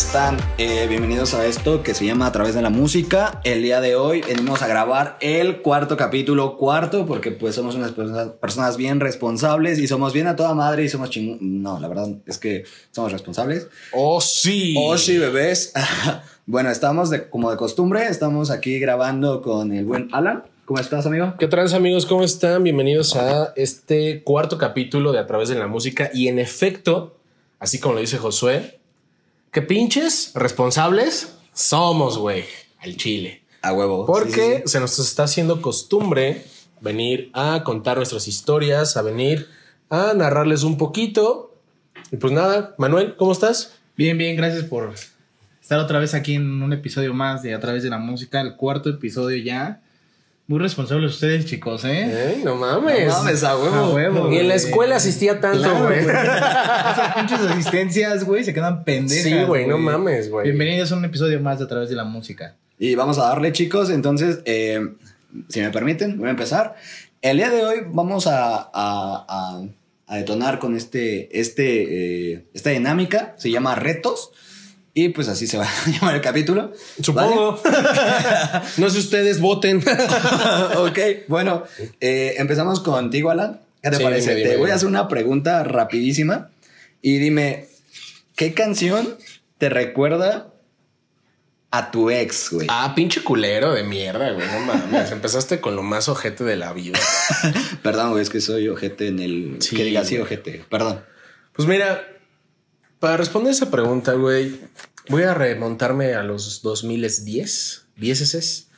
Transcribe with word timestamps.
están? 0.00 0.38
Eh, 0.56 0.86
bienvenidos 0.88 1.34
a 1.34 1.44
esto 1.44 1.82
que 1.82 1.92
se 1.92 2.06
llama 2.06 2.26
A 2.26 2.32
través 2.32 2.54
de 2.54 2.62
la 2.62 2.70
música. 2.70 3.42
El 3.44 3.62
día 3.62 3.82
de 3.82 3.96
hoy 3.96 4.22
venimos 4.22 4.62
a 4.62 4.66
grabar 4.66 5.18
el 5.20 5.60
cuarto 5.60 5.98
capítulo, 5.98 6.56
cuarto, 6.56 7.04
porque 7.04 7.32
pues 7.32 7.54
somos 7.54 7.74
unas 7.74 7.92
personas, 7.92 8.28
personas 8.28 8.78
bien 8.78 8.98
responsables 8.98 9.78
y 9.78 9.86
somos 9.86 10.14
bien 10.14 10.26
a 10.26 10.36
toda 10.36 10.54
madre 10.54 10.84
y 10.84 10.88
somos 10.88 11.10
ching... 11.10 11.36
No, 11.40 11.78
la 11.78 11.88
verdad 11.88 12.08
es 12.24 12.38
que 12.38 12.64
somos 12.92 13.12
responsables. 13.12 13.68
Oh, 13.92 14.22
sí. 14.22 14.74
Oh, 14.78 14.96
sí, 14.96 15.18
bebés. 15.18 15.74
bueno, 16.46 16.70
estamos 16.70 17.10
de, 17.10 17.28
como 17.28 17.50
de 17.50 17.58
costumbre, 17.58 18.06
estamos 18.06 18.50
aquí 18.50 18.78
grabando 18.78 19.42
con 19.42 19.70
el 19.70 19.84
buen 19.84 20.08
Alan. 20.12 20.44
¿Cómo 20.64 20.80
estás, 20.80 21.04
amigo? 21.04 21.34
¿Qué 21.38 21.46
trans, 21.46 21.74
amigos? 21.74 22.06
¿Cómo 22.06 22.24
están? 22.24 22.64
Bienvenidos 22.64 23.16
a 23.16 23.52
este 23.54 24.22
cuarto 24.22 24.56
capítulo 24.56 25.12
de 25.12 25.18
A 25.18 25.26
través 25.26 25.50
de 25.50 25.56
la 25.56 25.66
música. 25.66 26.10
Y 26.14 26.28
en 26.28 26.38
efecto, 26.38 27.18
así 27.58 27.78
como 27.78 27.96
lo 27.96 28.00
dice 28.00 28.16
Josué, 28.16 28.79
¿qué 29.50 29.62
pinches 29.62 30.32
responsables 30.34 31.34
somos, 31.52 32.18
güey? 32.18 32.44
Al 32.78 32.96
chile. 32.96 33.42
A 33.62 33.72
huevo. 33.72 34.06
Porque 34.06 34.30
Sí, 34.32 34.40
sí, 34.40 34.62
sí. 34.64 34.68
se 34.68 34.80
nos 34.80 34.98
está 34.98 35.24
haciendo 35.24 35.60
costumbre 35.60 36.44
venir 36.80 37.30
a 37.34 37.62
contar 37.64 37.98
nuestras 37.98 38.26
historias, 38.28 38.96
a 38.96 39.02
venir 39.02 39.48
a 39.90 40.14
narrarles 40.14 40.62
un 40.62 40.78
poquito. 40.78 41.54
Y 42.10 42.16
pues 42.16 42.32
nada, 42.32 42.74
Manuel, 42.78 43.16
¿cómo 43.16 43.32
estás? 43.32 43.74
Bien, 43.96 44.16
bien, 44.16 44.36
gracias 44.36 44.64
por 44.64 44.94
estar 45.60 45.78
otra 45.78 45.98
vez 45.98 46.14
aquí 46.14 46.34
en 46.34 46.62
un 46.62 46.72
episodio 46.72 47.12
más 47.12 47.42
de 47.42 47.54
A 47.54 47.60
través 47.60 47.82
de 47.82 47.90
la 47.90 47.98
música, 47.98 48.40
el 48.40 48.56
cuarto 48.56 48.88
episodio 48.88 49.36
ya. 49.42 49.82
Muy 50.50 50.58
responsables 50.58 51.12
ustedes, 51.12 51.44
chicos, 51.46 51.84
¿eh? 51.84 52.08
¿Eh? 52.10 52.40
No 52.42 52.56
mames. 52.56 53.06
No 53.06 53.18
mames, 53.22 53.44
a 53.44 53.56
huevo. 53.56 53.76
A 53.76 53.94
huevo. 53.94 54.26
Ni 54.28 54.38
en 54.38 54.48
la 54.48 54.56
escuela 54.56 54.96
asistía 54.96 55.38
tanto, 55.40 55.60
Claro, 55.62 55.84
güey. 55.86 56.02
güey. 56.02 56.16
Esas 56.16 57.14
pinches 57.14 57.38
asistencias, 57.42 58.24
güey, 58.24 58.42
se 58.42 58.52
quedan 58.52 58.82
pendejas. 58.82 59.22
Sí, 59.22 59.44
güey, 59.46 59.68
no 59.68 59.78
mames, 59.78 60.28
güey. 60.28 60.46
Bienvenidos 60.46 60.90
a 60.90 60.96
un 60.96 61.04
episodio 61.04 61.38
más 61.38 61.60
de 61.60 61.66
A 61.66 61.68
través 61.68 61.88
de 61.88 61.94
la 61.94 62.02
música. 62.02 62.56
Y 62.80 62.96
vamos 62.96 63.16
a 63.20 63.28
darle, 63.28 63.52
chicos. 63.52 63.90
Entonces, 63.90 64.40
eh, 64.44 64.88
si 65.48 65.60
me 65.60 65.70
permiten, 65.70 66.18
voy 66.18 66.26
a 66.26 66.30
empezar. 66.32 66.74
El 67.22 67.36
día 67.36 67.50
de 67.50 67.64
hoy 67.64 67.76
vamos 67.86 68.26
a, 68.26 68.56
a- 68.56 68.70
a- 68.74 69.62
a 70.08 70.16
detonar 70.16 70.58
con 70.58 70.74
este, 70.76 71.38
este, 71.40 72.32
eh, 72.32 72.44
esta 72.54 72.70
dinámica. 72.70 73.36
Se 73.38 73.52
llama 73.52 73.76
retos. 73.76 74.32
Y 74.92 75.10
pues 75.10 75.28
así 75.28 75.46
se 75.46 75.56
va 75.56 75.64
a 75.86 75.90
llamar 75.90 76.14
el 76.16 76.20
capítulo. 76.20 76.72
Supongo. 77.02 77.60
no 78.76 78.90
sé 78.90 78.98
ustedes 78.98 79.40
voten. 79.40 79.82
¿Vale? 79.84 80.76
ok, 80.76 80.98
bueno, 81.28 81.64
eh, 82.00 82.34
empezamos 82.38 82.80
contigo, 82.80 83.30
Alan. 83.30 83.60
¿Qué 83.82 83.90
te 83.90 83.96
Sí, 83.96 84.02
parece? 84.02 84.30
dime, 84.30 84.36
dime, 84.40 84.50
te 84.50 84.56
voy 84.56 84.64
dime. 84.66 84.72
a 84.72 84.76
hacer 84.76 84.88
una 84.88 85.08
pregunta 85.08 85.62
rapidísima. 85.64 86.50
Y 87.02 87.18
dime, 87.18 87.68
¿qué 88.36 88.52
canción 88.52 89.16
te 89.58 89.68
recuerda 89.70 90.48
a 91.70 91.90
tu 91.92 92.10
ex, 92.10 92.50
güey? 92.50 92.66
Ah, 92.68 92.92
pinche 92.96 93.22
culero 93.22 93.72
de 93.72 93.84
mierda, 93.84 94.32
güey. 94.32 94.46
No 94.48 94.60
mames. 94.60 95.12
Empezaste 95.12 95.60
con 95.60 95.76
lo 95.76 95.82
más 95.82 96.08
ojete 96.08 96.44
de 96.44 96.56
la 96.56 96.72
vida. 96.72 96.98
Perdón, 97.82 98.10
güey, 98.10 98.22
es 98.22 98.28
que 98.28 98.40
soy 98.40 98.68
ojete 98.68 99.06
en 99.06 99.20
el... 99.20 99.56
Sí, 99.60 99.76
que 99.76 99.84
diga 99.84 100.00
así, 100.00 100.18
ojete. 100.18 100.64
Perdón. 100.68 101.00
Pues 101.54 101.66
mira, 101.66 102.02
para 102.98 103.16
responder 103.16 103.52
esa 103.52 103.70
pregunta, 103.70 104.12
güey, 104.12 104.60
voy 105.10 105.24
a 105.24 105.34
remontarme 105.34 106.14
a 106.14 106.22
los 106.22 106.62
2010, 106.62 107.86
10 107.96 108.68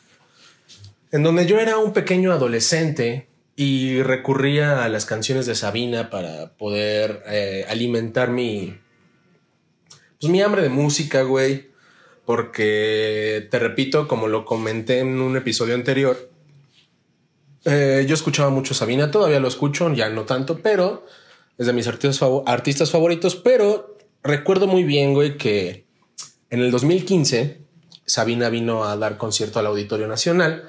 en 1.13 1.23
donde 1.23 1.47
yo 1.47 1.59
era 1.61 1.77
un 1.79 1.93
pequeño 1.93 2.33
adolescente 2.33 3.29
y 3.55 4.03
recurría 4.03 4.83
a 4.85 4.89
las 4.89 5.05
canciones 5.05 5.45
de 5.47 5.55
Sabina 5.55 6.09
para 6.11 6.55
poder 6.57 7.23
eh, 7.29 7.67
alimentar 7.69 8.31
mi, 8.31 8.79
pues 10.21 10.31
mi 10.33 10.41
hambre 10.41 10.63
de 10.63 10.71
música, 10.71 11.23
güey. 11.23 11.71
Porque 12.25 13.49
te 13.51 13.59
repito, 13.59 14.07
como 14.09 14.29
lo 14.29 14.45
comenté 14.45 15.01
en 15.01 15.21
un 15.21 15.37
episodio 15.37 15.75
anterior, 15.75 16.31
eh, 17.65 18.05
yo 18.09 18.15
escuchaba 18.15 18.49
mucho 18.49 18.75
Sabina, 18.75 19.11
todavía 19.11 19.41
lo 19.41 19.49
escucho, 19.49 19.93
ya 19.93 20.09
no 20.09 20.25
tanto, 20.25 20.59
pero 20.61 21.05
es 21.59 21.67
de 21.67 21.73
mis 21.73 21.89
artistas, 21.89 22.21
favo- 22.21 22.45
artistas 22.47 22.91
favoritos. 22.91 23.35
Pero 23.37 23.99
recuerdo 24.23 24.67
muy 24.69 24.85
bien, 24.85 25.15
güey, 25.15 25.37
que 25.37 25.82
en 26.53 26.61
el 26.61 26.71
2015 26.71 27.63
Sabina 28.05 28.51
vino 28.51 28.85
a 28.85 28.97
dar 28.97 29.17
concierto 29.17 29.59
al 29.59 29.67
Auditorio 29.67 30.07
Nacional 30.07 30.69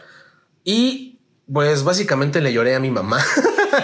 y 0.63 1.19
pues 1.51 1.83
básicamente 1.83 2.41
le 2.41 2.53
lloré 2.53 2.73
a 2.73 2.79
mi 2.79 2.89
mamá 2.89 3.19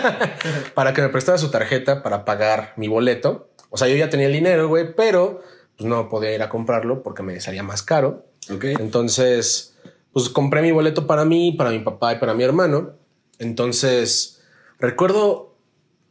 para 0.73 0.93
que 0.93 1.01
me 1.01 1.09
prestara 1.09 1.37
su 1.37 1.51
tarjeta 1.51 2.01
para 2.01 2.23
pagar 2.23 2.73
mi 2.77 2.87
boleto. 2.87 3.49
O 3.69 3.77
sea, 3.77 3.89
yo 3.89 3.97
ya 3.97 4.09
tenía 4.09 4.27
el 4.27 4.33
dinero, 4.33 4.69
güey, 4.69 4.95
pero 4.95 5.43
pues 5.77 5.87
no 5.89 6.07
podía 6.07 6.33
ir 6.33 6.41
a 6.41 6.47
comprarlo 6.47 7.03
porque 7.03 7.21
me 7.21 7.39
salía 7.41 7.63
más 7.63 7.83
caro. 7.83 8.25
Ok. 8.49 8.63
Entonces, 8.79 9.75
pues 10.13 10.29
compré 10.29 10.61
mi 10.61 10.71
boleto 10.71 11.05
para 11.05 11.25
mí, 11.25 11.51
para 11.51 11.71
mi 11.71 11.79
papá 11.79 12.13
y 12.13 12.19
para 12.19 12.33
mi 12.33 12.43
hermano. 12.43 12.93
Entonces, 13.39 14.41
recuerdo 14.79 15.57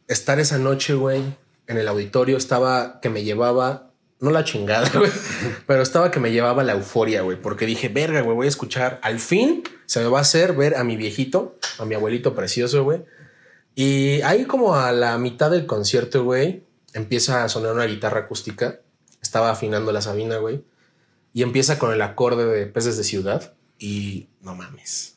estar 0.07 0.39
esa 0.39 0.59
noche, 0.59 0.93
güey, 0.93 1.23
en 1.65 1.77
el 1.77 1.87
auditorio. 1.87 2.37
Estaba 2.37 2.99
que 3.01 3.09
me 3.09 3.23
llevaba, 3.23 3.88
no 4.19 4.31
la 4.31 4.43
chingada, 4.43 4.89
güey, 4.97 5.11
pero 5.67 5.81
estaba 5.81 6.11
que 6.11 6.19
me 6.19 6.31
llevaba 6.31 6.63
la 6.63 6.73
euforia, 6.73 7.21
güey, 7.21 7.37
porque 7.39 7.65
dije, 7.65 7.89
verga, 7.89 8.21
güey, 8.21 8.35
voy 8.35 8.45
a 8.47 8.49
escuchar. 8.49 8.99
Al 9.01 9.19
fin 9.19 9.63
se 9.85 9.99
me 10.01 10.07
va 10.07 10.19
a 10.19 10.21
hacer 10.21 10.53
ver 10.53 10.75
a 10.75 10.83
mi 10.83 10.97
viejito, 10.97 11.57
a 11.77 11.85
mi 11.85 11.95
abuelito 11.95 12.35
precioso, 12.35 12.83
güey. 12.83 13.03
Y 13.75 14.21
ahí, 14.21 14.45
como 14.45 14.75
a 14.75 14.91
la 14.91 15.17
mitad 15.17 15.49
del 15.51 15.65
concierto, 15.65 16.23
güey, 16.23 16.63
empieza 16.93 17.43
a 17.43 17.49
sonar 17.49 17.73
una 17.73 17.85
guitarra 17.85 18.21
acústica. 18.21 18.79
Estaba 19.21 19.51
afinando 19.51 19.91
la 19.91 20.01
Sabina, 20.01 20.37
güey 20.37 20.63
y 21.31 21.43
empieza 21.43 21.77
con 21.77 21.93
el 21.93 22.01
acorde 22.01 22.47
de 22.47 22.65
Peces 22.65 22.97
de 22.97 23.03
Ciudad 23.03 23.53
y 23.77 24.29
no 24.41 24.55
mames. 24.55 25.15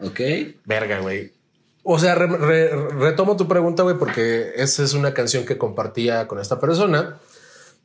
Ok. 0.00 0.20
Verga, 0.66 1.00
güey. 1.00 1.32
O 1.82 1.98
sea, 1.98 2.14
re- 2.14 2.26
re- 2.26 2.90
retomo 2.90 3.36
tu 3.38 3.48
pregunta, 3.48 3.82
güey, 3.82 3.96
porque 3.96 4.52
esa 4.56 4.82
es 4.84 4.92
una 4.92 5.14
canción 5.14 5.46
que 5.46 5.56
compartía 5.56 6.28
con 6.28 6.40
esta 6.40 6.60
persona. 6.60 7.18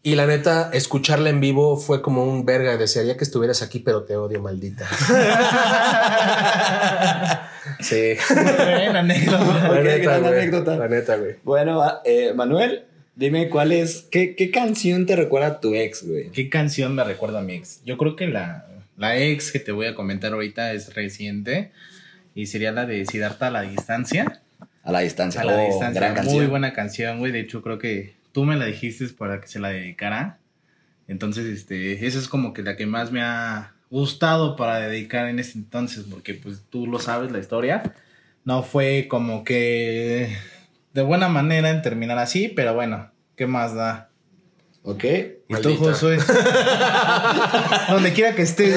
Y 0.04 0.16
la 0.16 0.26
neta, 0.26 0.72
escucharla 0.74 1.30
en 1.30 1.42
vivo 1.42 1.78
fue 1.78 2.02
como 2.02 2.24
un 2.24 2.46
verga. 2.46 2.78
Desearía 2.78 3.18
que 3.18 3.24
estuvieras 3.24 3.62
aquí, 3.62 3.80
pero 3.80 4.04
te 4.04 4.16
odio, 4.16 4.42
maldita. 4.42 4.88
sí. 7.80 8.14
Buena 8.34 9.00
anécdota. 9.00 9.70
La 9.70 9.84
neta, 9.84 9.98
gran 9.98 10.26
anécdota. 10.26 10.76
La 10.78 10.88
neta, 10.88 11.16
güey. 11.18 11.36
Bueno, 11.44 11.82
ah, 11.82 12.02
eh, 12.04 12.34
Manuel, 12.36 12.86
dime 13.16 13.50
cuál 13.50 13.72
es... 13.72 14.08
¿qué, 14.12 14.36
¿Qué 14.36 14.52
canción 14.52 15.06
te 15.06 15.16
recuerda 15.16 15.48
a 15.48 15.60
tu 15.60 15.76
ex, 15.76 16.08
güey? 16.08 16.30
¿Qué 16.32 16.50
canción 16.50 16.96
me 16.96 17.04
recuerda 17.04 17.40
a 17.40 17.44
mi 17.44 17.54
ex? 17.54 17.82
Yo 17.86 17.98
creo 17.98 18.16
que 18.16 18.28
la, 18.28 18.66
la 18.98 19.18
ex 19.18 19.52
que 19.52 19.60
te 19.60 19.72
voy 19.72 19.88
a 19.88 19.96
comentar 19.96 20.34
ahorita 20.34 20.74
es 20.74 20.94
reciente 20.96 21.72
y 22.34 22.48
sería 22.48 22.72
la 22.72 22.86
de 22.86 23.06
Siddhartha 23.06 23.48
a 23.48 23.52
la 23.52 23.62
distancia. 23.62 24.42
A 24.84 24.92
la 24.92 25.02
distancia. 25.02 25.42
A 25.42 25.46
la 25.46 25.58
Oh, 25.62 25.66
distancia. 25.68 26.02
Gran 26.02 26.16
canción. 26.16 26.38
Muy 26.38 26.48
buena 26.48 26.74
canción, 26.74 27.20
güey. 27.20 27.32
De 27.32 27.42
hecho, 27.42 27.62
creo 27.62 27.78
que 27.78 28.16
tú 28.32 28.46
me 28.46 28.56
la 28.56 28.66
dijiste 28.66 29.08
para 29.10 29.40
que 29.42 29.48
se 29.48 29.60
la 29.60 29.70
dedicara. 29.70 30.40
Entonces, 31.08 31.46
este, 31.46 32.06
esa 32.06 32.20
es 32.20 32.28
como 32.28 32.54
que 32.54 32.64
la 32.64 32.76
que 32.78 32.86
más 32.86 33.12
me 33.12 33.22
ha 33.22 33.74
gustado 33.90 34.56
para 34.56 34.80
dedicar 34.80 35.28
en 35.28 35.40
ese 35.40 35.58
entonces, 35.58 36.06
porque 36.10 36.34
pues 36.36 36.64
tú 36.70 36.88
lo 36.88 37.00
sabes 37.00 37.32
la 37.32 37.40
historia. 37.40 37.94
No 38.46 38.64
fue 38.64 39.08
como 39.10 39.44
que 39.44 40.36
de 40.94 41.02
buena 41.02 41.28
manera 41.28 41.70
en 41.70 41.82
terminar 41.82 42.18
así, 42.18 42.48
pero 42.48 42.74
bueno, 42.74 43.12
¿qué 43.36 43.48
más 43.48 43.76
da? 43.76 44.10
Ok. 44.84 45.04
Y 45.50 45.56
tú. 45.62 45.76
Josué. 45.76 46.18
Donde 47.90 48.14
quiera 48.14 48.34
que 48.34 48.42
estés. 48.44 48.74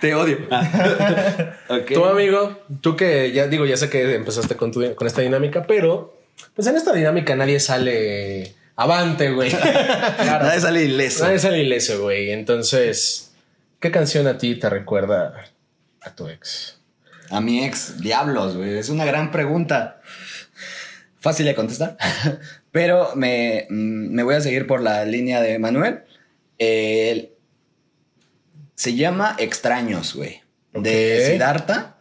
Te 0.00 0.14
odio. 0.14 0.38
ok. 1.68 1.92
Tu 1.92 2.04
amigo, 2.04 2.58
tú 2.80 2.96
que 2.96 3.32
ya 3.32 3.48
digo, 3.48 3.66
ya 3.66 3.76
sé 3.76 3.90
que 3.90 4.14
empezaste 4.14 4.56
con, 4.56 4.70
tu- 4.72 4.94
con 4.94 5.06
esta 5.06 5.20
dinámica, 5.22 5.66
pero 5.66 6.16
pues 6.54 6.66
en 6.68 6.76
esta 6.76 6.92
dinámica 6.92 7.34
nadie 7.36 7.60
sale 7.60 8.54
avante, 8.76 9.30
güey. 9.30 9.52
Nadie 10.18 10.60
sale 10.60 10.84
ileso. 10.84 11.24
nadie 11.24 11.38
sale 11.38 11.62
ileso, 11.62 12.02
güey. 12.02 12.30
Entonces, 12.32 13.32
¿qué 13.80 13.90
canción 13.90 14.26
a 14.26 14.38
ti 14.38 14.56
te 14.56 14.68
recuerda 14.70 15.44
a 16.00 16.14
tu 16.14 16.28
ex? 16.28 16.78
A 17.30 17.40
mi 17.40 17.64
ex, 17.64 18.00
diablos, 18.00 18.56
güey. 18.56 18.76
Es 18.78 18.88
una 18.88 19.04
gran 19.04 19.30
pregunta. 19.30 20.00
Fácil 21.18 21.46
de 21.46 21.54
contestar. 21.54 21.96
Pero 22.72 23.14
me, 23.14 23.66
mm, 23.70 24.12
me 24.14 24.22
voy 24.22 24.34
a 24.34 24.40
seguir 24.40 24.66
por 24.66 24.80
la 24.82 25.04
línea 25.04 25.40
de 25.40 25.58
Manuel. 25.58 26.00
El- 26.58 27.30
se 28.74 28.94
llama 28.94 29.36
Extraños, 29.38 30.14
güey. 30.14 30.42
De. 30.72 31.30
Siddhartha. 31.30 31.93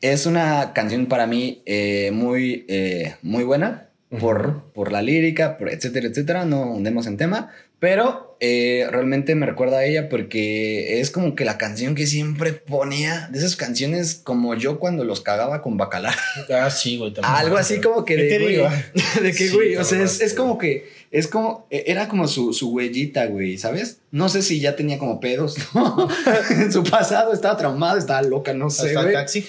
Es 0.00 0.26
una 0.26 0.72
canción 0.74 1.06
para 1.06 1.26
mí 1.26 1.62
eh, 1.66 2.10
muy, 2.12 2.64
eh, 2.68 3.16
muy 3.22 3.44
buena. 3.44 3.84
por, 4.20 4.62
por 4.72 4.90
la 4.92 5.02
lírica, 5.02 5.58
por 5.58 5.68
etcétera, 5.70 6.06
etcétera. 6.08 6.44
No 6.44 6.70
hundemos 6.72 7.06
en 7.06 7.16
tema. 7.16 7.50
Pero 7.80 8.36
eh, 8.40 8.88
realmente 8.90 9.36
me 9.36 9.46
recuerda 9.46 9.78
a 9.78 9.84
ella 9.84 10.08
porque 10.08 11.00
es 11.00 11.12
como 11.12 11.36
que 11.36 11.44
la 11.44 11.58
canción 11.58 11.94
que 11.94 12.08
siempre 12.08 12.52
ponía, 12.52 13.28
de 13.30 13.38
esas 13.38 13.54
canciones 13.54 14.16
como 14.16 14.54
yo 14.56 14.80
cuando 14.80 15.04
los 15.04 15.20
cagaba 15.20 15.62
con 15.62 15.76
bacalar. 15.76 16.14
Ah, 16.50 16.70
sí, 16.70 16.96
güey. 16.96 17.12
Algo 17.22 17.56
así 17.56 17.80
como 17.80 18.04
que 18.04 18.16
¿Qué 18.16 18.22
de, 18.24 18.28
te 18.30 18.38
güey, 18.40 18.52
digo? 18.56 18.68
de 19.22 19.30
que, 19.32 19.48
Sí, 19.48 19.54
güey, 19.54 19.76
o 19.76 19.84
sea, 19.84 20.02
es, 20.02 20.20
es 20.20 20.34
como 20.34 20.58
que, 20.58 20.88
es 21.12 21.28
como, 21.28 21.66
e- 21.70 21.84
era 21.86 22.08
como 22.08 22.26
su, 22.26 22.52
su 22.52 22.70
huellita, 22.72 23.26
güey, 23.26 23.58
¿sabes? 23.58 23.98
No 24.10 24.28
sé 24.28 24.42
si 24.42 24.58
ya 24.58 24.74
tenía 24.74 24.98
como 24.98 25.20
pedos, 25.20 25.56
¿no? 25.74 26.08
en 26.50 26.72
su 26.72 26.82
pasado 26.82 27.32
estaba 27.32 27.56
traumado, 27.56 27.96
estaba 27.98 28.22
loca, 28.22 28.54
no 28.54 28.70
sé, 28.70 28.88
Hasta 28.88 29.02
güey. 29.02 29.14
taxi. 29.14 29.46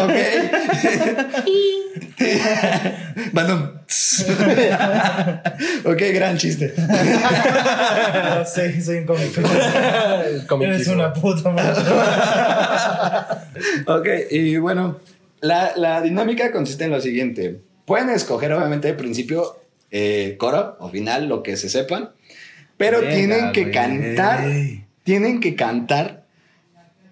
Ok. 0.00 0.14
Bueno. 3.32 3.78
ok, 5.84 6.02
gran 6.12 6.36
chiste. 6.38 6.72
sí, 8.46 8.82
soy 8.82 8.98
un 8.98 9.06
cómico. 9.06 9.40
Eres 10.64 10.88
una 10.88 11.12
puta 11.12 11.50
madre. 11.50 11.82
Ok, 13.86 14.06
y 14.30 14.56
bueno, 14.56 14.98
la, 15.40 15.72
la 15.76 16.00
dinámica 16.00 16.50
consiste 16.50 16.84
en 16.84 16.90
lo 16.90 17.00
siguiente. 17.00 17.60
Pueden 17.84 18.10
escoger, 18.10 18.52
obviamente, 18.52 18.88
de 18.88 18.94
principio, 18.94 19.60
eh, 19.90 20.36
coro 20.38 20.76
o 20.80 20.88
final, 20.90 21.28
lo 21.28 21.42
que 21.42 21.56
se 21.56 21.68
sepan, 21.68 22.10
pero 22.76 23.00
Venga, 23.00 23.14
tienen 23.14 23.52
que 23.52 23.70
cantar, 23.70 24.44
tienen 25.04 25.40
que 25.40 25.56
cantar 25.56 26.24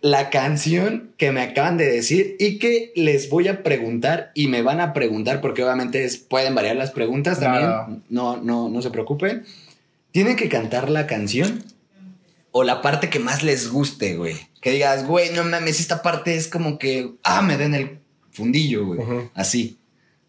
la 0.08 0.30
canción 0.30 1.10
que 1.16 1.32
me 1.32 1.40
acaban 1.40 1.76
de 1.78 1.86
decir 1.86 2.36
y 2.38 2.58
que 2.58 2.92
les 2.94 3.28
voy 3.28 3.48
a 3.48 3.62
preguntar 3.64 4.30
y 4.34 4.46
me 4.46 4.62
van 4.62 4.78
a 4.80 4.92
preguntar 4.92 5.40
porque 5.40 5.64
obviamente 5.64 6.04
es- 6.04 6.16
pueden 6.16 6.54
variar 6.54 6.76
las 6.76 6.92
preguntas 6.92 7.40
también. 7.40 8.02
No, 8.08 8.36
no, 8.36 8.68
no 8.68 8.82
se 8.82 8.90
preocupen. 8.90 9.44
Tienen 10.12 10.36
que 10.36 10.48
cantar 10.48 10.90
la 10.90 11.06
canción 11.08 11.64
o 12.52 12.62
la 12.62 12.82
parte 12.82 13.10
que 13.10 13.18
más 13.18 13.42
les 13.42 13.68
guste, 13.70 14.16
güey. 14.16 14.36
Que 14.62 14.70
digas, 14.70 15.06
güey, 15.06 15.30
no 15.34 15.42
mames, 15.44 15.80
esta 15.80 16.02
parte 16.02 16.36
es 16.36 16.46
como 16.46 16.78
que, 16.78 17.10
ah, 17.24 17.42
me 17.42 17.56
den 17.56 17.74
el 17.74 17.98
fundillo, 18.30 18.86
güey. 18.86 19.00
Ujú. 19.00 19.30
Así. 19.34 19.76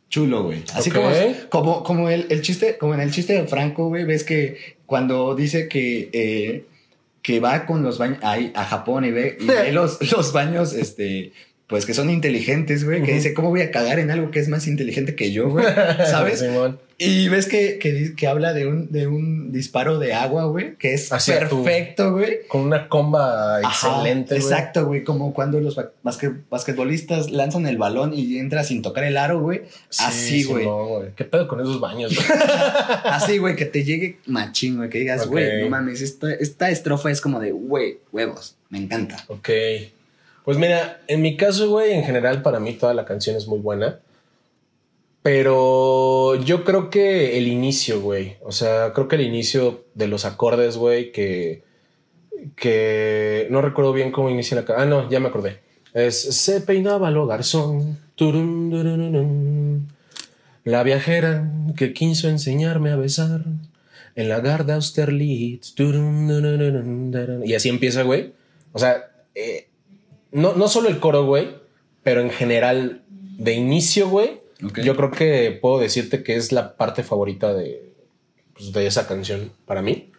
Chulo, 0.09 0.44
güey. 0.44 0.63
Así 0.74 0.89
Ok. 0.89 0.95
como, 0.95 1.12
como, 1.50 1.83
como 1.83 2.09
el, 2.09 2.25
el 2.29 2.41
chiste, 2.41 2.77
como 2.77 2.94
en 2.95 3.01
el 3.01 3.12
chiste 3.12 3.33
de 3.33 3.45
Franco, 3.47 3.89
güey, 3.89 4.06
ves 4.06 4.24
que 4.24 4.57
cuando 4.85 5.35
dice 5.35 5.68
que, 5.68 6.09
eh, 6.13 6.65
que 7.22 7.40
va 7.40 7.66
con 7.66 7.84
los 7.84 7.98
baños 7.98 8.19
ahí 8.24 8.52
a 8.56 8.64
Japón 8.66 9.06
y 9.06 9.12
ve, 9.12 9.38
y 9.40 9.46
ve 9.46 9.72
los, 9.72 10.00
los 10.12 10.31
baños, 10.34 10.74
este, 10.74 11.34
pues 11.68 11.86
que 11.86 11.94
son 11.94 12.10
inteligentes, 12.10 12.86
güey, 12.86 13.04
que 13.04 13.14
dice, 13.14 13.34
¿cómo 13.34 13.50
voy 13.50 13.62
a 13.62 13.72
cagar 13.72 14.00
en 14.00 14.10
algo 14.10 14.31
que 14.31 14.40
es 14.40 14.48
más 14.48 14.68
inteligente 14.68 15.16
que 15.16 15.31
yo, 15.34 15.50
güey? 15.50 15.66
¿Sabes? 16.10 16.44
Y 17.00 17.28
ves 17.30 17.46
que, 17.46 17.78
que, 17.78 18.16
que 18.16 18.25
habla 18.25 18.54
de 18.54 18.66
un, 18.66 18.92
de 18.92 19.06
un 19.06 19.52
disparo 19.52 20.00
de 20.00 20.14
agua, 20.16 20.46
güey, 20.46 20.78
que 20.78 20.94
es 20.96 21.12
Hacia 21.14 21.38
perfecto, 21.40 22.14
güey. 22.14 22.40
Con 22.48 22.62
una 22.62 22.88
comba 22.90 23.58
Ajá, 23.60 23.69
excelente, 24.00 24.34
güey. 24.40 24.42
Exacto, 24.42 24.86
güey. 24.88 25.04
Como 25.04 25.31
cuando 25.31 25.60
los 25.60 25.75
ba- 25.75 25.92
basque- 26.04 26.34
basquetbolistas 26.50 27.30
lanzan 27.30 27.68
el 27.68 27.78
balón 27.78 28.13
y 28.16 28.40
entra 28.40 28.63
sin 28.63 28.81
tocar 28.81 29.04
el 29.04 29.16
aro, 29.18 29.42
güey. 29.42 29.62
Sí, 29.90 30.04
Así, 30.08 30.44
güey. 30.46 30.63
Simón, 30.63 31.13
¿Qué 31.16 31.25
pedo 31.25 31.48
con 31.48 31.60
esos 31.60 31.80
baños, 31.80 32.16
güey? 32.16 32.28
Así, 33.04 33.38
güey, 33.38 33.56
que 33.56 33.66
te 33.66 33.84
llegue 33.84 34.18
machín, 34.25 34.78
güey. 34.78 34.90
Que 34.90 35.00
digas, 35.00 35.28
güey, 35.28 35.62
no 35.63 35.70
mames, 35.70 36.02
esta, 36.02 36.34
esta 36.34 36.70
estrofa 36.72 37.12
es 37.12 37.22
como 37.22 37.40
de, 37.40 37.52
güey, 37.52 38.00
huevos. 38.12 38.56
Me 38.70 38.80
encanta. 38.80 39.24
ok. 39.28 39.50
Pues 40.48 40.58
mira, 40.58 41.02
en 41.10 41.22
mi 41.22 41.36
caso, 41.36 41.70
güey, 41.70 41.92
en 41.92 42.06
general 42.06 42.42
para 42.42 42.62
mí 42.62 42.72
toda 42.72 42.94
la 42.94 43.04
canción 43.04 43.36
es 43.36 43.48
muy 43.50 43.60
buena. 43.60 44.00
Pero 45.22 46.36
yo 46.36 46.64
creo 46.64 46.90
que 46.90 47.38
el 47.38 47.48
inicio, 47.50 48.00
güey. 48.00 48.38
O 48.44 48.54
sea, 48.54 48.94
creo 48.94 49.10
que 49.10 49.18
el 49.18 49.24
inicio 49.24 49.84
de 49.94 50.08
los 50.08 50.24
acordes, 50.24 50.78
güey, 50.78 51.12
que. 51.12 51.64
Que 52.56 53.48
no 53.50 53.62
recuerdo 53.62 53.92
bien 53.92 54.14
cómo 54.14 54.30
inicia 54.30 54.56
la 54.56 54.64
ca- 54.64 54.76
Ah, 54.78 54.86
no, 54.86 55.10
ya 55.10 55.20
me 55.20 55.28
acordé. 55.28 55.60
Es 55.94 56.22
Se 56.22 56.62
peinaba 56.62 57.12
lo 57.12 57.28
garzón. 57.28 57.98
turun. 58.16 59.90
La 60.64 60.84
viajera 60.84 61.52
que 61.76 61.92
quiso 61.92 62.30
enseñarme 62.30 62.92
a 62.92 62.96
besar. 62.96 63.42
En 64.16 64.30
la 64.30 64.40
Garda 64.40 64.76
Austerlitz. 64.76 65.76
Y 67.44 67.54
así 67.54 67.68
empieza, 67.68 68.04
güey. 68.04 68.32
O 68.72 68.80
sea, 68.80 69.12
eh, 69.36 69.67
no, 70.31 70.53
no 70.53 70.68
solo 70.68 70.89
el 70.89 71.00
coro, 71.00 71.25
güey, 71.25 71.56
pero 72.03 72.21
en 72.21 72.29
general, 72.29 73.03
de 73.09 73.53
inicio, 73.53 74.10
güey, 74.10 74.41
yo 74.84 74.96
creo 74.96 75.12
que 75.12 75.57
puedo 75.62 75.79
decirte 75.79 76.24
que 76.24 76.36
es 76.36 76.51
la 76.51 76.77
parte 76.77 77.03
favorita 77.03 77.53
de, 77.53 77.93
pues, 78.53 78.72
de 78.72 78.88
esa 78.88 79.07
canción 79.07 79.51
para 79.65 79.81
mí. 79.81 80.12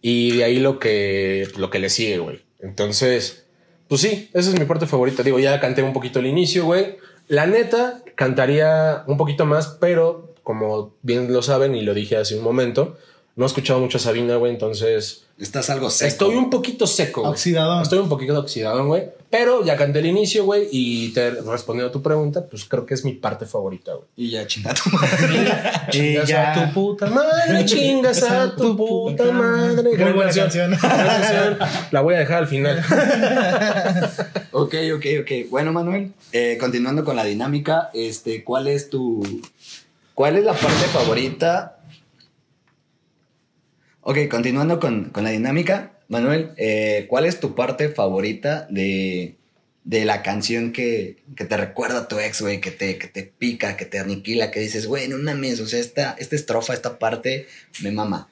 Y 0.00 0.36
de 0.36 0.44
ahí 0.44 0.58
lo 0.58 0.78
que, 0.78 1.48
lo 1.56 1.70
que 1.70 1.78
le 1.78 1.88
sigue, 1.88 2.18
güey. 2.18 2.42
Entonces, 2.60 3.46
pues 3.88 4.00
sí, 4.00 4.30
esa 4.32 4.50
es 4.50 4.58
mi 4.58 4.64
parte 4.64 4.86
favorita. 4.86 5.22
Digo, 5.22 5.38
ya 5.38 5.60
canté 5.60 5.82
un 5.82 5.92
poquito 5.92 6.18
el 6.18 6.26
inicio, 6.26 6.64
güey. 6.64 6.96
La 7.28 7.46
neta, 7.46 8.02
cantaría 8.14 9.04
un 9.06 9.16
poquito 9.16 9.46
más, 9.46 9.76
pero 9.80 10.34
como 10.42 10.96
bien 11.02 11.32
lo 11.32 11.42
saben 11.42 11.74
y 11.74 11.82
lo 11.82 11.94
dije 11.94 12.16
hace 12.16 12.36
un 12.36 12.44
momento, 12.44 12.96
no 13.34 13.44
he 13.44 13.46
escuchado 13.46 13.80
mucho 13.80 13.98
a 13.98 14.00
Sabina, 14.00 14.36
güey. 14.36 14.52
Entonces, 14.52 15.24
Estás 15.38 15.70
algo 15.70 15.90
seco. 15.90 16.08
estoy 16.08 16.36
un 16.36 16.50
poquito 16.50 16.86
seco. 16.86 17.22
güey. 17.22 17.32
Oxidadón. 17.32 17.82
Estoy 17.82 17.98
un 17.98 18.08
poquito 18.08 18.38
oxidado, 18.38 18.84
güey. 18.86 19.08
Pero 19.30 19.64
ya 19.64 19.76
canté 19.78 20.00
el 20.00 20.06
inicio, 20.06 20.44
güey. 20.44 20.68
Y 20.70 21.08
te 21.14 21.30
respondiendo 21.30 21.88
a 21.88 21.92
tu 21.92 22.02
pregunta, 22.02 22.44
pues 22.48 22.66
creo 22.66 22.84
que 22.84 22.92
es 22.92 23.04
mi 23.04 23.14
parte 23.14 23.46
favorita, 23.46 23.94
güey. 23.94 24.06
Y 24.14 24.30
ya, 24.30 24.46
chingado. 24.46 24.76
Chingas 25.90 26.28
ya. 26.28 26.52
a 26.52 26.66
tu 26.68 26.74
puta 26.74 27.06
madre, 27.06 27.64
chingas 27.64 28.22
a 28.22 28.54
tu 28.54 28.76
puta 28.76 29.32
madre. 29.32 29.82
Muy 29.82 29.96
Gran 29.96 30.14
buena 30.14 30.32
canción. 30.32 30.76
La 31.90 32.02
voy 32.02 32.14
a 32.14 32.18
dejar 32.18 32.38
al 32.42 32.46
final. 32.46 32.78
ok, 34.52 34.74
ok, 34.96 35.06
ok. 35.22 35.30
Bueno, 35.50 35.72
Manuel, 35.72 36.12
eh, 36.32 36.58
continuando 36.60 37.04
con 37.04 37.16
la 37.16 37.24
dinámica, 37.24 37.90
este, 37.94 38.44
¿cuál 38.44 38.68
es 38.68 38.90
tu. 38.90 39.42
¿Cuál 40.14 40.36
es 40.36 40.44
la 40.44 40.52
parte 40.52 40.84
favorita? 40.92 41.78
Ok, 44.04 44.18
continuando 44.28 44.80
con, 44.80 45.10
con 45.10 45.22
la 45.22 45.30
dinámica, 45.30 45.92
Manuel, 46.08 46.50
eh, 46.56 47.06
¿cuál 47.08 47.24
es 47.24 47.38
tu 47.38 47.54
parte 47.54 47.88
favorita 47.88 48.66
de, 48.68 49.36
de 49.84 50.04
la 50.04 50.22
canción 50.22 50.72
que, 50.72 51.22
que 51.36 51.44
te 51.44 51.56
recuerda 51.56 51.98
a 52.00 52.08
tu 52.08 52.18
ex, 52.18 52.40
güey? 52.40 52.60
Que 52.60 52.72
te, 52.72 52.98
que 52.98 53.06
te 53.06 53.22
pica, 53.22 53.76
que 53.76 53.84
te 53.84 54.00
aniquila, 54.00 54.50
que 54.50 54.58
dices, 54.58 54.88
güey, 54.88 55.06
no 55.06 55.18
mames, 55.18 55.60
o 55.60 55.68
sea, 55.68 55.78
esta, 55.78 56.16
esta 56.18 56.34
estrofa, 56.34 56.74
esta 56.74 56.98
parte 56.98 57.46
me 57.80 57.92
mama. 57.92 58.28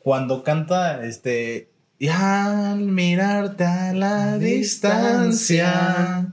Cuando 0.00 0.44
canta, 0.44 1.06
este. 1.06 1.68
Y 1.98 2.08
al 2.08 2.80
mirarte 2.80 3.64
a 3.64 3.94
la 3.94 4.36
distancia, 4.36 6.26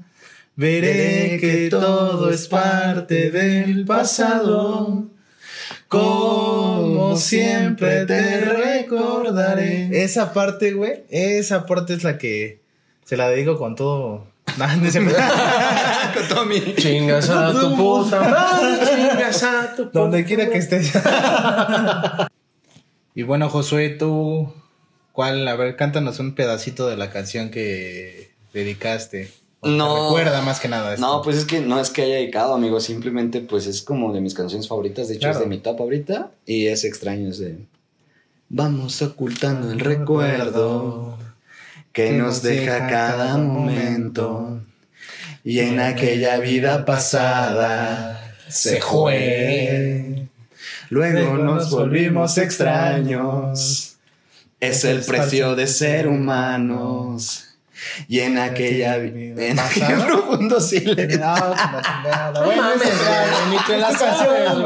veré 0.57 1.37
que 1.39 1.69
todo 1.69 2.29
es 2.29 2.45
parte 2.49 3.31
del 3.31 3.85
pasado. 3.85 5.10
Como 5.91 7.17
siempre 7.17 8.05
te 8.05 8.39
recordaré. 8.41 10.03
Esa 10.03 10.31
parte, 10.31 10.71
güey, 10.71 11.03
esa 11.09 11.65
parte 11.65 11.93
es 11.95 12.03
la 12.03 12.17
que 12.17 12.61
se 13.03 13.17
la 13.17 13.27
dedico 13.27 13.57
con 13.57 13.75
todo. 13.75 14.25
Con 16.13 16.27
todo 16.29 16.45
mi- 16.45 16.75
Chingas 16.75 17.29
a 17.29 17.51
tu 17.51 17.75
puta 17.75 18.19
madre, 18.21 18.79
chingas 18.95 19.43
a 19.43 19.75
tu 19.75 19.83
puta 19.85 19.99
Donde 19.99 20.25
quiera 20.25 20.49
que 20.49 20.57
estés. 20.57 20.91
y 23.15 23.23
bueno, 23.23 23.49
Josué, 23.49 23.89
tú, 23.89 24.53
¿cuál? 25.13 25.47
A 25.47 25.55
ver, 25.55 25.75
cántanos 25.75 26.19
un 26.19 26.35
pedacito 26.35 26.87
de 26.87 26.97
la 26.97 27.09
canción 27.11 27.49
que 27.49 28.31
dedicaste. 28.53 29.31
No. 29.63 30.07
Recuerda 30.09 30.41
más 30.41 30.59
que 30.59 30.67
nada. 30.67 30.93
esto. 30.93 31.05
No, 31.05 31.21
pues 31.21 31.37
es 31.37 31.45
que 31.45 31.61
no 31.61 31.79
es 31.79 31.89
que 31.91 32.01
haya 32.03 32.15
dedicado, 32.15 32.53
amigo. 32.55 32.79
Simplemente, 32.79 33.41
pues 33.41 33.67
es 33.67 33.81
como 33.81 34.11
de 34.13 34.21
mis 34.21 34.33
canciones 34.33 34.67
favoritas. 34.67 35.07
De 35.07 35.13
hecho, 35.15 35.21
Claro. 35.27 35.37
es 35.37 35.43
de 35.43 35.49
mi 35.49 35.59
top 35.59 35.81
ahorita. 35.81 36.31
Y 36.45 36.67
es 36.67 36.83
extraño. 36.83 37.29
Es 37.29 37.37
de. 37.39 37.57
Vamos 38.49 39.01
ocultando 39.01 39.71
el 39.71 39.79
recuerdo 39.79 41.17
que 41.93 42.11
nos 42.13 42.41
deja 42.41 42.87
cada 42.87 43.37
momento. 43.37 44.61
Y 45.43 45.59
en 45.59 45.79
aquella 45.79 46.37
vida 46.39 46.83
pasada 46.85 48.35
se 48.47 48.81
fue. 48.81 50.27
Luego 50.89 51.37
nos 51.37 51.69
volvimos 51.71 52.37
extraños. 52.37 53.95
Es 54.59 54.83
el 54.85 55.01
precio 55.01 55.55
de 55.55 55.67
ser 55.67 56.07
humanos. 56.07 57.50
Y 58.07 58.19
en 58.19 58.37
aquella 58.37 58.97
vida 58.97 59.45
en 59.45 59.59
aquel 59.59 60.01
profundo 60.05 60.59
silencio. 60.59 61.19
No, 61.19 62.43
güey, 62.45 62.59
es 62.59 63.97
canción, 63.97 64.61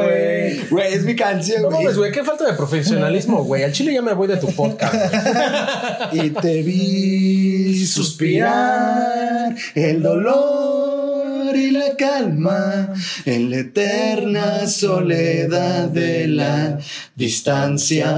güey. 0.70 0.94
Es 0.94 1.04
mi 1.04 1.16
canción, 1.16 1.62
No 1.64 1.70
güey. 1.70 1.84
mames, 1.84 1.98
güey, 1.98 2.12
qué 2.12 2.24
falta 2.24 2.46
de 2.46 2.54
profesionalismo, 2.54 3.44
güey. 3.44 3.64
Al 3.64 3.72
chile 3.72 3.94
ya 3.94 4.02
me 4.02 4.14
voy 4.14 4.28
de 4.28 4.38
tu 4.38 4.48
podcast. 4.54 4.96
Y 6.14 6.30
te 6.30 6.62
vi 6.62 7.86
suspirar 7.86 9.56
el 9.74 10.02
dolor 10.04 11.56
y 11.56 11.72
la 11.72 11.96
calma 11.98 12.94
en 13.26 13.50
la 13.50 13.58
eterna 13.58 14.68
soledad 14.68 15.88
de 15.90 16.28
la 16.28 16.78
distancia. 17.16 18.14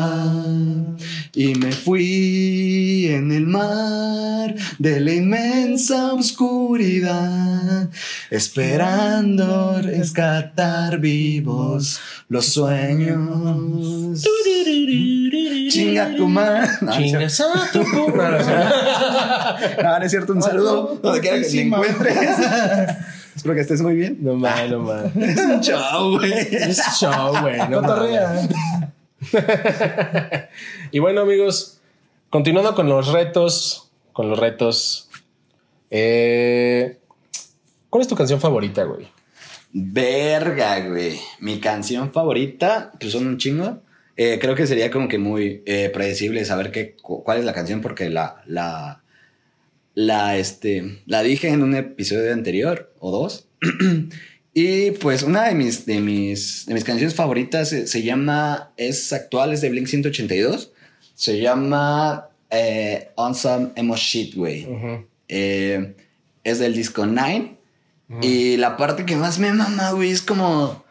Y 1.37 1.53
me 1.53 1.71
fui 1.71 3.09
en 3.11 3.31
el 3.31 3.45
mar 3.45 4.55
de 4.79 4.99
la 4.99 5.13
inmensa 5.13 6.11
oscuridad, 6.13 7.91
esperando 8.31 9.79
rescatar 9.83 10.97
vivos 10.97 11.99
los 12.27 12.47
sueños. 12.47 14.27
Chinga 15.69 16.15
tu 16.15 16.27
madre. 16.27 16.69
No, 16.81 16.91
Chingas 16.93 17.39
a 17.41 17.71
tu 17.71 17.83
No, 17.85 18.07
no, 18.07 19.99
no. 19.99 20.03
Es 20.03 20.09
cierto. 20.09 20.33
Un 20.33 20.41
saludo 20.41 20.99
donde 21.03 21.21
quiera 21.21 21.39
que 21.39 21.45
te 21.45 21.61
encuentres. 21.61 22.17
Espero 23.35 23.53
que 23.53 23.61
estés 23.61 23.83
muy 23.83 23.93
bien. 23.93 24.17
No 24.21 24.33
mal, 24.33 24.71
no 24.71 24.79
mal. 24.85 25.11
Es 25.15 25.37
un 25.37 25.61
show, 25.61 26.17
güey. 26.17 26.33
Es 26.33 26.81
show, 26.99 27.39
güey. 27.41 27.59
No. 27.69 27.83
Y 30.91 30.99
bueno, 30.99 31.21
amigos, 31.21 31.79
continuando 32.29 32.75
con 32.75 32.89
los 32.89 33.07
retos, 33.11 33.89
con 34.13 34.29
los 34.29 34.39
retos. 34.39 35.09
eh, 35.89 36.97
¿Cuál 37.89 38.01
es 38.01 38.07
tu 38.07 38.15
canción 38.15 38.39
favorita, 38.39 38.83
güey? 38.83 39.07
Verga, 39.73 40.79
güey. 40.87 41.19
Mi 41.39 41.59
canción 41.59 42.11
favorita, 42.11 42.91
pues 42.99 43.11
son 43.13 43.27
un 43.27 43.37
chingo. 43.37 43.81
Eh, 44.17 44.39
creo 44.41 44.55
que 44.55 44.67
sería 44.67 44.89
como 44.91 45.07
que 45.07 45.17
muy 45.19 45.61
eh, 45.65 45.89
predecible 45.93 46.43
saber 46.45 46.71
qué, 46.71 46.95
cu- 46.95 47.23
cuál 47.23 47.37
es 47.39 47.45
la 47.45 47.53
canción 47.53 47.81
porque 47.81 48.09
la, 48.09 48.41
la, 48.47 49.03
la, 49.93 50.37
este, 50.37 51.01
la 51.05 51.21
dije 51.21 51.49
en 51.49 51.61
un 51.63 51.75
episodio 51.75 52.33
anterior 52.33 52.91
o 52.99 53.11
dos. 53.11 53.47
y 54.53 54.91
pues 54.91 55.21
una 55.23 55.47
de 55.47 55.53
mis, 55.55 55.85
de 55.85 55.99
mis, 56.01 56.65
de 56.65 56.73
mis 56.73 56.83
canciones 56.83 57.13
favoritas 57.15 57.69
se, 57.69 57.85
se 57.87 58.01
llama, 58.03 58.71
es 58.75 59.13
actual, 59.13 59.53
es 59.53 59.61
de 59.61 59.69
Blink 59.69 59.87
182. 59.87 60.71
Se 61.17 61.39
llama 61.39 62.29
eh, 62.51 63.09
On 63.15 63.33
Some 63.33 63.71
Emo 63.75 63.95
Shit, 63.95 64.35
güey. 64.35 64.67
Eh, 65.27 65.95
es 66.43 66.59
del 66.59 66.75
disco 66.75 67.07
Nine. 67.07 67.57
Y 68.21 68.55
la 68.57 68.77
parte 68.77 69.03
que 69.03 69.15
más 69.15 69.39
me 69.39 69.51
mama, 69.51 69.91
güey, 69.93 70.11
es 70.11 70.21
como. 70.21 70.85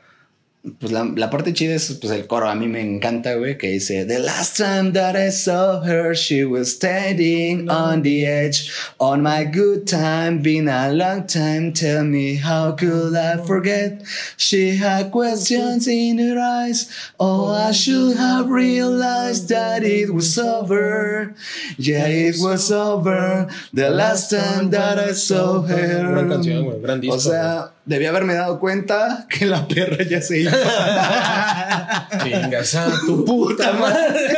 Pues 0.81 0.91
la, 0.91 1.05
la 1.05 1.31
parte 1.31 1.53
chida 1.53 1.75
es 1.75 1.93
pues 2.01 2.13
el 2.13 2.27
coro. 2.27 2.49
A 2.49 2.55
mí 2.57 2.67
me 2.67 2.81
encanta, 2.81 3.35
güey, 3.35 3.57
que 3.57 3.69
dice: 3.69 4.05
The 4.05 4.19
last 4.19 4.57
time 4.57 4.93
that 4.93 5.15
I 5.15 5.31
saw 5.31 5.81
her, 5.85 6.15
she 6.17 6.45
was 6.45 6.73
standing 6.73 7.71
on 7.71 8.03
the 8.03 8.27
edge. 8.27 8.73
On 8.99 9.23
my 9.23 9.45
good 9.45 9.87
time, 9.87 10.43
been 10.43 10.69
a 10.69 10.91
long 10.91 11.27
time. 11.29 11.73
Tell 11.73 12.05
me, 12.05 12.37
how 12.37 12.73
could 12.73 13.15
I 13.15 13.37
forget? 13.47 14.03
She 14.37 14.77
had 14.77 15.13
questions 15.13 15.87
in 15.87 16.19
her 16.19 16.39
eyes. 16.39 16.91
Oh, 17.21 17.53
I 17.53 17.71
should 17.71 18.17
have 18.17 18.51
realized 18.51 19.49
that 19.51 19.85
it 19.85 20.13
was 20.13 20.37
over. 20.37 21.35
Yeah, 21.79 22.09
it 22.09 22.37
was 22.41 22.73
over. 22.73 23.49
The 23.73 23.91
last 23.91 24.31
time 24.31 24.71
that 24.71 24.99
I 24.99 25.13
saw 25.13 25.63
her. 25.63 26.13
Gran 26.13 26.29
canción, 26.29 26.65
güey, 26.65 26.81
gran 26.83 27.01
disco, 27.01 27.17
O 27.17 27.21
sea, 27.21 27.76
debí 27.87 28.05
haberme 28.07 28.35
dado 28.35 28.59
cuenta 28.61 29.27
que 29.31 29.47
la 29.47 29.67
perra 29.67 30.05
ya 30.05 30.21
se 30.21 30.41
iba. 30.41 30.53
Chingas 32.23 32.75
a 32.75 32.91
tu 33.07 33.25
puta 33.25 33.73
madre. 33.73 34.37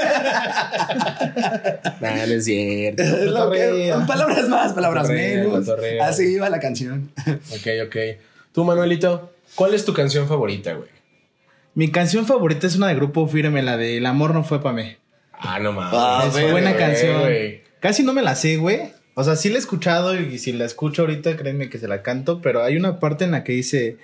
Nah, 2.00 2.16
no 2.26 2.34
es 2.34 2.44
cierto. 2.44 3.02
Es 3.02 3.30
lo 3.30 3.50
que- 3.50 3.94
palabras 4.06 4.48
más, 4.48 4.72
palabras 4.72 5.08
menos. 5.08 5.68
Así 6.02 6.34
iba 6.34 6.48
la 6.48 6.60
canción. 6.60 7.10
Ok, 7.26 7.66
ok. 7.86 7.96
Tú, 8.52 8.64
Manuelito, 8.64 9.32
¿cuál 9.54 9.74
es 9.74 9.84
tu 9.84 9.92
canción 9.92 10.28
favorita, 10.28 10.74
güey? 10.74 10.88
Mi 11.74 11.90
canción 11.90 12.26
favorita 12.26 12.66
es 12.66 12.76
una 12.76 12.88
de 12.88 12.94
Grupo 12.94 13.26
Firme, 13.28 13.62
la 13.62 13.76
de 13.76 13.98
El 13.98 14.06
amor 14.06 14.34
no 14.34 14.42
fue 14.44 14.62
para 14.62 14.74
mí. 14.74 14.96
Ah, 15.32 15.58
no 15.60 15.72
mames. 15.72 15.92
Ah, 15.94 16.24
es 16.26 16.32
buena 16.50 16.72
güey, 16.72 16.82
canción. 16.82 17.20
güey. 17.20 17.62
Casi 17.80 18.02
no 18.02 18.12
me 18.12 18.22
la 18.22 18.34
sé, 18.34 18.56
güey. 18.56 18.92
O 19.20 19.24
sea, 19.24 19.34
sí 19.34 19.48
la 19.48 19.56
he 19.56 19.58
escuchado 19.58 20.14
y 20.14 20.38
si 20.38 20.52
la 20.52 20.64
escucho 20.64 21.02
ahorita, 21.02 21.34
créanme 21.36 21.68
que 21.68 21.78
se 21.78 21.88
la 21.88 22.02
canto, 22.02 22.40
pero 22.40 22.62
hay 22.62 22.76
una 22.76 23.00
parte 23.00 23.24
en 23.24 23.32
la 23.32 23.42
que 23.42 23.52
dice... 23.52 23.96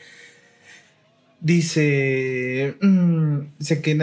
Dice... 1.39 2.75
mm, 2.81 3.39
sé 3.61 3.81
que 3.81 3.97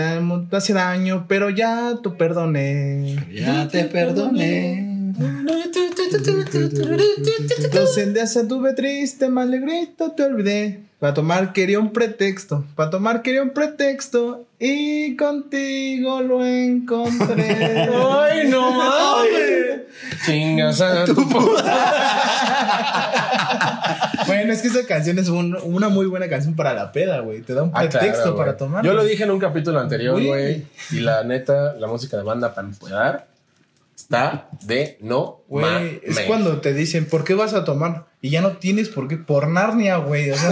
hace 0.53 0.71
daño, 0.71 1.25
pero 1.27 1.49
ya 1.49 1.97
tú 2.01 2.15
perdoné. 2.15 3.17
Ya 3.29 3.67
te 3.67 3.83
perdoné. 3.83 4.90
Entonces 7.63 8.13
días 8.13 8.37
anduve 8.37 8.73
triste, 8.73 9.29
más 9.29 9.47
alegrito 9.47 10.11
te 10.11 10.23
olvidé. 10.23 10.81
Para 10.99 11.13
tomar 11.15 11.51
quería 11.53 11.79
un 11.79 11.91
pretexto, 11.93 12.63
para 12.75 12.91
tomar 12.91 13.23
quería 13.23 13.41
un 13.41 13.49
pretexto 13.51 14.45
y 14.59 15.15
contigo 15.15 16.21
lo 16.21 16.45
encontré. 16.45 17.89
¡Ay, 17.91 18.47
no 18.49 18.69
mames! 18.71 19.81
Chingas 20.25 20.79
a 20.81 21.05
tu 21.05 21.15
bueno, 24.27 24.53
es 24.53 24.61
que 24.61 24.67
esa 24.67 24.85
canción 24.85 25.17
es 25.17 25.29
un- 25.29 25.57
una 25.63 25.89
muy 25.89 26.05
buena 26.05 26.29
canción 26.29 26.55
para 26.55 26.75
la 26.75 26.91
peda, 26.91 27.21
güey. 27.21 27.41
Te 27.41 27.55
da 27.55 27.63
un 27.63 27.71
Ah, 27.73 27.79
pretexto 27.79 28.21
claro, 28.21 28.37
para 28.37 28.55
tomar. 28.57 28.85
Yo 28.85 28.93
lo 28.93 29.03
dije 29.03 29.23
en 29.23 29.31
un 29.31 29.39
capítulo 29.39 29.79
anterior, 29.79 30.21
Güey. 30.23 30.65
Y 30.91 30.99
la 30.99 31.23
neta, 31.23 31.73
la 31.79 31.87
música 31.87 32.17
de 32.17 32.23
banda 32.23 32.53
para 32.53 32.67
empezar 32.67 33.25
está 33.95 34.50
de 34.63 34.98
no 35.01 35.41
Güey, 35.48 36.01
es 36.03 36.19
cuando 36.21 36.62
te 36.62 36.74
dicen, 36.74 37.05
¿por 37.05 37.24
qué 37.24 37.33
vas 37.33 37.53
a 37.53 37.65
tomar? 37.65 38.05
Y 38.21 38.29
ya 38.29 38.41
no 38.41 38.51
tienes 38.51 38.88
por 38.88 39.07
qué, 39.07 39.17
por 39.17 39.48
Narnia, 39.50 39.98
güey. 39.98 40.31
O 40.31 40.36
sea, 40.38 40.51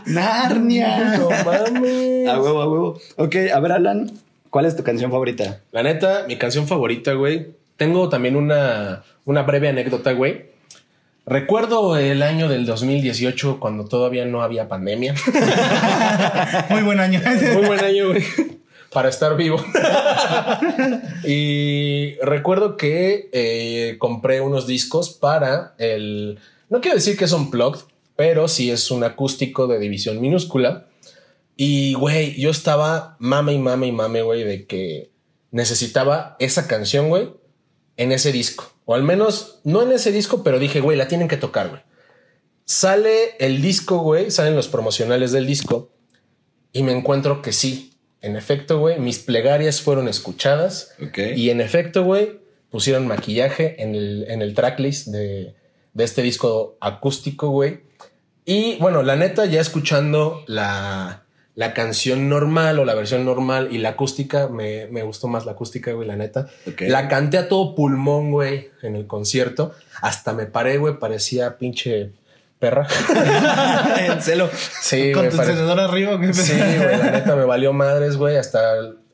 Narnia. 0.06 1.16
No 1.16 1.30
mames. 1.30 2.28
A 2.28 2.40
huevo, 2.40 2.60
a 2.60 2.68
huevo. 2.68 3.00
Ok, 3.16 3.36
a 3.54 3.60
ver, 3.60 3.72
Alan, 3.72 4.12
¿cuál 4.50 4.66
es 4.66 4.76
tu 4.76 4.82
canción 4.82 5.10
favorita? 5.10 5.60
La 5.72 5.82
neta, 5.82 6.24
mi 6.28 6.36
canción 6.36 6.66
favorita, 6.66 7.14
güey. 7.14 7.54
Tengo 7.76 8.10
también 8.10 8.36
una, 8.36 9.02
una 9.24 9.42
breve 9.42 9.68
anécdota, 9.68 10.12
güey. 10.12 10.52
Recuerdo 11.26 11.96
el 11.96 12.22
año 12.22 12.48
del 12.48 12.66
2018 12.66 13.58
cuando 13.58 13.86
todavía 13.86 14.26
no 14.26 14.42
había 14.42 14.68
pandemia. 14.68 15.14
muy 16.68 16.82
buen 16.82 17.00
año. 17.00 17.22
Muy 17.54 17.66
buen 17.66 17.80
año, 17.82 18.08
güey. 18.08 18.22
Para 18.94 19.10
estar 19.10 19.36
vivo. 19.36 19.58
y 21.24 22.14
recuerdo 22.22 22.76
que 22.78 23.28
eh, 23.32 23.96
compré 23.98 24.40
unos 24.40 24.66
discos 24.66 25.10
para 25.10 25.74
el. 25.78 26.38
No 26.70 26.80
quiero 26.80 26.96
decir 26.96 27.16
que 27.18 27.26
es 27.26 27.32
un 27.32 27.50
plug, 27.50 27.76
pero 28.16 28.48
sí 28.48 28.70
es 28.70 28.90
un 28.90 29.04
acústico 29.04 29.66
de 29.66 29.78
división 29.78 30.20
minúscula. 30.20 30.86
Y, 31.56 31.94
güey, 31.94 32.40
yo 32.40 32.50
estaba 32.50 33.16
mame 33.18 33.52
y 33.52 33.58
mame 33.58 33.88
y 33.88 33.92
mame, 33.92 34.22
güey, 34.22 34.44
de 34.44 34.66
que 34.66 35.10
necesitaba 35.50 36.36
esa 36.38 36.66
canción, 36.66 37.08
güey, 37.08 37.30
en 37.96 38.12
ese 38.12 38.32
disco. 38.32 38.72
O 38.86 38.94
al 38.94 39.02
menos, 39.02 39.60
no 39.64 39.82
en 39.82 39.92
ese 39.92 40.12
disco, 40.12 40.42
pero 40.42 40.58
dije, 40.58 40.80
güey, 40.80 40.96
la 40.96 41.08
tienen 41.08 41.28
que 41.28 41.36
tocar, 41.36 41.68
güey. 41.68 41.82
Sale 42.64 43.36
el 43.38 43.60
disco, 43.60 43.98
güey, 43.98 44.30
salen 44.30 44.56
los 44.56 44.68
promocionales 44.68 45.32
del 45.32 45.46
disco 45.46 45.92
y 46.72 46.82
me 46.82 46.92
encuentro 46.92 47.40
que 47.40 47.52
sí, 47.52 47.93
en 48.24 48.36
efecto, 48.36 48.78
güey, 48.78 48.98
mis 48.98 49.18
plegarias 49.18 49.82
fueron 49.82 50.08
escuchadas 50.08 50.94
y 51.36 51.50
en 51.50 51.60
efecto, 51.60 52.04
güey, 52.04 52.40
pusieron 52.70 53.06
maquillaje 53.06 53.82
en 53.82 53.94
el, 53.94 54.24
en 54.28 54.40
el 54.40 54.54
tracklist 54.54 55.08
de, 55.08 55.54
de 55.92 56.04
este 56.04 56.22
disco 56.22 56.78
acústico, 56.80 57.50
güey. 57.50 57.80
Y 58.46 58.78
bueno, 58.78 59.02
la 59.02 59.16
neta, 59.16 59.44
ya 59.44 59.60
escuchando 59.60 60.42
la, 60.46 61.24
la 61.54 61.74
canción 61.74 62.30
normal 62.30 62.78
o 62.78 62.86
la 62.86 62.94
versión 62.94 63.26
normal 63.26 63.68
y 63.70 63.78
la 63.78 63.90
acústica, 63.90 64.48
me, 64.48 64.86
me 64.86 65.02
gustó 65.02 65.28
más 65.28 65.44
la 65.44 65.52
acústica, 65.52 65.92
güey, 65.92 66.08
la 66.08 66.16
neta. 66.16 66.48
La 66.80 67.08
canté 67.08 67.36
a 67.36 67.48
todo 67.48 67.74
pulmón, 67.74 68.30
güey, 68.30 68.70
en 68.82 68.96
el 68.96 69.06
concierto. 69.06 69.74
Hasta 70.00 70.32
me 70.32 70.46
paré, 70.46 70.78
güey, 70.78 70.98
parecía 70.98 71.58
pinche 71.58 72.12
perra. 72.64 72.86
en 73.98 74.22
celo. 74.22 74.48
Sí, 74.80 75.12
Con 75.12 75.28
tu 75.28 75.36
encendedor 75.36 75.80
arriba, 75.80 76.16
güey. 76.16 76.32
Sí, 76.32 76.54
güey, 76.54 76.98
la 76.98 77.10
neta 77.10 77.36
me 77.36 77.44
valió 77.44 77.74
madres, 77.74 78.16
güey. 78.16 78.38
Hasta 78.38 78.60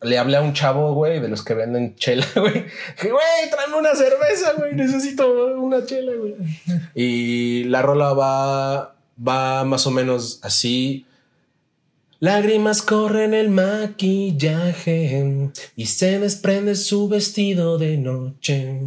le 0.02 0.19
hablé 0.19 0.37
a 0.37 0.40
un 0.40 0.52
chavo, 0.52 0.95
güey, 0.95 1.19
de 1.19 1.26
los 1.26 1.42
que 1.42 1.54
venden 1.54 1.97
chela, 1.97 2.26
güey. 2.37 2.52
Dije, 2.52 3.11
güey, 3.11 3.50
tráeme 3.50 3.76
una 3.76 3.92
cerveza, 3.97 4.52
güey. 4.57 4.75
Necesito 4.75 5.57
una 5.57 5.85
chela, 5.85 6.12
güey. 6.14 6.37
Y 6.95 7.64
la 7.64 7.83
rola 7.83 8.12
va, 8.12 8.95
va 9.26 9.64
más 9.64 9.85
o 9.88 9.90
menos 9.90 10.38
así. 10.42 11.07
Lágrimas 12.21 12.83
corren 12.83 13.35
el 13.35 13.49
maquillaje 13.49 15.50
y 15.75 15.87
se 15.87 16.21
desprende 16.21 16.76
su 16.76 17.09
vestido 17.09 17.78
de 17.78 17.97
noche. 17.97 18.78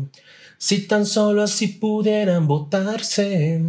Si 0.57 0.87
tan 0.87 1.05
solo 1.05 1.43
así 1.43 1.67
pudieran 1.67 2.47
botarse 2.47 3.59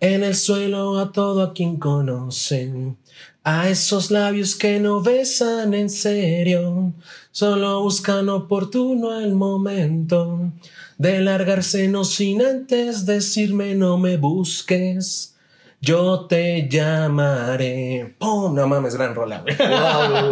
en 0.00 0.22
el 0.22 0.34
suelo 0.34 0.98
a 0.98 1.12
todo 1.12 1.42
a 1.42 1.52
quien 1.52 1.76
conocen. 1.76 2.96
A 3.44 3.68
esos 3.68 4.10
labios 4.10 4.56
que 4.56 4.80
no 4.80 5.00
besan 5.02 5.72
en 5.72 5.88
serio, 5.88 6.92
solo 7.30 7.80
buscan 7.82 8.28
oportuno 8.28 9.20
el 9.20 9.34
momento. 9.34 10.52
de 10.98 11.20
largarse 11.20 11.88
no 11.88 12.04
sin 12.04 12.42
antes 12.42 13.06
decirme 13.06 13.74
no 13.74 13.98
me 13.98 14.16
busques. 14.16 15.34
Yo 15.80 16.26
te 16.26 16.68
llamaré. 16.68 18.16
¡Pum! 18.18 18.54
No 18.54 18.66
mames, 18.66 18.96
gran 18.96 19.14
rola, 19.14 19.42
güey. 19.42 19.54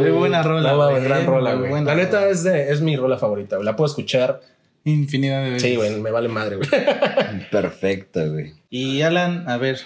Muy 0.01 0.11
buena 0.19 0.43
rola. 0.43 0.73
No 0.73 0.79
mames, 0.79 0.97
güey, 1.01 1.09
gran 1.09 1.27
rola, 1.27 1.55
güey. 1.55 1.71
buena 1.71 1.95
La 1.95 2.03
neta 2.03 2.29
es, 2.29 2.43
de, 2.43 2.73
es 2.73 2.81
mi 2.81 2.97
rola 2.97 3.19
favorita, 3.19 3.57
güey. 3.57 3.67
La 3.67 3.77
puedo 3.77 3.87
escuchar. 3.87 4.41
Infinidad 4.85 5.43
de 5.43 5.51
veces. 5.51 5.71
Sí, 5.71 5.77
güey, 5.77 5.99
me 6.01 6.11
vale 6.11 6.29
madre, 6.29 6.57
güey. 6.57 6.69
Perfecto, 7.51 8.33
güey. 8.33 8.53
Y 8.69 9.01
Alan, 9.01 9.49
a 9.49 9.57
ver, 9.57 9.81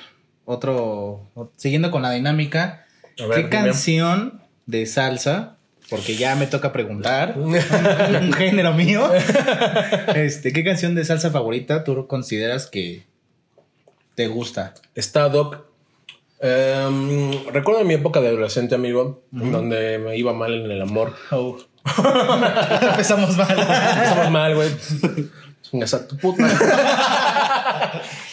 otro. 0.45 1.31
Siguiendo 1.57 1.91
con 1.91 2.03
la 2.03 2.11
dinámica, 2.11 2.87
ver, 3.17 3.29
¿qué 3.29 3.37
dime. 3.37 3.49
canción 3.49 4.43
de 4.67 4.87
salsa? 4.87 5.57
Porque 5.89 6.17
ya 6.17 6.35
me 6.35 6.47
toca 6.47 6.73
preguntar. 6.73 7.35
un 7.39 8.33
género 8.33 8.75
mío. 8.75 9.09
Este, 10.15 10.53
¿qué 10.53 10.65
canción 10.65 10.95
de 10.95 11.05
salsa 11.05 11.31
favorita 11.31 11.85
tú 11.85 12.07
consideras 12.07 12.67
que 12.67 13.05
te 14.15 14.27
gusta? 14.27 14.75
Está 14.95 15.29
Doc. 15.29 15.65
Em, 16.41 17.31
recuerdo 17.53 17.85
mi 17.85 17.95
época 17.95 18.21
de 18.21 18.29
adolescente, 18.29 18.75
amigo, 18.75 19.23
donde 19.31 19.99
me 19.99 20.17
iba 20.17 20.33
mal 20.33 20.55
en 20.55 20.71
el 20.71 20.83
amor. 20.83 21.15
Empezamos 22.91 23.37
mal. 23.37 23.59
Estamos 23.59 24.31
mal, 24.31 24.55
güey. 24.55 24.69
Chingas 25.63 25.95
a 25.95 26.07
tu 26.09 26.17
puta. 26.17 26.47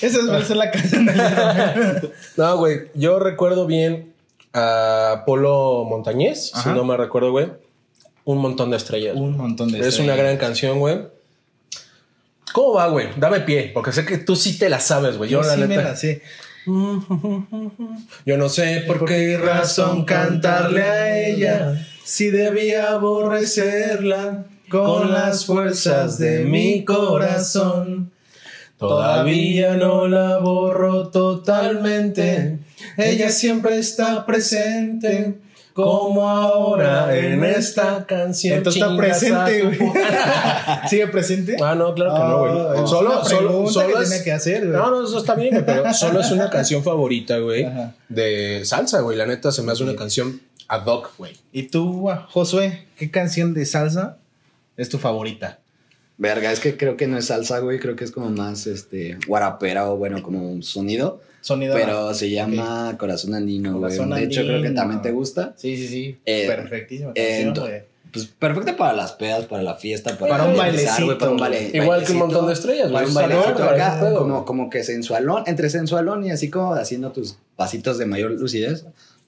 Esa 0.02 0.20
va 0.32 0.38
a 0.38 0.42
ser 0.44 0.58
la 0.58 0.72
canción 0.72 1.06
del 1.06 2.12
No, 2.38 2.58
güey. 2.58 2.90
Yo 2.94 3.20
recuerdo 3.20 3.66
bien 3.66 4.14
a 4.54 5.24
Polo 5.26 5.84
Montañés, 5.90 6.48
si 6.52 6.60
Ajá. 6.60 6.74
no 6.74 6.84
me 6.86 6.96
recuerdo, 6.98 7.32
güey. 7.32 7.52
Un 8.24 8.38
montón 8.40 8.72
de 8.72 8.78
estrellas. 8.78 9.16
Un 9.16 9.38
montón 9.38 9.72
de 9.72 9.80
Es 9.80 9.84
una 10.00 10.14
estrellas. 10.14 10.18
gran 10.18 10.38
canción, 10.38 10.80
güey. 10.80 11.00
¿Cómo 12.54 12.74
va, 12.74 12.88
güey? 12.88 13.08
Dame 13.18 13.42
pie, 13.42 13.72
porque 13.74 13.92
sé 13.92 14.06
que 14.06 14.18
tú 14.18 14.36
sí 14.36 14.58
te 14.58 14.70
la 14.70 14.80
sabes, 14.80 15.18
güey. 15.18 15.30
Yo, 15.30 15.42
Yo 15.42 15.48
la 15.48 15.54
sí 15.56 15.60
me 15.62 15.68
neta. 15.68 15.82
la 15.90 15.96
sé. 15.96 16.22
Yo 18.26 18.38
no 18.38 18.50
sé 18.50 18.84
por 18.88 19.06
qué 19.06 19.38
razón 19.38 20.04
cantarle 20.06 20.82
a 20.82 21.28
ella 21.28 21.88
si 22.06 22.30
debía 22.30 22.92
aborrecerla 22.92 24.46
con 24.70 25.12
las 25.12 25.46
fuerzas 25.46 26.18
de 26.18 26.46
mi 26.46 26.86
corazón. 26.86 28.12
Todavía 28.78 29.76
no 29.76 30.08
la 30.08 30.38
borro 30.38 31.08
totalmente. 31.10 32.60
Ella 32.98 33.30
siempre 33.30 33.78
está 33.78 34.26
presente. 34.26 35.40
Como 35.74 36.30
ahora 36.30 37.14
en 37.18 37.44
esta 37.44 38.06
canción. 38.06 38.60
Entonces 38.60 38.82
está 38.82 38.96
presente, 38.96 39.62
güey. 39.64 39.78
¿Sigue 40.90 41.08
presente? 41.08 41.58
Ah, 41.62 41.76
no, 41.76 41.94
claro 41.94 42.14
que 42.14 42.20
no, 42.22 42.40
güey. 42.40 42.52
Ah, 42.80 42.82
es 42.82 42.90
solo, 42.90 43.26
solo, 43.26 43.68
solo 43.70 43.98
que 43.98 44.04
es- 44.04 44.10
tenía 44.10 44.24
que 44.24 44.32
hacer, 44.32 44.68
güey. 44.68 44.78
No, 44.78 44.90
no, 44.92 45.06
eso 45.06 45.18
está 45.18 45.36
bien, 45.36 45.50
güey, 45.52 45.66
pero 45.66 45.94
solo 45.94 46.22
es 46.22 46.32
una 46.32 46.50
canción 46.50 46.82
favorita, 46.82 47.40
güey, 47.40 47.68
de 48.08 48.62
salsa, 48.64 49.02
güey. 49.02 49.18
La 49.18 49.26
neta 49.26 49.52
se 49.52 49.64
me 49.64 49.74
hace 49.74 49.84
una 49.84 49.98
canción 49.98 50.40
ad 50.68 50.86
hoc, 50.86 51.12
güey. 51.18 51.34
¿Y 51.52 51.64
tú, 51.64 52.08
Josué, 52.30 52.86
qué 52.98 53.12
canción 53.12 53.54
de 53.54 53.66
salsa 53.66 54.18
es 54.78 54.90
tu 54.90 54.98
favorita? 54.98 55.60
Verga, 56.18 56.52
es 56.52 56.60
que 56.62 56.78
creo 56.78 56.96
que 56.96 57.08
no 57.08 57.18
es 57.18 57.26
salsa, 57.26 57.60
güey. 57.60 57.78
Creo 57.80 57.96
que 57.96 58.06
es 58.06 58.12
como 58.12 58.30
más, 58.30 58.68
este, 58.68 59.18
guarapera 59.28 59.90
o 59.92 59.98
bueno, 59.98 60.24
como 60.24 60.50
un 60.50 60.64
sonido. 60.64 61.22
Sonido. 61.42 61.76
Pero 61.76 62.14
se 62.14 62.30
llama 62.32 62.96
Corazón 62.98 63.36
Andino, 63.36 63.72
güey. 63.78 63.96
Corazón 63.98 64.10
De 64.18 64.24
hecho, 64.24 64.42
creo 64.42 64.62
que 64.62 64.72
también 64.72 65.02
te 65.02 65.12
gusta. 65.12 65.54
Sí, 65.58 65.76
sí, 65.78 65.88
sí. 65.88 66.18
Eh, 66.26 66.46
Perfectísima 66.48 67.12
eh, 67.16 67.44
canción, 67.44 67.68
güey. 67.68 67.82
Pues 68.14 68.28
perfecta 68.28 68.78
para 68.78 68.94
las 68.94 69.12
pedas, 69.12 69.44
para 69.46 69.62
la 69.62 69.76
fiesta, 69.76 70.18
para, 70.18 70.32
Para 70.32 70.44
un 70.46 70.52
empezar, 70.52 70.72
bailecito, 70.72 71.06
güey, 71.06 71.18
para 71.18 71.32
un 71.32 71.38
baile- 71.38 71.72
Igual 71.74 72.06
que 72.06 72.14
un 72.14 72.18
montón 72.20 72.48
de 72.48 72.54
estrellas, 72.54 72.90
Para 72.90 73.00
güey. 73.02 73.08
un 73.08 73.14
Salón, 73.14 73.30
bailecito 73.30 73.58
para 73.60 73.72
acá, 73.74 73.96
ese 73.98 74.06
pedo, 74.06 74.18
como, 74.20 74.34
güey. 74.36 74.46
como 74.46 74.70
que 74.70 74.84
sensualón, 74.86 75.44
entre 75.48 75.70
sensualón 75.70 76.26
y 76.26 76.32
así 76.32 76.50
como 76.50 76.74
haciendo 76.76 77.12
tus 77.12 77.36
pasitos 77.58 77.98
de 77.98 78.06
mayor 78.06 78.32
lucidez. 78.32 78.86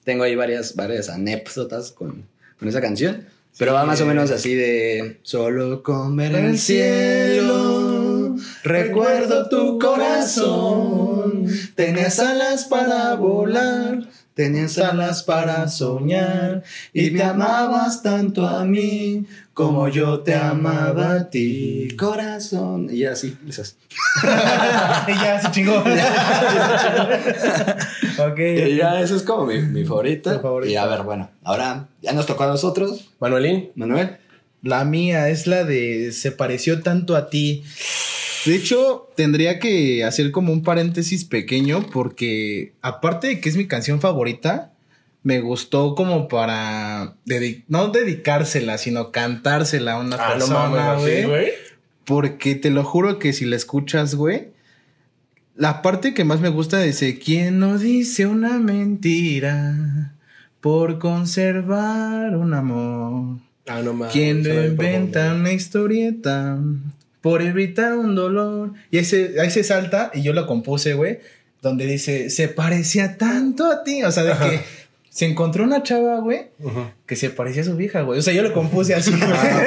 Tengo 0.08 0.24
ahí 0.24 0.34
varias, 0.34 0.74
varias 0.74 1.10
anécdotas 1.10 1.92
con, 1.92 2.24
con 2.58 2.66
esa 2.66 2.80
canción. 2.80 3.26
Pero 3.58 3.74
va 3.74 3.84
más 3.84 4.00
o 4.00 4.06
menos 4.06 4.30
así 4.30 4.54
de 4.54 5.18
Solo 5.22 5.82
con 5.82 6.16
ver 6.16 6.34
el 6.34 6.58
cielo 6.58 8.34
Recuerdo 8.62 9.50
tu 9.50 9.78
corazón 9.78 11.46
Tenías 11.74 12.20
alas 12.20 12.64
para 12.64 13.16
volar 13.16 14.08
Tenías 14.38 14.78
alas 14.78 15.24
para 15.24 15.66
soñar 15.66 16.62
Y 16.92 17.10
te 17.10 17.24
amabas 17.24 18.04
tanto 18.04 18.46
a 18.46 18.64
mí 18.64 19.26
Como 19.52 19.88
yo 19.88 20.20
te 20.20 20.36
amaba 20.36 21.14
a 21.14 21.28
ti 21.28 21.88
Corazón 21.98 22.88
Y 22.88 23.04
así, 23.04 23.36
esas 23.48 23.76
ya 25.08 25.40
se 25.42 25.50
chingó. 25.50 25.78
ok. 28.18 28.38
Y 28.38 28.76
ya, 28.76 29.00
eso 29.00 29.16
es 29.16 29.22
como 29.22 29.46
mi, 29.46 29.60
mi 29.62 29.84
favorita. 29.84 30.40
Y 30.64 30.76
a 30.76 30.86
ver, 30.86 31.02
bueno, 31.02 31.30
ahora 31.42 31.88
ya 32.00 32.12
nos 32.12 32.26
tocó 32.26 32.44
a 32.44 32.48
nosotros, 32.48 33.10
Manuelín, 33.20 33.72
Manuel. 33.74 34.18
La 34.62 34.84
mía 34.84 35.28
es 35.28 35.48
la 35.48 35.64
de 35.64 36.12
se 36.12 36.30
pareció 36.32 36.82
tanto 36.82 37.16
a 37.16 37.28
ti. 37.30 37.64
De 38.46 38.54
hecho, 38.54 39.08
tendría 39.16 39.58
que 39.58 40.04
hacer 40.04 40.30
como 40.30 40.52
un 40.52 40.62
paréntesis 40.62 41.24
pequeño 41.24 41.86
porque 41.92 42.72
aparte 42.82 43.26
de 43.28 43.40
que 43.40 43.48
es 43.48 43.56
mi 43.56 43.66
canción 43.66 44.00
favorita, 44.00 44.72
me 45.22 45.40
gustó 45.40 45.94
como 45.94 46.28
para 46.28 47.14
dedi- 47.26 47.64
no 47.68 47.88
dedicársela, 47.88 48.78
sino 48.78 49.10
cantársela 49.12 49.94
a 49.94 49.98
una 50.00 50.16
Ah, 50.16 50.32
persona, 50.32 50.94
güey. 50.94 51.48
Porque 52.04 52.54
te 52.54 52.70
lo 52.70 52.84
juro 52.84 53.18
que 53.18 53.32
si 53.32 53.44
la 53.44 53.56
escuchas, 53.56 54.14
güey, 54.14 54.48
la 55.56 55.82
parte 55.82 56.14
que 56.14 56.24
más 56.24 56.40
me 56.40 56.48
gusta 56.48 56.80
dice, 56.80 57.18
¿quién 57.18 57.58
no 57.58 57.78
dice 57.78 58.26
una 58.26 58.58
mentira 58.58 60.14
por 60.60 60.98
conservar 60.98 62.36
un 62.36 62.54
amor? 62.54 63.38
Ah, 63.66 63.82
no. 63.82 64.08
¿Quién 64.10 64.42
no 64.44 64.64
inventa 64.64 65.34
una 65.34 65.52
historieta 65.52 66.58
por 67.20 67.42
evitar 67.42 67.94
un 67.94 68.14
dolor? 68.14 68.72
Y 68.90 68.98
ese, 68.98 69.40
ahí 69.40 69.50
se 69.50 69.64
salta, 69.64 70.10
y 70.14 70.22
yo 70.22 70.32
lo 70.32 70.46
compuse, 70.46 70.94
güey, 70.94 71.18
donde 71.62 71.86
dice, 71.86 72.30
se 72.30 72.48
parecía 72.48 73.16
tanto 73.16 73.66
a 73.66 73.82
ti. 73.84 74.02
O 74.02 74.12
sea, 74.12 74.24
de 74.24 74.32
que 74.32 74.60
se 75.18 75.26
encontró 75.26 75.64
una 75.64 75.82
chava, 75.82 76.20
güey, 76.20 76.46
que 77.04 77.16
se 77.16 77.30
parecía 77.30 77.62
a 77.62 77.64
su 77.64 77.76
vieja, 77.76 78.02
güey. 78.02 78.20
O 78.20 78.22
sea, 78.22 78.32
yo 78.32 78.42
lo 78.42 78.52
compuse 78.52 78.94
así. 78.94 79.12
Ah. 79.20 79.62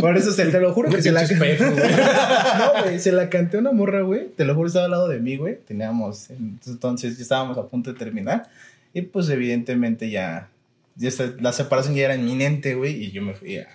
Por 0.00 0.16
eso 0.16 0.32
se, 0.32 0.46
te 0.46 0.58
lo 0.58 0.72
juro 0.72 0.90
que 0.90 1.02
se 1.02 1.12
la 1.12 1.24
güey. 1.24 1.56
No, 1.58 2.82
güey, 2.82 2.98
se 2.98 3.12
la 3.12 3.30
canté 3.30 3.58
una 3.58 3.70
morra, 3.70 4.02
güey. 4.02 4.26
Te 4.36 4.44
lo 4.44 4.56
juro, 4.56 4.66
estaba 4.66 4.86
al 4.86 4.90
lado 4.90 5.08
de 5.08 5.20
mí, 5.20 5.36
güey. 5.36 5.58
Teníamos, 5.64 6.30
entonces 6.30 7.20
estábamos 7.20 7.56
a 7.58 7.68
punto 7.68 7.92
de 7.92 7.98
terminar. 7.98 8.48
Y 8.92 9.02
pues 9.02 9.28
evidentemente 9.28 10.10
ya, 10.10 10.48
la 11.38 11.52
separación 11.52 11.94
ya 11.94 12.06
era 12.06 12.16
inminente, 12.16 12.74
güey. 12.74 13.04
Y 13.04 13.12
yo 13.12 13.22
me 13.22 13.34
fui 13.34 13.58
a, 13.58 13.68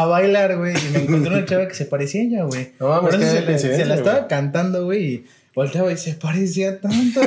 a 0.00 0.06
bailar, 0.06 0.56
güey. 0.56 0.74
Y 0.74 0.88
me 0.92 0.98
encontré 1.04 1.34
una 1.36 1.44
chava 1.44 1.68
que 1.68 1.74
se 1.74 1.84
parecía 1.86 2.20
a 2.22 2.24
ella, 2.24 2.44
güey. 2.44 2.70
No 2.80 2.88
mames, 2.88 3.16
qué 3.16 3.24
se, 3.26 3.42
la- 3.42 3.58
se 3.58 3.84
la 3.84 3.94
estaba 3.96 4.26
cantando, 4.28 4.84
güey. 4.84 5.04
Y 5.04 5.24
volteaba 5.54 5.92
y 5.92 5.96
se 5.98 6.14
parecía 6.14 6.80
tanto. 6.80 7.20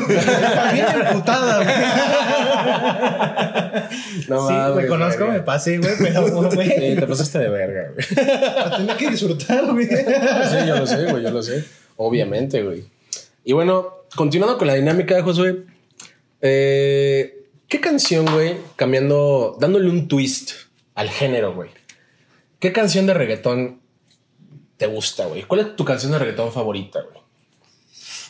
Bien 0.74 0.86
emputada, 1.08 1.64
güey. 1.64 1.76
No 4.28 4.48
sí, 4.48 4.54
mames, 4.54 4.74
güey, 4.74 4.88
conozco, 4.88 5.20
verga. 5.20 5.34
me 5.34 5.40
pasé, 5.42 5.78
güey. 5.78 5.94
Pero, 6.00 6.52
güey, 6.52 6.70
Eh, 6.72 6.96
te 7.00 7.08
pasaste 7.08 7.40
de 7.40 7.50
verga, 7.50 7.92
güey. 7.94 8.06
tenía 8.78 8.98
que 8.98 9.10
disfrutar, 9.12 9.66
güey. 9.72 9.86
Sí, 9.88 9.96
yo 10.68 10.76
lo 10.78 10.88
sé, 10.88 11.06
güey, 11.12 11.24
yo 11.24 11.32
lo 11.32 11.44
sé. 11.44 11.64
Obviamente, 11.98 12.62
güey. 12.64 12.84
Y 13.44 13.54
bueno, 13.54 13.90
continuando 14.16 14.58
con 14.58 14.68
la 14.68 14.74
dinámica 14.74 15.16
de 15.16 15.22
Josué, 15.22 15.58
eh, 16.42 17.44
¿qué 17.68 17.80
canción, 17.80 18.26
güey, 18.26 18.58
cambiando, 18.76 19.58
dándole 19.60 19.90
un 19.90 20.08
twist 20.08 20.52
al 20.96 21.10
género, 21.10 21.54
güey? 21.54 21.70
¿Qué 22.60 22.72
canción 22.72 23.06
de 23.06 23.14
reggaetón 23.14 23.80
te 24.78 24.88
gusta, 24.88 25.26
güey? 25.26 25.44
¿Cuál 25.44 25.62
es 25.62 25.76
tu 25.76 25.86
canción 25.86 26.12
de 26.12 26.20
reggaetón 26.20 26.52
favorita, 26.52 27.02
güey? 27.02 27.24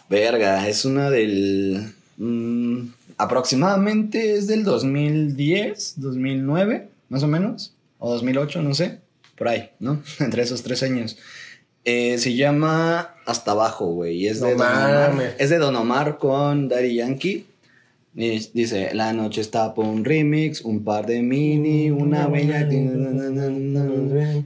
Verga, 0.09 0.67
es 0.67 0.85
una 0.85 1.09
del. 1.09 1.93
mm, 2.17 2.79
aproximadamente 3.17 4.35
es 4.35 4.47
del 4.47 4.63
2010, 4.63 5.93
2009, 5.97 6.89
más 7.09 7.23
o 7.23 7.27
menos. 7.27 7.73
O 7.99 8.11
2008, 8.11 8.61
no 8.61 8.73
sé. 8.73 8.99
Por 9.37 9.47
ahí, 9.47 9.71
¿no? 9.79 10.01
Entre 10.19 10.43
esos 10.43 10.63
tres 10.63 10.83
años. 10.83 11.17
Eh, 11.83 12.17
se 12.17 12.35
llama 12.35 13.15
Hasta 13.25 13.51
Abajo, 13.51 13.85
güey. 13.87 14.17
y 14.23 14.27
Es, 14.27 14.39
de 14.39 14.51
No 14.55 14.57
Don 14.57 14.67
Omar. 14.67 15.09
mames. 15.11 15.33
es 15.37 15.49
de 15.49 15.57
Don 15.59 15.75
Omar 15.75 16.17
con 16.17 16.67
Daddy 16.67 16.95
Yankee. 16.95 17.45
Y 18.17 18.49
Dice, 18.53 18.91
la 18.93 19.11
noche 19.11 19.41
está 19.41 19.73
por 19.73 19.83
un 19.85 20.05
remix, 20.05 20.61
un 20.61 20.85
par 20.85 21.05
de 21.05 21.21
mini, 21.21 21.91
una 21.91 22.27
bella 22.27 22.65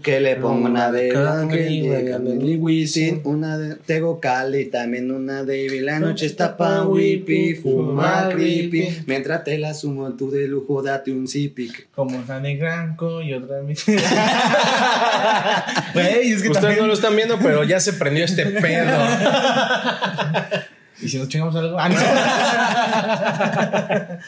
que 0.01 0.19
le 0.19 0.37
pongo 0.37 0.65
una 0.65 0.91
de 0.91 2.57
Wisin, 2.59 3.21
una 3.25 3.59
de 3.59 3.75
Tego 3.75 4.19
Cali, 4.19 4.65
también 4.65 5.11
una 5.11 5.43
de 5.43 5.81
La 5.81 5.99
noche 5.99 6.25
está 6.25 6.57
pa' 6.57 6.87
whippy, 6.87 7.53
fuma 7.53 8.29
creepy, 8.31 9.03
mientras 9.05 9.43
te 9.43 9.59
la 9.59 9.75
sumo 9.75 10.13
tú 10.13 10.31
de 10.31 10.47
lujo, 10.47 10.81
date 10.81 11.11
un 11.11 11.27
zipic. 11.27 11.89
Como 11.91 12.17
una 12.17 12.39
de 12.39 12.55
Granco 12.55 13.21
y 13.21 13.33
otra 13.33 13.61
de 13.61 13.73
Ustedes 16.49 16.77
no 16.79 16.87
lo 16.87 16.93
están 16.93 17.15
viendo, 17.15 17.37
pero 17.37 17.63
ya 17.63 17.79
se 17.79 17.93
prendió 17.93 18.25
este 18.25 18.47
pedo. 18.47 18.97
¿Y 21.01 21.07
si 21.07 21.17
nos 21.17 21.29
chingamos 21.29 21.55
algo? 21.55 21.77
Ah, 21.79 21.87
no. 21.87 21.95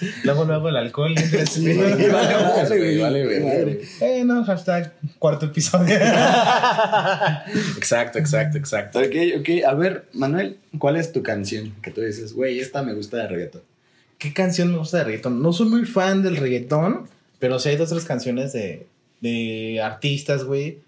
luego, 0.24 0.46
luego 0.46 0.70
el 0.70 0.78
alcohol. 0.78 1.14
Vale, 1.16 2.78
güey, 2.78 2.98
vale, 2.98 3.26
güey. 3.26 3.40
Madre. 3.42 3.82
Eh, 4.00 4.24
no, 4.24 4.46
hashtag 4.46 4.94
cuarto 5.20 5.48
episodio. 5.48 5.96
Exacto, 7.78 8.20
exacto, 8.20 8.58
exacto. 8.58 9.00
Ok, 9.00 9.16
ok, 9.40 9.50
a 9.68 9.74
ver, 9.74 10.06
Manuel, 10.14 10.58
¿cuál 10.78 10.96
es 10.96 11.12
tu 11.12 11.22
canción? 11.24 11.76
Que 11.82 11.92
tú 11.92 12.02
dices, 12.02 12.34
güey, 12.34 12.60
esta 12.60 12.84
me 12.84 12.94
gusta 12.94 13.18
de 13.18 13.28
reggaetón. 13.28 13.64
¿Qué 14.18 14.34
canción 14.34 14.72
me 14.72 14.78
gusta 14.78 15.00
de 15.00 15.04
reggaetón? 15.06 15.42
No 15.42 15.52
soy 15.52 15.68
muy 15.68 15.86
fan 15.86 16.24
del 16.24 16.38
reggaetón, 16.38 17.08
pero 17.40 17.60
sí 17.60 17.70
hay 17.70 17.76
dos 17.76 17.90
tres 17.90 18.06
canciones 18.06 18.54
de, 18.54 18.88
de 19.20 19.82
artistas, 19.84 20.46
güey, 20.46 20.80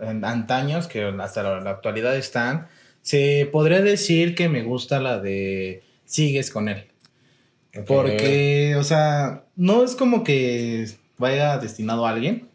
antaños 0.00 0.86
que 0.86 1.02
hasta 1.04 1.42
la, 1.42 1.60
la 1.60 1.70
actualidad 1.70 2.14
están. 2.16 2.68
Se 3.06 3.48
podría 3.52 3.82
decir 3.82 4.34
que 4.34 4.48
me 4.48 4.64
gusta 4.64 4.98
la 4.98 5.20
de 5.20 5.84
Sigues 6.06 6.50
con 6.50 6.68
él. 6.68 6.86
Porque, 7.86 8.74
o 8.76 8.82
sea, 8.82 9.44
no 9.54 9.84
es 9.84 9.94
como 9.94 10.24
que 10.24 10.88
vaya 11.16 11.56
destinado 11.58 12.04
a 12.04 12.10
alguien. 12.10 12.48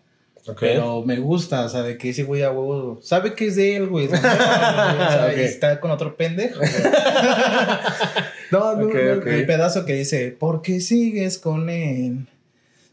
Pero 0.60 1.04
me 1.06 1.20
gusta, 1.20 1.64
o 1.64 1.70
sea, 1.70 1.84
de 1.84 1.98
que 1.98 2.10
ese 2.10 2.24
güey 2.24 2.44
a 2.44 2.52
huevo 2.52 3.00
sabe 3.02 3.34
que 3.34 3.48
es 3.48 3.56
de 3.56 3.78
él, 3.78 3.88
güey. 3.88 4.08
O 4.08 4.10
sea, 4.10 5.30
Ok. 5.32 5.38
Está 5.38 5.80
con 5.80 5.90
otro 5.90 6.18
pendejo. 6.18 6.60
no, 8.52 8.76
no, 8.76 8.88
no, 8.90 8.92
el 8.92 9.46
pedazo 9.46 9.86
que 9.86 9.94
dice, 9.94 10.36
¿por 10.38 10.62
qué 10.62 10.82
sigues 10.82 11.38
con 11.38 11.70
él? 11.70 12.28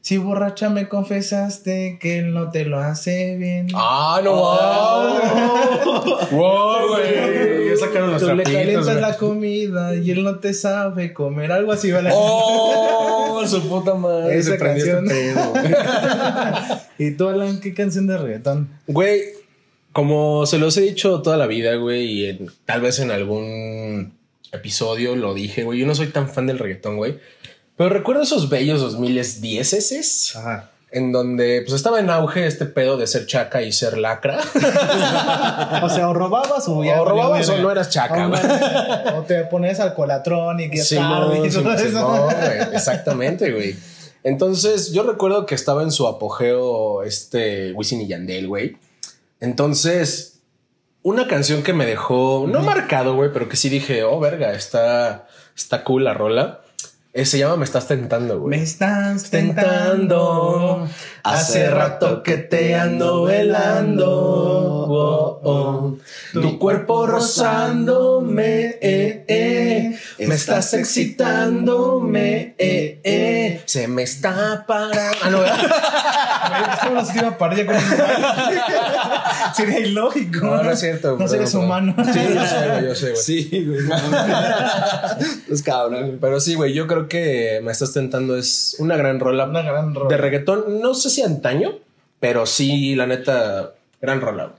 Si 0.09 0.17
borracha 0.17 0.71
me 0.71 0.89
confesaste 0.89 1.99
que 2.01 2.21
él 2.21 2.33
no 2.33 2.51
te 2.51 2.65
lo 2.65 2.79
hace 2.79 3.37
bien. 3.37 3.67
Ah, 3.75 4.23
no, 4.25 4.37
wow. 4.37 6.31
wow, 6.31 6.89
güey. 6.89 7.69
Ya 7.69 7.77
sacaron 7.77 8.13
los 8.13 8.23
Tú 8.23 8.35
le 8.35 8.43
calientas 8.43 8.87
güey. 8.87 9.01
la 9.03 9.17
comida 9.19 9.95
y 9.95 10.11
él 10.11 10.25
no 10.25 10.39
te 10.39 10.55
sabe 10.55 11.13
comer. 11.13 11.53
Algo 11.53 11.73
así, 11.73 11.93
¿vale? 11.93 12.09
Oh, 12.15 13.45
su 13.47 13.69
puta 13.69 13.97
madre. 13.97 14.39
Esa 14.39 14.57
canción. 14.57 15.05
este 15.11 15.35
pedo. 15.35 15.53
¿Y 16.99 17.11
tú, 17.11 17.29
Alan, 17.29 17.61
qué 17.61 17.75
canción 17.75 18.07
de 18.07 18.17
reggaetón? 18.17 18.71
Güey, 18.87 19.21
como 19.93 20.47
se 20.47 20.57
los 20.57 20.75
he 20.79 20.81
dicho 20.81 21.21
toda 21.21 21.37
la 21.37 21.47
vida, 21.47 21.75
güey, 21.75 22.07
y 22.07 22.27
en- 22.31 22.51
tal 22.65 22.81
vez 22.81 22.99
en 23.01 23.11
algún 23.11 24.15
episodio 24.53 25.15
lo 25.17 25.35
dije, 25.35 25.65
güey, 25.65 25.81
yo 25.81 25.87
no 25.87 25.95
soy 25.95 26.07
tan 26.07 26.31
fan 26.31 26.47
del 26.47 26.59
reggaetón, 26.59 26.97
güey. 26.97 27.19
Pero 27.79 27.89
recuerdo 27.91 28.23
esos 28.23 28.51
bellos 28.51 28.81
2010 28.83 29.73
s 29.73 30.37
Ajá. 30.39 30.71
en 30.91 31.13
donde 31.13 31.63
pues 31.63 31.75
estaba 31.75 32.01
en 32.01 32.11
auge 32.11 32.47
este 32.47 32.67
pedo 32.67 32.97
de 32.99 33.07
ser 33.07 33.25
chaca 33.27 33.63
y 33.63 33.73
ser 33.73 33.97
lacra. 33.97 34.41
O 35.83 35.89
sea, 35.89 36.09
o 36.09 36.15
robabas 36.15 36.65
o 36.69 36.83
ya. 36.85 37.01
O 37.01 37.05
robabas 37.05 37.49
o 37.49 37.57
no 37.59 37.71
eras 37.71 37.89
chaca, 37.91 38.27
O 38.27 38.31
güey. 38.31 38.43
no, 38.43 39.19
O 39.19 39.23
te 39.23 39.45
ponías 39.45 39.81
alcoholatrón 39.81 40.61
y 40.61 40.71
que 40.71 40.79
Sí, 40.79 40.97
tarde 40.97 41.47
y 41.47 41.51
sí, 41.51 41.63
todo 41.63 41.79
sí, 41.79 41.87
eso. 41.87 42.01
no, 42.01 42.25
güey, 42.25 42.59
exactamente, 42.75 43.53
güey. 43.53 43.77
Entonces, 44.25 44.93
yo 44.93 45.05
recuerdo 45.05 45.47
que 45.47 45.55
estaba 45.55 45.83
en 45.85 45.93
su 45.93 46.07
apogeo 46.09 47.03
este 47.05 47.73
Wisin 47.73 48.01
y 48.03 48.09
Yandel, 48.09 48.49
güey. 48.49 48.77
Entonces, 49.41 50.41
una 51.03 51.29
canción 51.29 51.63
que 51.63 51.73
me 51.73 51.87
dejó, 51.87 52.47
no 52.49 52.61
marcado, 52.63 53.15
güey, 53.15 53.31
pero 53.33 53.49
que 53.49 53.57
sí 53.57 53.69
dije, 53.69 54.03
oh, 54.03 54.19
verga, 54.19 54.53
está, 54.53 55.29
está 55.57 55.85
cool 55.85 56.05
la 56.05 56.15
rola. 56.15 56.61
Eh, 57.13 57.25
se 57.25 57.39
llama 57.39 57.57
Me 57.57 57.65
estás 57.65 57.87
tentando, 57.89 58.41
güey. 58.41 58.59
Me 58.59 58.63
estás 58.63 59.31
tentando. 59.31 60.89
Hace 61.23 61.71
rato 61.71 62.23
que 62.23 62.37
te 62.37 62.75
ando 62.75 63.25
velando. 63.25 64.09
oh, 64.09 65.41
oh. 65.43 65.99
Tu 66.33 66.59
cuerpo 66.59 67.07
rozándome, 67.07 68.77
eh, 68.81 69.25
eh. 69.27 69.99
Me 70.19 70.35
estás 70.35 70.75
excitándome, 70.75 72.55
eh, 72.59 73.01
eh. 73.03 73.63
Se 73.65 73.89
me 73.89 74.03
está 74.03 74.65
parando. 74.67 75.17
Ah, 75.23 75.31
no, 75.31 75.41
¿verdad? 75.41 76.29
Es 76.73 76.79
como 76.81 77.05
si 77.05 77.19
iba 77.19 77.29
a 77.29 77.39
parar 77.39 77.59
ya 77.59 77.67
con 77.67 77.75
un 77.77 77.83
Sería 79.55 79.81
ilógico. 79.81 80.47
No, 80.47 80.63
no 80.63 80.71
es 80.71 80.81
cierto. 80.81 81.17
No 81.19 81.29
seres 81.29 81.55
humanos. 81.55 81.95
Sí, 82.13 82.21
yo 82.35 82.47
sé, 82.47 82.69
güey, 82.69 82.85
yo 82.85 82.95
sé, 82.95 83.11
güey. 83.11 83.23
Sí, 83.23 83.67
güey. 83.67 83.81
Es 85.51 85.63
cabrón. 85.63 86.19
Pero 86.21 86.41
sí, 86.41 86.55
güey, 86.55 86.73
yo 86.73 86.87
creo 86.87 86.98
que 87.07 87.61
Me 87.63 87.71
estás 87.71 87.93
tentando 87.93 88.37
es 88.37 88.75
una 88.79 88.97
gran 88.97 89.21
rola. 89.21 89.45
Una 89.45 89.63
gran 89.63 89.95
rola. 89.95 90.09
De 90.09 90.17
reggaetón, 90.17 90.81
no 90.81 90.95
sé 90.95 91.11
si 91.11 91.23
antaño, 91.23 91.79
pero 92.19 92.47
sí, 92.47 92.97
la 92.97 93.07
neta, 93.07 93.75
gran 94.01 94.21
rola. 94.21 94.55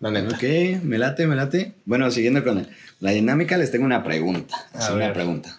La 0.00 0.10
neta. 0.10 0.36
Ok, 0.36 0.82
me 0.82 0.98
late, 0.98 1.26
me 1.26 1.34
late. 1.34 1.72
Bueno, 1.86 2.10
siguiendo 2.10 2.44
con 2.44 2.68
la 3.00 3.10
dinámica, 3.10 3.56
les 3.56 3.70
tengo 3.70 3.84
una 3.86 4.04
pregunta. 4.04 4.54
A 4.74 4.92
una 4.92 5.06
ver. 5.06 5.14
pregunta. 5.14 5.58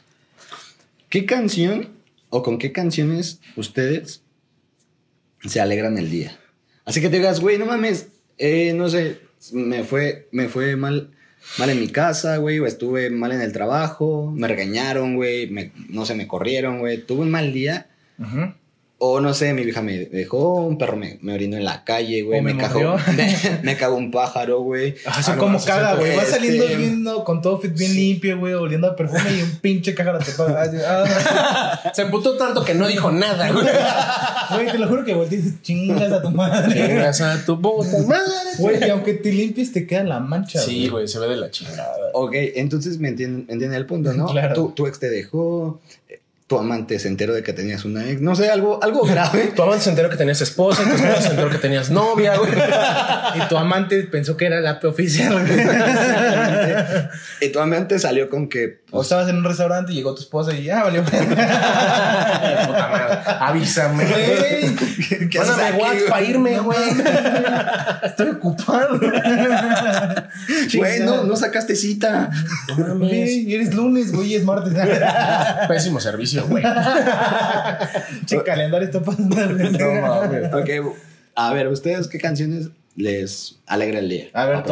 ¿Qué 1.09 1.25
canción 1.25 1.89
o 2.29 2.43
con 2.43 2.59
qué 2.59 2.71
canciones 2.71 3.39
ustedes 3.55 4.21
se 5.45 5.59
alegran 5.59 5.97
el 5.97 6.09
día? 6.09 6.37
Así 6.85 7.01
que 7.01 7.09
te 7.09 7.17
digas, 7.17 7.39
güey, 7.39 7.57
no 7.57 7.65
mames, 7.65 8.07
eh, 8.37 8.73
no 8.73 8.87
sé, 8.89 9.19
me 9.51 9.83
fue, 9.83 10.27
me 10.31 10.47
fue 10.47 10.75
mal, 10.75 11.09
mal 11.57 11.69
en 11.69 11.79
mi 11.79 11.88
casa, 11.88 12.38
güey, 12.38 12.63
estuve 12.65 13.10
mal 13.10 13.31
en 13.31 13.41
el 13.41 13.53
trabajo, 13.53 14.31
me 14.36 14.47
regañaron, 14.47 15.15
güey, 15.15 15.71
no 15.89 16.05
sé, 16.05 16.15
me 16.15 16.27
corrieron, 16.27 16.79
güey, 16.79 16.97
tuve 16.97 17.21
un 17.21 17.31
mal 17.31 17.53
día. 17.53 17.88
Ujú. 18.19 18.53
O 18.99 19.19
no 19.21 19.31
sé, 19.36 19.53
mi 19.53 19.63
vieja 19.63 19.83
me 19.83 19.95
dejó, 20.05 20.55
un 20.55 20.79
perro 20.79 20.97
me, 20.97 21.19
me 21.21 21.33
orinó 21.36 21.55
en 21.55 21.65
la 21.65 21.83
calle, 21.83 22.23
güey. 22.23 22.39
O 22.39 22.41
me 22.41 22.55
Me, 22.55 22.60
cagó, 22.63 22.97
me, 23.15 23.60
me 23.62 23.77
cagó 23.77 23.95
un 23.95 24.10
pájaro, 24.10 24.62
güey. 24.62 24.95
Ah, 25.05 25.17
eso 25.19 25.33
Ah, 25.33 25.38
como 25.38 25.63
caga, 25.63 25.93
güey. 25.93 26.15
Va 26.15 26.23
este- 26.23 26.33
saliendo 26.36 26.65
viendo 26.65 27.23
con 27.23 27.43
todo 27.43 27.60
fit 27.60 27.77
bien 27.77 27.93
limpio, 27.93 28.39
güey, 28.39 28.53
oliendo 28.55 28.88
a 28.88 28.95
perfume 28.95 29.38
y 29.38 29.41
un 29.43 29.51
pinche 29.60 29.93
cájara 29.93 30.17
te 30.17 30.31
paga. 30.31 30.63
Ah. 30.88 31.91
Se 31.93 32.01
emputó 32.01 32.38
tanto 32.38 32.65
que 32.65 32.73
no 32.73 32.88
dijo 32.88 33.12
nada, 33.12 33.51
güey. 33.51 33.67
Güey, 34.49 34.71
te 34.71 34.77
lo 34.77 34.88
juro 34.88 35.03
que 35.03 35.13
volteas 35.13 35.43
chingas 35.62 36.10
a 36.10 36.21
tu 36.21 36.31
madre. 36.31 36.73
Chingas 36.88 37.19
a 37.19 37.45
tu 37.45 37.62
puta 37.62 37.97
madre. 38.07 38.23
Güey, 38.60 38.79
y 38.88 38.89
aunque 38.89 39.13
te 39.13 39.29
limpies, 39.31 39.73
te 39.73 39.86
queda 39.86 40.03
la 40.05 40.21
mancha. 40.21 40.60
Sí, 40.62 40.88
güey, 40.88 41.05
se 41.10 41.19
ve 41.19 41.27
de 41.27 41.36
la 41.36 41.51
chingada. 41.51 41.93
Ok, 42.13 42.31
entonces 42.55 42.97
me 42.97 43.10
entienden, 43.10 43.41
entienden 43.49 43.73
el 43.73 43.86
punto, 43.86 44.13
¿no? 44.13 44.25
Claro. 44.27 44.55
Tu, 44.55 44.69
tu 44.71 44.88
ex 44.88 44.99
te 44.99 45.10
dejó, 45.10 45.81
eh, 46.07 46.21
tu 46.47 46.57
amante 46.57 46.97
se 46.97 47.10
enteró 47.10 47.33
de 47.33 47.43
que 47.43 47.51
tenías 47.51 47.83
una 47.83 48.10
ex, 48.10 48.21
no 48.21 48.33
sé, 48.33 48.49
algo, 48.49 48.81
algo 48.81 49.05
grave. 49.05 49.51
Tu 49.55 49.62
amante 49.62 49.83
se 49.83 49.89
enteró 49.89 50.10
que 50.10 50.15
tenías 50.15 50.39
esposa, 50.39 50.83
tu 50.83 50.95
esposa 50.95 51.21
se 51.21 51.29
enteró 51.29 51.49
que 51.49 51.57
tenías 51.57 51.89
novia, 51.89 52.38
güey. 52.38 52.51
Y 53.36 53.41
tu 53.49 53.57
amante 53.57 54.03
pensó 54.03 54.38
que 54.38 54.45
era 54.45 54.62
la 54.62 54.79
oficial, 54.83 55.45
y 57.41 57.49
tu 57.49 57.60
amante 57.60 57.99
salió 57.99 58.29
con 58.29 58.47
que, 58.47 58.79
O 58.91 59.01
estabas 59.01 59.27
en 59.27 59.38
un 59.38 59.43
restaurante 59.43 59.91
y 59.91 59.95
llegó 59.95 60.15
tu 60.15 60.21
esposa 60.21 60.53
y 60.53 60.63
ya 60.63 60.83
valió. 60.83 61.03
Puta 61.03 61.27
madre. 62.91 63.17
Avísame. 63.41 64.05
Güey, 64.05 65.29
¿qué 65.29 65.39
haces 65.39 65.57
Mándame 65.57 65.83
WhatsApp 65.83 66.10
para 66.10 66.23
irme, 66.23 66.60
güey. 66.60 66.79
estoy 68.03 68.29
ocupado. 68.29 68.99
güey, 70.77 70.99
no, 71.01 71.23
no 71.23 71.36
sacaste 71.36 71.75
cita. 71.75 72.29
No 72.69 72.77
mames. 72.77 73.10
Güey, 73.10 73.53
eres 73.53 73.73
lunes, 73.73 74.13
güey, 74.13 74.33
y 74.33 74.36
es 74.36 74.45
martes. 74.45 74.73
Pésimo 75.67 75.99
servicio, 75.99 76.37
güey. 76.45 76.63
che, 78.26 78.43
calendario 78.43 78.88
está 78.88 79.02
pasando. 79.02 79.36
No 79.38 80.02
mames. 80.02 80.54
Ok, 80.54 80.95
a 81.36 81.54
ver, 81.54 81.67
¿ustedes 81.67 82.08
qué 82.08 82.19
canciones 82.19 82.69
les 82.95 83.58
alegra 83.67 84.00
el 84.00 84.10
día? 84.10 84.26
A 84.34 84.45
ver. 84.45 84.63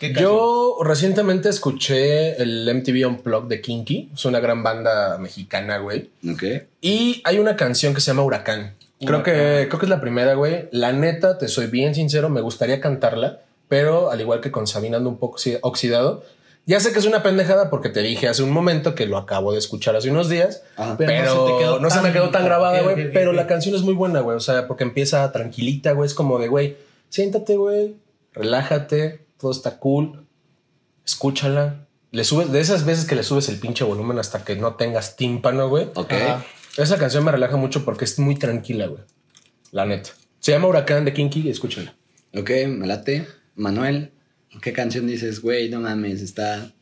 ¿qué 0.00 0.12
canción? 0.12 0.22
Yo 0.32 0.78
recientemente 0.82 1.48
escuché 1.48 2.40
el 2.40 2.68
MTV 2.74 3.06
Unplugged 3.08 3.48
de 3.48 3.60
Kinky. 3.60 4.10
Es 4.14 4.24
una 4.24 4.40
gran 4.40 4.62
banda 4.62 5.18
mexicana, 5.18 5.78
güey. 5.78 6.10
Ok. 6.30 6.42
Y 6.80 7.20
hay 7.24 7.38
una 7.38 7.56
canción 7.56 7.94
que 7.94 8.00
se 8.00 8.10
llama 8.10 8.22
Huracán. 8.22 8.74
Creo 9.00 9.22
que, 9.22 9.66
creo 9.68 9.78
que 9.78 9.86
es 9.86 9.90
la 9.90 10.00
primera, 10.00 10.34
güey. 10.34 10.68
La 10.72 10.92
neta, 10.92 11.38
te 11.38 11.46
soy 11.46 11.66
bien 11.68 11.94
sincero, 11.94 12.28
me 12.30 12.40
gustaría 12.40 12.80
cantarla, 12.80 13.40
pero 13.68 14.10
al 14.10 14.20
igual 14.20 14.40
que 14.40 14.50
con 14.50 14.66
Sabina 14.66 14.96
ando 14.96 15.08
un 15.10 15.18
poco 15.18 15.36
oxi- 15.38 15.58
oxidado. 15.62 16.24
Ya 16.68 16.78
sé 16.80 16.92
que 16.92 16.98
es 17.00 17.06
una 17.06 17.22
pendejada 17.22 17.70
porque 17.70 17.88
te 17.88 18.02
dije 18.02 18.28
hace 18.28 18.42
un 18.42 18.50
momento 18.50 18.94
que 18.94 19.06
lo 19.06 19.16
acabo 19.16 19.52
de 19.52 19.58
escuchar 19.58 19.96
hace 19.96 20.10
unos 20.10 20.28
días, 20.28 20.62
Ajá. 20.76 20.96
Pero 20.98 21.10
pero, 21.10 21.34
no 21.34 21.46
se 21.46 21.52
te 21.52 21.58
quedó 21.58 21.80
no 21.80 21.88
se 21.90 21.96
tan- 21.96 22.04
me 22.04 22.12
quedó 22.12 22.30
tan 22.30 22.44
grabada, 22.44 22.82
güey. 22.82 23.10
pero 23.12 23.32
la 23.32 23.46
canción 23.46 23.74
es 23.74 23.82
muy 23.82 23.94
buena, 23.94 24.20
güey. 24.20 24.36
O 24.36 24.40
sea, 24.40 24.68
porque 24.68 24.84
empieza 24.84 25.32
tranquilita, 25.32 25.92
güey. 25.92 26.06
Es 26.06 26.14
como 26.14 26.38
de, 26.38 26.48
güey, 26.48 26.76
siéntate, 27.08 27.56
güey, 27.56 27.96
relájate, 28.34 29.24
todo 29.38 29.50
está 29.50 29.78
cool, 29.78 30.26
escúchala 31.04 31.86
le 32.10 32.24
subes, 32.24 32.50
de 32.52 32.60
esas 32.60 32.84
veces 32.86 33.04
que 33.04 33.14
le 33.14 33.22
subes 33.22 33.48
el 33.50 33.58
pinche 33.58 33.84
volumen 33.84 34.18
hasta 34.18 34.42
que 34.44 34.56
no 34.56 34.76
tengas 34.76 35.16
tímpano, 35.16 35.68
güey. 35.68 35.88
Ok. 35.94 36.12
Ajá. 36.12 36.44
Esa 36.78 36.96
canción 36.96 37.22
me 37.24 37.32
relaja 37.32 37.56
mucho 37.56 37.84
porque 37.84 38.04
es 38.06 38.18
muy 38.18 38.34
tranquila, 38.36 38.86
güey. 38.86 39.02
La 39.72 39.84
neta. 39.84 40.10
Se 40.40 40.52
llama 40.52 40.68
Huracán 40.68 41.04
de 41.04 41.12
Kinky, 41.12 41.50
escúchenla. 41.50 41.94
Ok, 42.34 42.50
me 42.68 42.86
late. 42.86 43.26
Manuel, 43.56 44.12
¿qué 44.62 44.72
canción 44.72 45.06
dices? 45.06 45.40
Güey, 45.40 45.68
no 45.68 45.80
mames, 45.80 46.22
está. 46.22 46.72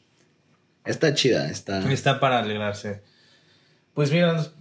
Está 0.85 1.14
chida, 1.14 1.50
está. 1.50 1.92
Está 1.92 2.20
para 2.20 2.38
alegrarse. 2.38 3.02
Pues 3.94 4.12
mira, 4.12 4.52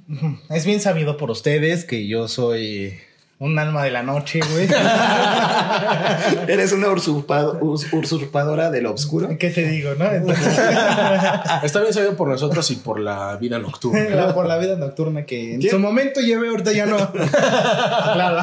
es 0.49 0.65
bien 0.65 0.79
sabido 0.79 1.17
por 1.17 1.29
ustedes 1.29 1.85
que 1.85 2.07
yo 2.07 2.27
soy 2.27 2.97
un 3.37 3.59
alma 3.59 3.83
de 3.83 3.91
la 3.91 4.01
noche, 4.01 4.39
güey. 4.53 4.67
Eres 6.47 6.71
una 6.71 6.87
usurpado- 6.87 7.57
us- 7.61 7.91
usurpadora 7.91 8.71
de 8.71 8.81
lo 8.81 8.93
oscuro. 8.93 9.27
¿Qué 9.37 9.49
te 9.49 9.67
digo, 9.67 9.93
no? 9.95 10.05
Entonces, 10.09 10.57
Está 11.63 11.81
bien 11.81 11.93
sabido 11.93 12.15
por 12.15 12.29
nosotros 12.29 12.71
y 12.71 12.77
por 12.77 12.99
la 12.99 13.35
vida 13.35 13.59
nocturna. 13.59 14.09
la- 14.15 14.33
por 14.33 14.45
la 14.47 14.57
vida 14.57 14.77
nocturna 14.77 15.25
que 15.25 15.55
en 15.55 15.61
su 15.61 15.79
momento 15.79 16.21
llevé, 16.21 16.47
ahorita 16.47 16.71
ya 16.71 16.85
no. 16.85 16.95
claro. 17.11 18.37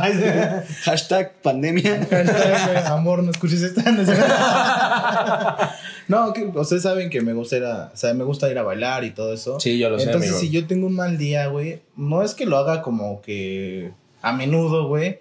Hashtag 0.84 1.32
pandemia. 1.42 2.06
Hashtag, 2.10 2.66
güey, 2.72 2.84
Amor, 2.86 3.22
no 3.22 3.30
escuches 3.30 3.62
esta. 3.62 3.82
No, 6.08 6.32
que 6.32 6.44
ustedes 6.54 6.82
saben 6.82 7.08
que 7.10 7.20
me 7.22 7.32
gusta 7.32 7.56
ir 7.56 7.64
a, 7.64 7.90
o 7.94 7.96
sea, 7.96 8.12
me 8.12 8.24
gusta 8.24 8.50
ir 8.50 8.58
a 8.58 8.62
bailar 8.62 9.04
y 9.04 9.12
todo 9.12 9.32
eso. 9.32 9.58
Sí, 9.60 9.78
yo 9.78 9.88
lo 9.88 9.98
sé, 9.98 10.06
Entonces, 10.06 10.38
si 10.38 10.50
yo 10.50 10.66
tengo 10.66 10.86
un 10.88 10.94
mal 10.96 11.16
día, 11.16 11.46
güey, 11.46 11.80
no 11.96 12.22
es 12.22 12.34
que 12.34 12.44
lo 12.44 12.58
haga 12.58 12.82
como 12.82 13.22
que 13.22 13.92
a 14.22 14.32
menudo, 14.32 14.88
güey, 14.88 15.18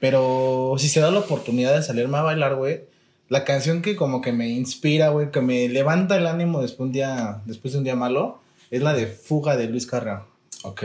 pero 0.00 0.74
si 0.78 0.88
se 0.88 1.00
da 1.00 1.10
la 1.10 1.20
oportunidad 1.20 1.76
de 1.76 1.82
salirme 1.82 2.18
a 2.18 2.22
bailar, 2.22 2.56
güey, 2.56 2.80
la 3.28 3.44
canción 3.44 3.82
que 3.82 3.94
como 3.94 4.20
que 4.20 4.32
me 4.32 4.48
inspira, 4.48 5.10
güey, 5.10 5.30
que 5.30 5.40
me 5.40 5.68
levanta 5.68 6.16
el 6.16 6.26
ánimo 6.26 6.60
después, 6.60 6.88
un 6.88 6.92
día, 6.92 7.40
después 7.46 7.72
de 7.72 7.78
un 7.78 7.84
día 7.84 7.94
malo, 7.94 8.40
es 8.70 8.82
la 8.82 8.94
de 8.94 9.06
Fuga 9.06 9.56
de 9.56 9.68
Luis 9.68 9.86
Carrera. 9.86 10.24
Ok. 10.64 10.80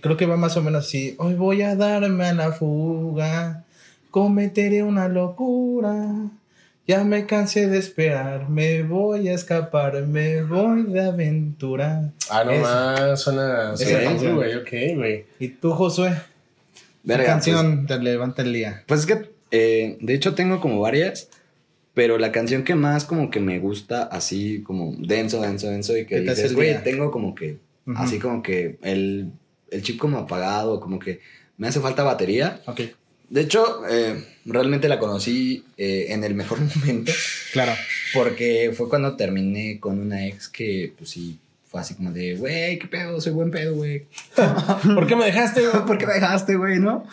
Creo 0.00 0.16
que 0.16 0.26
va 0.26 0.36
más 0.36 0.56
o 0.56 0.62
menos 0.62 0.86
así. 0.86 1.14
Hoy 1.18 1.34
voy 1.34 1.62
a 1.62 1.76
darme 1.76 2.24
a 2.24 2.34
la 2.34 2.52
fuga. 2.52 3.64
Cometeré 4.10 4.82
una 4.82 5.08
locura. 5.08 6.08
Ya 6.86 7.04
me 7.04 7.26
cansé 7.26 7.68
de 7.68 7.78
esperar. 7.78 8.48
Me 8.48 8.82
voy 8.82 9.28
a 9.28 9.34
escapar. 9.34 10.02
Me 10.02 10.42
voy 10.42 10.84
de 10.84 11.04
aventura. 11.04 12.12
Ah, 12.30 12.44
no 12.44 12.52
Esa. 12.52 12.62
más, 12.62 13.20
suena. 13.20 13.76
Suena 13.76 14.32
güey. 14.32 14.54
Ok, 14.54 14.96
güey. 14.96 15.26
¿Y 15.38 15.48
tú, 15.48 15.72
Josué? 15.72 16.14
¿Qué 17.04 17.08
Verga, 17.08 17.26
canción 17.26 17.86
te 17.86 17.98
levanta 17.98 18.42
el 18.42 18.52
día? 18.52 18.82
Pues, 18.86 19.06
pues 19.06 19.18
es 19.18 19.24
que, 19.24 19.30
eh, 19.50 19.98
de 20.00 20.14
hecho, 20.14 20.34
tengo 20.34 20.60
como 20.60 20.80
varias. 20.80 21.28
Pero 21.92 22.18
la 22.18 22.32
canción 22.32 22.64
que 22.64 22.74
más 22.74 23.04
como 23.04 23.30
que 23.30 23.38
me 23.38 23.60
gusta, 23.60 24.02
así 24.02 24.62
como 24.64 24.96
denso, 24.98 25.40
denso, 25.40 25.68
denso, 25.70 25.96
y 25.96 26.06
que 26.06 26.16
¿Qué 26.16 26.20
te 26.22 26.30
hace 26.32 26.42
dices, 26.42 26.56
güey, 26.56 26.82
tengo 26.82 27.12
como 27.12 27.36
que, 27.36 27.58
así 27.94 28.18
como 28.18 28.42
que 28.42 28.78
el, 28.82 29.30
el 29.70 29.82
chip 29.82 29.98
como 30.00 30.18
apagado, 30.18 30.80
como 30.80 30.98
que 30.98 31.20
me 31.56 31.68
hace 31.68 31.78
falta 31.78 32.02
batería. 32.02 32.60
Ok. 32.66 32.80
De 33.30 33.40
hecho, 33.42 33.82
eh, 33.88 34.24
realmente 34.44 34.88
la 34.88 34.98
conocí 34.98 35.64
eh, 35.76 36.06
en 36.08 36.24
el 36.24 36.34
mejor 36.34 36.58
momento, 36.76 37.12
Claro. 37.52 37.72
porque 38.12 38.72
fue 38.76 38.88
cuando 38.88 39.14
terminé 39.14 39.78
con 39.78 40.00
una 40.00 40.26
ex 40.26 40.48
que, 40.48 40.92
pues 40.98 41.10
sí, 41.10 41.38
fue 41.74 41.80
así 41.80 41.96
como 41.96 42.12
de, 42.12 42.36
güey, 42.36 42.78
qué 42.78 42.86
pedo, 42.86 43.20
soy 43.20 43.32
buen 43.32 43.50
pedo, 43.50 43.74
güey. 43.74 44.06
¿Por 44.94 45.08
qué 45.08 45.16
me 45.16 45.24
dejaste, 45.24 45.60
güey? 45.60 45.84
¿Por 45.88 45.98
qué 45.98 46.06
me 46.06 46.14
dejaste, 46.14 46.54
güey, 46.54 46.78
no? 46.78 47.04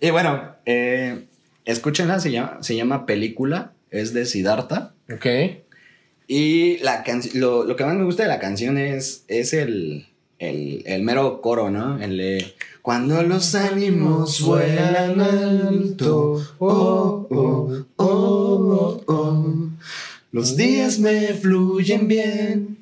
Y 0.00 0.10
bueno, 0.10 0.56
eh, 0.66 1.26
escúchenla, 1.64 2.18
se 2.18 2.32
llama, 2.32 2.58
se 2.60 2.74
llama 2.74 3.06
Película, 3.06 3.74
es 3.92 4.12
de 4.14 4.26
Siddhartha. 4.26 4.92
Ok. 5.14 5.26
Y 6.26 6.78
la 6.78 7.04
canción, 7.04 7.40
lo, 7.40 7.62
lo 7.62 7.76
que 7.76 7.84
más 7.84 7.94
me 7.94 8.02
gusta 8.02 8.24
de 8.24 8.28
la 8.28 8.40
canción 8.40 8.76
es, 8.76 9.22
es 9.28 9.52
el, 9.52 10.08
el, 10.40 10.82
el 10.86 11.02
mero 11.04 11.40
coro, 11.40 11.70
¿no? 11.70 12.02
El 12.02 12.16
de, 12.16 12.54
Cuando 12.82 13.22
los 13.22 13.54
ánimos 13.54 14.40
vuelan 14.40 15.20
alto, 15.20 16.44
oh, 16.58 17.28
oh, 17.30 17.86
oh, 17.94 18.04
oh, 18.04 19.04
oh, 19.06 19.68
los 20.32 20.56
días 20.56 20.98
me 20.98 21.34
fluyen 21.34 22.08
bien, 22.08 22.77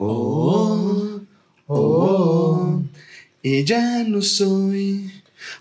oh, 0.00 1.20
oh, 1.66 1.76
oh, 1.76 2.82
y 3.42 3.64
ya 3.64 4.02
no 4.04 4.22
soy 4.22 5.10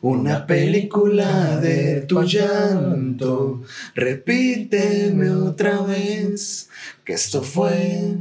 una 0.01 0.47
película 0.47 1.57
de 1.57 2.01
tu 2.01 2.21
llanto. 2.23 3.63
Repíteme 3.95 5.29
otra 5.31 5.81
vez 5.81 6.69
que 7.03 7.13
esto 7.13 7.41
fue 7.41 8.15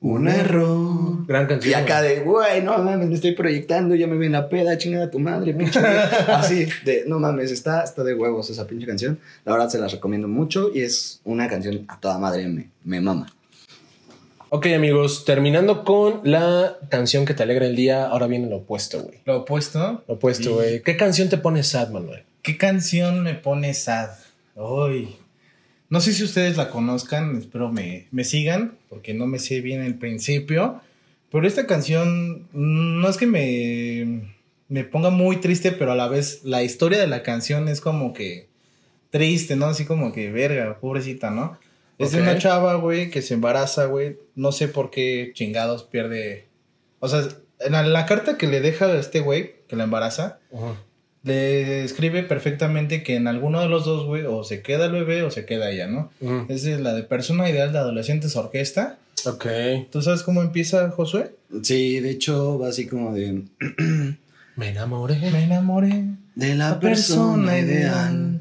un 0.00 0.28
error. 0.28 1.26
Gran 1.26 1.46
canción. 1.46 1.70
Y 1.70 1.74
acá 1.74 2.02
de, 2.02 2.20
güey, 2.20 2.62
no 2.62 2.76
mames, 2.78 3.08
me 3.08 3.14
estoy 3.14 3.32
proyectando, 3.32 3.94
ya 3.94 4.06
me 4.06 4.16
ven 4.16 4.32
la 4.32 4.48
peda, 4.48 4.76
chingada 4.76 5.10
tu 5.10 5.18
madre, 5.18 5.54
pinche. 5.58 5.80
Así, 5.80 6.66
de, 6.84 7.04
no 7.06 7.18
mames, 7.18 7.50
está, 7.50 7.82
está 7.82 8.04
de 8.04 8.14
huevos 8.14 8.50
esa 8.50 8.66
pinche 8.66 8.86
canción. 8.86 9.18
La 9.44 9.52
verdad 9.52 9.70
se 9.70 9.78
las 9.78 9.92
recomiendo 9.92 10.28
mucho 10.28 10.70
y 10.72 10.82
es 10.82 11.20
una 11.24 11.48
canción 11.48 11.84
a 11.88 11.98
toda 11.98 12.18
madre, 12.18 12.46
me, 12.46 12.68
me 12.84 13.00
mama. 13.00 13.26
Ok, 14.48 14.66
amigos, 14.66 15.24
terminando 15.24 15.84
con 15.84 16.20
la 16.22 16.78
canción 16.88 17.24
que 17.24 17.34
te 17.34 17.42
alegra 17.42 17.66
el 17.66 17.74
día, 17.74 18.06
ahora 18.06 18.28
viene 18.28 18.48
lo 18.48 18.58
opuesto, 18.58 19.02
güey. 19.02 19.18
Lo 19.24 19.38
opuesto. 19.38 20.04
Lo 20.06 20.14
opuesto, 20.14 20.54
güey. 20.54 20.82
¿Qué 20.82 20.96
canción 20.96 21.28
te 21.28 21.36
pone 21.36 21.64
sad, 21.64 21.90
Manuel? 21.90 22.22
¿Qué 22.42 22.56
canción 22.56 23.24
me 23.24 23.34
pone 23.34 23.74
sad? 23.74 24.10
Ay. 24.54 25.16
No 25.88 26.00
sé 26.00 26.12
si 26.12 26.22
ustedes 26.22 26.56
la 26.56 26.70
conozcan, 26.70 27.36
espero 27.36 27.72
me, 27.72 28.06
me 28.12 28.22
sigan, 28.22 28.78
porque 28.88 29.14
no 29.14 29.26
me 29.26 29.40
sé 29.40 29.60
bien 29.62 29.82
el 29.82 29.96
principio. 29.96 30.80
Pero 31.32 31.44
esta 31.44 31.66
canción 31.66 32.46
mm, 32.52 33.00
no 33.00 33.08
es 33.08 33.16
que 33.16 33.26
me, 33.26 34.32
me 34.68 34.84
ponga 34.84 35.10
muy 35.10 35.38
triste, 35.38 35.72
pero 35.72 35.90
a 35.90 35.96
la 35.96 36.06
vez 36.06 36.44
la 36.44 36.62
historia 36.62 37.00
de 37.00 37.08
la 37.08 37.24
canción 37.24 37.66
es 37.66 37.80
como 37.80 38.12
que 38.12 38.46
triste, 39.10 39.56
¿no? 39.56 39.66
Así 39.66 39.86
como 39.86 40.12
que, 40.12 40.30
verga, 40.30 40.78
pobrecita, 40.78 41.30
¿no? 41.30 41.58
Es 41.98 42.12
de 42.12 42.20
una 42.20 42.38
chava, 42.38 42.74
güey, 42.74 43.10
que 43.10 43.22
se 43.22 43.34
embaraza, 43.34 43.86
güey. 43.86 44.18
No 44.34 44.52
sé 44.52 44.68
por 44.68 44.90
qué 44.90 45.32
chingados 45.34 45.84
pierde. 45.84 46.46
O 47.00 47.08
sea, 47.08 47.26
en 47.60 47.72
la, 47.72 47.82
la 47.82 48.06
carta 48.06 48.36
que 48.36 48.46
le 48.46 48.60
deja 48.60 48.86
a 48.86 48.98
este 48.98 49.20
güey, 49.20 49.54
que 49.68 49.76
la 49.76 49.84
embaraza, 49.84 50.38
le 51.22 51.84
escribe 51.84 52.22
perfectamente 52.22 53.02
que 53.02 53.16
en 53.16 53.26
alguno 53.26 53.60
de 53.60 53.68
los 53.68 53.84
dos, 53.84 54.06
güey, 54.06 54.24
o 54.26 54.44
se 54.44 54.62
queda 54.62 54.86
el 54.86 54.92
bebé 54.92 55.22
o 55.22 55.30
se 55.30 55.46
queda 55.46 55.70
ella, 55.70 55.86
¿no? 55.86 56.10
Esa 56.48 56.70
es 56.70 56.80
la 56.80 56.94
de 56.94 57.02
persona 57.02 57.48
ideal 57.48 57.72
de 57.72 57.78
adolescentes 57.78 58.36
orquesta. 58.36 58.98
Ok. 59.24 59.46
¿Tú 59.90 60.02
sabes 60.02 60.22
cómo 60.22 60.42
empieza, 60.42 60.90
Josué? 60.90 61.34
Sí, 61.62 62.00
de 62.00 62.10
hecho, 62.10 62.58
va 62.58 62.68
así 62.68 62.86
como 62.86 63.14
de, 63.14 63.42
Me 64.56 64.70
enamoré. 64.70 65.18
Me 65.30 65.44
enamoré 65.44 66.04
de 66.34 66.54
la 66.54 66.80
persona 66.80 67.58
ideal. 67.58 68.40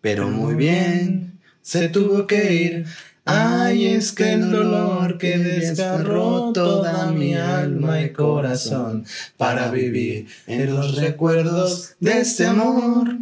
Pero 0.00 0.28
muy 0.28 0.54
bien, 0.54 1.25
se 1.66 1.88
tuvo 1.88 2.28
que 2.28 2.54
ir. 2.54 2.86
Ay, 3.24 3.86
es 3.86 4.12
que 4.12 4.34
el 4.34 4.52
dolor 4.52 5.18
que 5.18 5.36
desgarró 5.36 6.52
toda 6.52 7.10
mi 7.10 7.34
alma 7.34 8.00
y 8.02 8.12
corazón 8.12 9.04
para 9.36 9.68
vivir 9.72 10.28
en 10.46 10.72
los 10.72 10.94
recuerdos 10.94 11.96
de 11.98 12.20
este 12.20 12.46
amor. 12.46 13.16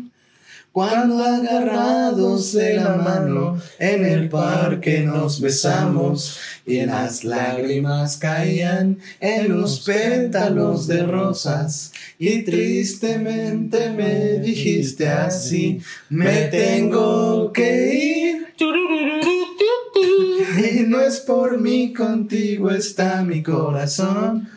Cuando 0.73 1.25
agarrados 1.25 2.53
de 2.53 2.75
la 2.75 2.97
mano 2.97 3.63
en 3.79 4.05
el 4.05 4.29
parque 4.29 5.01
nos 5.01 5.41
besamos 5.41 6.39
y 6.67 6.85
las 6.85 7.25
lágrimas 7.25 8.19
caían 8.19 8.99
en 9.21 9.49
los 9.57 9.81
pétalos 9.81 10.87
de 10.87 11.07
rosas 11.07 11.93
y 12.19 12.43
tristemente 12.43 13.91
me 13.91 14.41
dijiste 14.41 15.09
así, 15.09 15.81
me 16.11 16.49
tengo 16.49 17.53
que 17.53 17.95
ir. 17.95 18.24
Y 20.57 20.81
no 20.87 21.01
es 21.01 21.21
por 21.21 21.59
mí, 21.61 21.93
contigo 21.93 22.71
está 22.71 23.23
mi 23.23 23.43
corazón. 23.43 24.49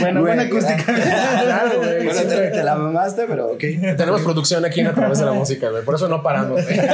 Bueno, 0.00 0.20
buena 0.22 0.42
acústica. 0.44 0.84
Claro, 0.84 1.78
güey. 1.78 2.04
Bueno, 2.04 2.10
te, 2.12 2.28
siempre- 2.28 2.50
te 2.50 2.62
la 2.64 2.74
mamaste, 2.76 3.24
pero 3.26 3.48
ok. 3.52 3.60
Tenemos 3.96 4.22
producción 4.22 4.64
aquí 4.64 4.80
en 4.80 4.86
a 4.88 4.94
través 4.94 5.18
de 5.18 5.24
la 5.24 5.32
música, 5.40 5.70
güey. 5.70 5.84
Por 5.84 5.94
eso 5.96 6.08
no 6.08 6.22
paramos, 6.22 6.62
güey. 6.62 6.78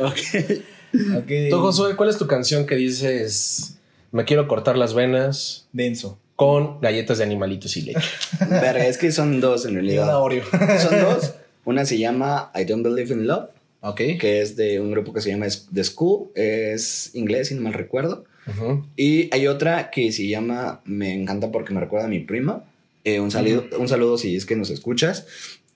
Ok. 0.00 0.18
Ok. 1.18 1.30
Tú, 1.50 1.58
Josué, 1.60 1.96
¿cuál 1.96 2.08
es 2.10 2.18
tu 2.18 2.26
canción 2.26 2.66
que 2.66 2.74
dices 2.76 3.78
me 4.10 4.24
quiero 4.24 4.46
cortar 4.46 4.76
las 4.76 4.92
venas 4.94 5.66
Denso. 5.72 6.18
con 6.36 6.80
galletas 6.80 7.18
de 7.18 7.24
animalitos 7.24 7.76
y 7.76 7.82
leche? 7.82 8.00
Verga, 8.48 8.86
es 8.86 8.98
que 8.98 9.10
son 9.12 9.40
dos 9.40 9.64
en 9.64 9.70
Y 9.72 9.74
una 9.74 9.80
realidad. 9.82 10.20
Oreo. 10.20 10.44
Son 10.78 11.00
dos. 11.00 11.34
Una 11.64 11.84
se 11.84 11.98
llama 11.98 12.50
I 12.54 12.64
Don't 12.64 12.82
Believe 12.84 13.12
in 13.14 13.26
Love, 13.26 13.48
ok. 13.80 13.96
que 14.18 14.40
es 14.40 14.56
de 14.56 14.80
un 14.80 14.90
grupo 14.90 15.12
que 15.12 15.20
se 15.20 15.30
llama 15.30 15.46
The 15.72 15.84
School. 15.84 16.28
Es 16.34 17.10
inglés, 17.14 17.48
si 17.48 17.54
no 17.54 17.62
mal 17.62 17.74
recuerdo. 17.74 18.24
Y 18.96 19.28
hay 19.32 19.46
otra 19.46 19.90
que 19.90 20.10
se 20.10 20.26
llama 20.26 20.80
Me 20.84 21.12
encanta 21.14 21.52
porque 21.52 21.72
me 21.72 21.80
recuerda 21.80 22.06
a 22.06 22.10
mi 22.10 22.18
prima. 22.20 22.64
Eh, 23.04 23.20
un, 23.20 23.30
saludo, 23.30 23.64
un 23.78 23.88
saludo 23.88 24.18
si 24.18 24.34
es 24.36 24.44
que 24.46 24.56
nos 24.56 24.70
escuchas. 24.70 25.26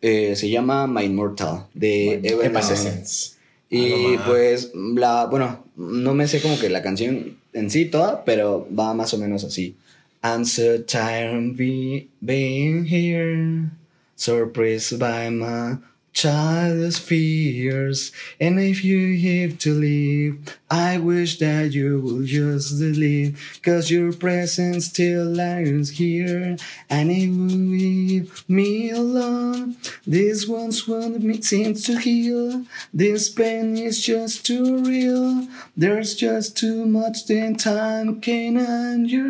Eh, 0.03 0.35
se 0.37 0.51
llama 0.51 0.87
My 0.87 1.05
Immortal 1.05 1.67
de 1.75 2.21
My 2.23 2.29
Evanescence. 2.47 3.37
Y 3.71 4.17
pues, 4.27 4.73
la, 4.75 5.27
bueno, 5.27 5.65
no 5.77 6.15
me 6.15 6.29
sé 6.29 6.41
como 6.41 6.59
que 6.59 6.69
la 6.69 6.83
canción 6.83 7.37
en 7.53 7.71
sí 7.71 7.87
toda, 7.87 8.25
pero 8.25 8.69
va 8.77 8.95
más 8.95 9.13
o 9.15 9.19
menos 9.19 9.43
así. 9.45 9.77
I'm 10.23 10.45
so 10.45 10.81
tired 10.83 11.37
of 11.37 11.57
be- 11.57 12.09
being 12.21 12.85
here, 12.87 13.71
surprised 14.17 14.99
by 14.99 15.31
my 15.31 15.79
childish 16.17 16.99
fears. 16.99 18.11
And 18.41 18.59
if 18.59 18.83
you 18.83 19.21
have 19.29 19.59
to 19.59 19.75
leave, 19.75 20.41
I 20.71 20.97
wish 20.97 21.39
that 21.39 21.73
you 21.73 22.01
will 22.01 22.25
just 22.25 22.73
leave, 22.81 23.61
cause 23.63 23.91
your 23.91 24.13
presence 24.13 24.87
still 24.87 25.27
lies 25.27 25.91
here. 25.91 26.57
And 26.89 27.11
it 27.13 27.29
will 27.29 27.61
leave 27.77 28.45
me 28.49 28.91
alone. 28.91 29.77
This 30.07 30.49
one's 30.49 30.89
one 30.89 31.21
me 31.21 31.43
seems 31.43 31.85
to 31.85 31.99
heal. 31.99 32.65
This 32.95 33.29
pain 33.29 33.77
is 33.77 34.01
just 34.01 34.47
too 34.47 34.83
real. 34.83 35.47
There's 35.77 36.15
just 36.15 36.57
too 36.57 36.87
much 36.87 37.29
in 37.29 37.57
time 37.57 38.21
can 38.23 38.57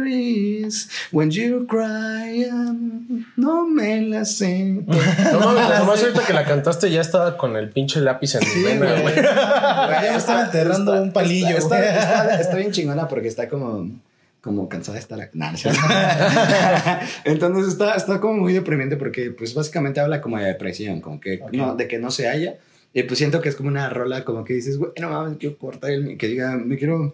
is 0.07 0.89
when 1.11 1.33
you 1.33 1.67
cry. 1.67 2.47
and 2.49 3.27
No 3.37 3.67
me 3.67 4.07
la. 4.11 4.23
No 5.33 5.53
mames, 5.53 5.79
nomás 5.79 6.01
ahorita 6.01 6.23
cantaste 6.77 6.91
ya 6.95 7.01
estaba 7.01 7.37
con 7.37 7.57
el 7.57 7.71
pinche 7.71 8.01
lápiz 8.01 8.35
en 8.35 8.43
mi 8.57 8.63
vena, 8.63 9.01
güey. 9.01 9.15
Ya 9.17 10.09
me 10.13 10.17
estaba 10.17 10.43
enterrando 10.45 11.03
un 11.03 11.13
palillo, 11.13 11.57
Está, 11.57 11.79
está- 11.85 12.23
está- 12.25 12.41
está 12.41 12.57
bien 12.57 12.73
chingona 12.73 13.09
porque 13.09 13.29
está 13.29 13.49
como, 13.49 13.91
como 14.41 14.69
cansada 14.69 14.95
de 14.95 15.01
estar. 15.01 15.31
Nah. 15.33 15.53
Entonces 17.25 17.69
está, 17.73 17.95
está 17.95 18.21
como 18.21 18.35
muy 18.43 18.53
deprimente 18.53 18.97
porque, 18.97 19.31
pues, 19.31 19.55
básicamente 19.55 20.01
habla 20.01 20.21
como 20.21 20.39
de 20.39 20.45
depresión, 20.47 21.01
como 21.01 21.21
que 21.21 21.41
no, 21.53 21.75
de 21.75 21.89
que 21.89 21.99
no 21.99 22.11
se 22.11 22.29
halla. 22.29 22.55
Y 22.99 23.03
pues 23.03 23.19
siento 23.19 23.43
que 23.43 23.51
es 23.51 23.57
como 23.57 23.69
una 23.69 23.91
rola 23.91 24.25
como 24.25 24.43
que 24.43 24.55
dices, 24.55 24.79
güey, 24.79 24.91
no 24.99 25.11
mames, 25.11 25.37
quiero 25.37 25.59
cortar 25.59 25.91
el. 25.91 26.17
Que 26.17 26.29
diga, 26.29 26.57
me 26.57 26.79
quiero. 26.79 27.13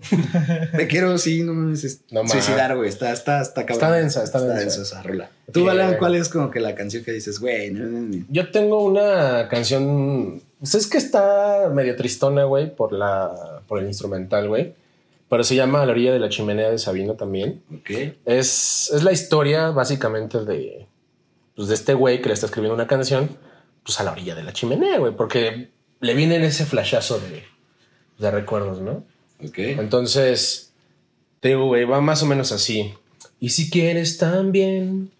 Me 0.75 0.87
quiero, 0.87 1.19
sí, 1.19 1.43
no 1.43 1.55
mames, 1.55 1.83
es- 1.83 2.03
No 2.13 2.27
suicidar, 2.29 2.77
güey. 2.77 2.89
Está, 2.89 3.13
está, 3.13 3.43
está 3.43 3.67
cabrón. 3.67 3.75
Está 3.89 3.93
densa, 3.97 4.23
está 4.23 4.41
densa. 4.41 4.61
densa 4.61 4.83
esa 4.83 5.03
rola. 5.03 5.31
Tú. 5.53 5.65
Balan, 5.65 5.97
¿cuál 5.99 6.15
es 6.15 6.29
como 6.29 6.53
que 6.53 6.61
la 6.61 6.77
canción 6.77 7.03
que 7.03 7.11
dices, 7.11 7.41
güey, 7.41 7.73
no, 7.73 7.85
no, 7.85 7.99
no. 8.01 8.25
Yo 8.29 8.53
tengo 8.53 8.85
una 8.85 9.49
canción. 9.49 10.41
Pues 10.61 10.77
es 10.77 10.87
que 10.87 10.99
está 10.99 11.69
medio 11.75 11.97
tristona, 11.97 12.45
güey, 12.45 12.73
por 12.73 12.93
la. 12.93 13.61
por 13.67 13.81
el 13.81 13.87
instrumental, 13.89 14.47
güey. 14.47 14.75
Pero 15.29 15.43
se 15.43 15.57
llama 15.57 15.83
A 15.83 15.87
la 15.87 15.91
orilla 15.93 16.13
de 16.13 16.21
la 16.21 16.29
chimenea 16.29 16.71
de 16.71 16.79
Sabino 16.79 17.15
también. 17.15 17.61
Ok. 17.75 17.91
Es, 18.25 18.89
es 18.95 19.03
la 19.03 19.11
historia, 19.11 19.71
básicamente, 19.71 20.45
de. 20.45 20.87
Pues 21.57 21.67
de 21.67 21.75
este 21.75 21.95
güey 21.95 22.23
que 22.23 22.29
le 22.29 22.35
está 22.35 22.47
escribiendo 22.47 22.75
una 22.77 22.87
canción. 22.87 23.31
Pues 23.85 24.01
a 24.01 24.05
la 24.05 24.13
orilla 24.13 24.35
de 24.35 24.45
la 24.45 24.53
chimenea, 24.53 24.99
güey. 24.99 25.15
Porque 25.15 25.71
le 26.01 26.15
viene 26.15 26.37
en 26.37 26.45
ese 26.45 26.67
flashazo 26.67 27.19
de. 27.19 27.45
de 28.19 28.31
recuerdos, 28.31 28.81
¿no? 28.81 29.05
Ok. 29.45 29.59
Entonces, 29.59 30.73
te 31.41 31.49
digo, 31.49 31.67
güey, 31.67 31.85
va 31.85 32.01
más 32.01 32.23
o 32.23 32.27
menos 32.27 32.53
así. 32.53 32.95
Y 33.41 33.49
si 33.49 33.71
quieres 33.71 34.19
también, 34.19 35.11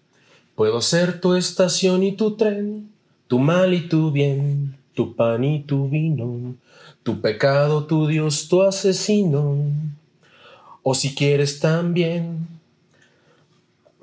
puedo 0.55 0.81
ser 0.81 1.19
tu 1.19 1.35
estación 1.35 2.03
y 2.03 2.13
tu 2.13 2.37
tren, 2.37 2.89
tu 3.27 3.39
mal 3.39 3.73
y 3.73 3.89
tu 3.89 4.11
bien, 4.11 4.77
tu 4.93 5.15
pan 5.15 5.43
y 5.43 5.63
tu 5.63 5.89
vino, 5.89 6.55
tu 7.03 7.19
pecado, 7.19 7.85
tu 7.85 8.07
Dios, 8.07 8.47
tu 8.47 8.61
asesino. 8.61 9.57
O 10.83 10.95
si 10.95 11.15
quieres 11.15 11.59
también. 11.59 12.47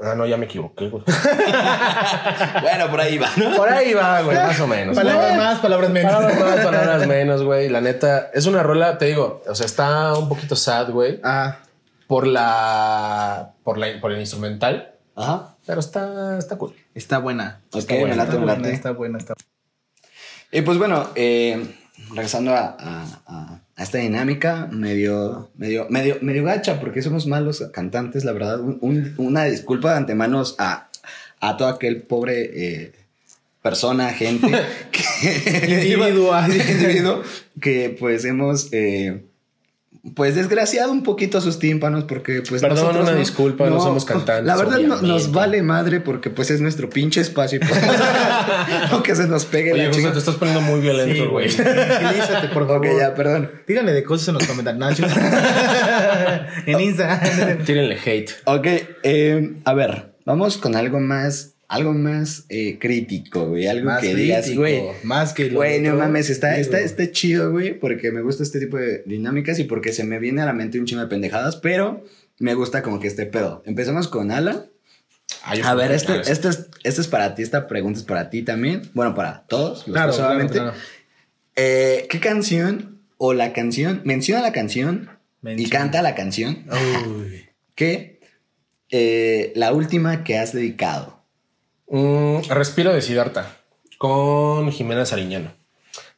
Ah, 0.02 0.14
no, 0.14 0.24
ya 0.26 0.36
me 0.36 0.46
equivoqué, 0.46 0.88
güey. 0.88 1.02
Bueno, 2.62 2.90
por 2.90 3.00
ahí 3.00 3.18
va, 3.18 3.28
¿no? 3.36 3.56
Por 3.56 3.68
ahí 3.68 3.92
va, 3.94 4.22
güey, 4.22 4.36
más 4.36 4.60
o 4.60 4.66
menos. 4.66 4.96
Palabras 4.96 5.36
más, 5.36 5.58
palabras 5.58 5.90
menos. 5.90 6.12
Palabras 6.12 6.40
más, 6.40 6.60
palabras 6.64 7.06
menos, 7.06 7.42
güey. 7.42 7.68
La 7.68 7.80
neta, 7.80 8.30
es 8.32 8.46
una 8.46 8.62
rola, 8.62 8.98
te 8.98 9.06
digo, 9.06 9.42
o 9.46 9.54
sea, 9.54 9.66
está 9.66 10.14
un 10.16 10.28
poquito 10.28 10.56
sad, 10.56 10.90
güey. 10.90 11.20
Ah, 11.24 11.58
por 12.06 12.26
la 12.26 13.52
por 13.62 13.78
la 13.78 13.88
por 14.00 14.12
el 14.12 14.20
instrumental, 14.20 14.94
Ajá. 15.16 15.54
pero 15.66 15.80
está 15.80 16.38
está 16.38 16.56
cool. 16.58 16.74
está 16.94 17.18
buena. 17.18 17.60
Ok, 17.70 17.78
está 17.78 17.94
me 17.94 18.00
buena, 18.00 18.16
late, 18.16 18.28
está 18.30 18.38
me 18.40 18.44
buena, 18.46 18.62
late. 18.62 18.74
está 18.74 18.90
buena, 18.92 19.18
está 19.18 19.34
Y 20.50 20.62
pues 20.62 20.78
bueno, 20.78 21.08
eh, 21.14 21.76
regresando 22.10 22.52
a, 22.54 22.76
a- 22.78 23.04
a- 23.26 23.60
a 23.81 23.85
esta 23.85 23.97
dinámica 23.99 24.69
medio, 24.71 25.49
medio, 25.57 25.87
medio, 25.88 26.19
medio 26.21 26.45
gacha, 26.45 26.79
porque 26.81 27.01
somos 27.01 27.27
malos 27.27 27.64
cantantes, 27.73 28.25
la 28.25 28.33
verdad. 28.33 28.61
Un- 28.61 28.79
un- 28.83 29.14
una 29.16 29.45
disculpa 29.45 29.93
de 29.93 29.97
antemano 29.97 30.43
a, 30.59 30.88
a 31.40 31.57
todo 31.57 31.69
aquel 31.69 32.03
pobre 32.03 32.51
eh, 32.53 32.93
persona, 33.62 34.12
gente, 34.12 34.47
que, 34.93 35.73
Individuo. 35.75 36.33
individuo, 36.47 37.23
que 37.61 37.97
pues 37.99 38.25
hemos... 38.27 38.69
eh, 38.73 39.25
pues 40.14 40.34
desgraciado 40.34 40.90
un 40.92 41.02
poquito 41.02 41.40
sus 41.42 41.58
tímpanos 41.58 42.04
porque 42.04 42.42
pues 42.48 42.62
Perdón, 42.62 42.78
nosotros 42.84 43.08
una 43.10 43.18
disculpa, 43.18 43.68
no 43.68 43.80
somos 43.82 44.04
cantantes, 44.06 44.46
La 44.46 44.56
verdad 44.56 44.78
no- 44.80 45.02
nos 45.02 45.30
vale 45.30 45.62
madre 45.62 46.00
porque 46.00 46.30
pues 46.30 46.50
es 46.50 46.60
nuestro 46.62 46.88
pinche 46.88 47.20
espacio 47.20 47.58
y 47.62 47.66
pues, 47.66 47.80
no 48.90 49.02
que 49.02 49.14
se 49.14 49.26
nos 49.28 49.44
pegue 49.44 49.72
Oye, 49.74 49.88
la 49.88 49.92
José, 49.92 50.10
te 50.10 50.18
estás 50.18 50.36
poniendo 50.36 50.62
muy 50.62 50.80
violento, 50.80 51.22
Sí, 51.24 51.28
güey. 51.28 51.48
Tranquilízate, 51.50 52.48
por 52.48 52.66
favor. 52.66 52.86
Ok, 52.86 52.92
ya, 52.98 53.14
perdón. 53.14 53.50
Díganle 53.68 53.92
de 53.92 54.02
cosas 54.02 54.28
en 54.28 54.34
los 54.34 54.46
comentarios. 54.46 55.00
En 56.66 56.80
Insta. 56.80 57.20
Tírenle 57.64 57.98
hate. 58.04 58.30
Ok, 58.44 58.66
eh, 59.02 59.54
a 59.64 59.74
ver, 59.74 60.14
vamos 60.24 60.56
con 60.58 60.76
algo 60.76 61.00
más, 61.00 61.54
algo 61.70 61.92
más 61.92 62.46
eh, 62.48 62.78
crítico, 62.80 63.46
güey. 63.46 63.66
Algo 63.68 63.87
Más 63.87 64.00
que 64.02 64.14
digas, 64.14 64.40
crítico, 64.44 64.62
güey. 64.62 64.83
más 65.04 65.33
que 65.33 65.50
lo 65.50 65.56
Güey, 65.59 65.80
no 65.80 65.94
mames, 65.94 66.28
está, 66.28 66.59
está, 66.59 66.80
está 66.80 67.11
chido, 67.12 67.52
güey, 67.52 67.78
porque 67.78 68.11
me 68.11 68.22
gusta 68.22 68.42
este 68.42 68.59
tipo 68.59 68.76
de 68.76 69.04
dinámicas 69.06 69.59
y 69.61 69.64
porque 69.64 69.92
se 69.92 70.02
me 70.04 70.18
viene 70.18 70.42
a 70.42 70.46
la 70.46 70.52
mente 70.52 70.80
un 70.80 70.87
chingo 70.87 71.02
de 71.02 71.06
pendejadas, 71.09 71.56
pero 71.56 72.04
me 72.40 72.54
gusta 72.54 72.83
como 72.83 72.98
que 72.98 73.06
este 73.06 73.24
pedo. 73.24 73.62
Empezamos 73.66 74.09
con 74.09 74.33
Ala. 74.33 74.66
A 75.62 75.74
ver, 75.76 75.92
este, 75.92 76.20
este, 76.28 76.48
es, 76.48 76.66
este 76.83 77.00
es 77.02 77.06
para 77.06 77.37
ti, 77.37 77.42
esta 77.42 77.68
pregunta 77.68 78.00
es 78.00 78.04
para 78.04 78.30
ti 78.30 78.42
también. 78.42 78.83
Bueno, 78.92 79.14
para 79.14 79.46
todos, 79.46 79.87
los 79.87 79.94
Claro, 79.94 80.12
solamente. 80.12 80.54
claro, 80.54 80.72
claro. 80.72 80.85
Eh, 81.54 82.06
¿Qué 82.11 82.18
canción 82.18 83.00
o 83.16 83.33
la 83.33 83.52
canción, 83.52 84.02
menciona 84.04 84.42
la 84.42 84.52
canción 84.52 85.09
y 85.42 85.46
Menciona. 85.46 85.70
canta 85.70 86.02
la 86.02 86.14
canción 86.16 86.64
Uy. 87.06 87.46
que 87.76 88.18
eh, 88.90 89.52
la 89.54 89.72
última 89.72 90.24
que 90.24 90.37
has 90.37 90.52
dedicado? 90.52 91.19
Mm, 91.90 92.48
Respiro 92.48 92.92
de 92.92 93.03
Siddhartha 93.03 93.57
con 93.98 94.70
Jimena 94.72 95.05
Sariñano. 95.05 95.53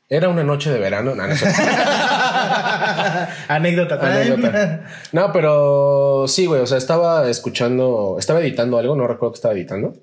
Era 0.08 0.28
una 0.28 0.44
noche 0.44 0.70
de 0.70 0.78
verano. 0.78 1.14
No, 1.14 1.26
no, 1.26 1.34
sé. 1.34 1.46
Anécdota. 3.48 3.98
Anécdota. 4.00 4.84
No, 5.12 5.32
pero 5.32 6.26
sí, 6.28 6.46
güey. 6.46 6.60
O 6.60 6.66
sea, 6.66 6.76
estaba 6.78 7.28
escuchando, 7.30 8.16
estaba 8.18 8.40
editando 8.40 8.78
algo, 8.78 8.94
no 8.94 9.06
recuerdo 9.06 9.32
que 9.32 9.36
estaba 9.36 9.54
editando. 9.54 9.94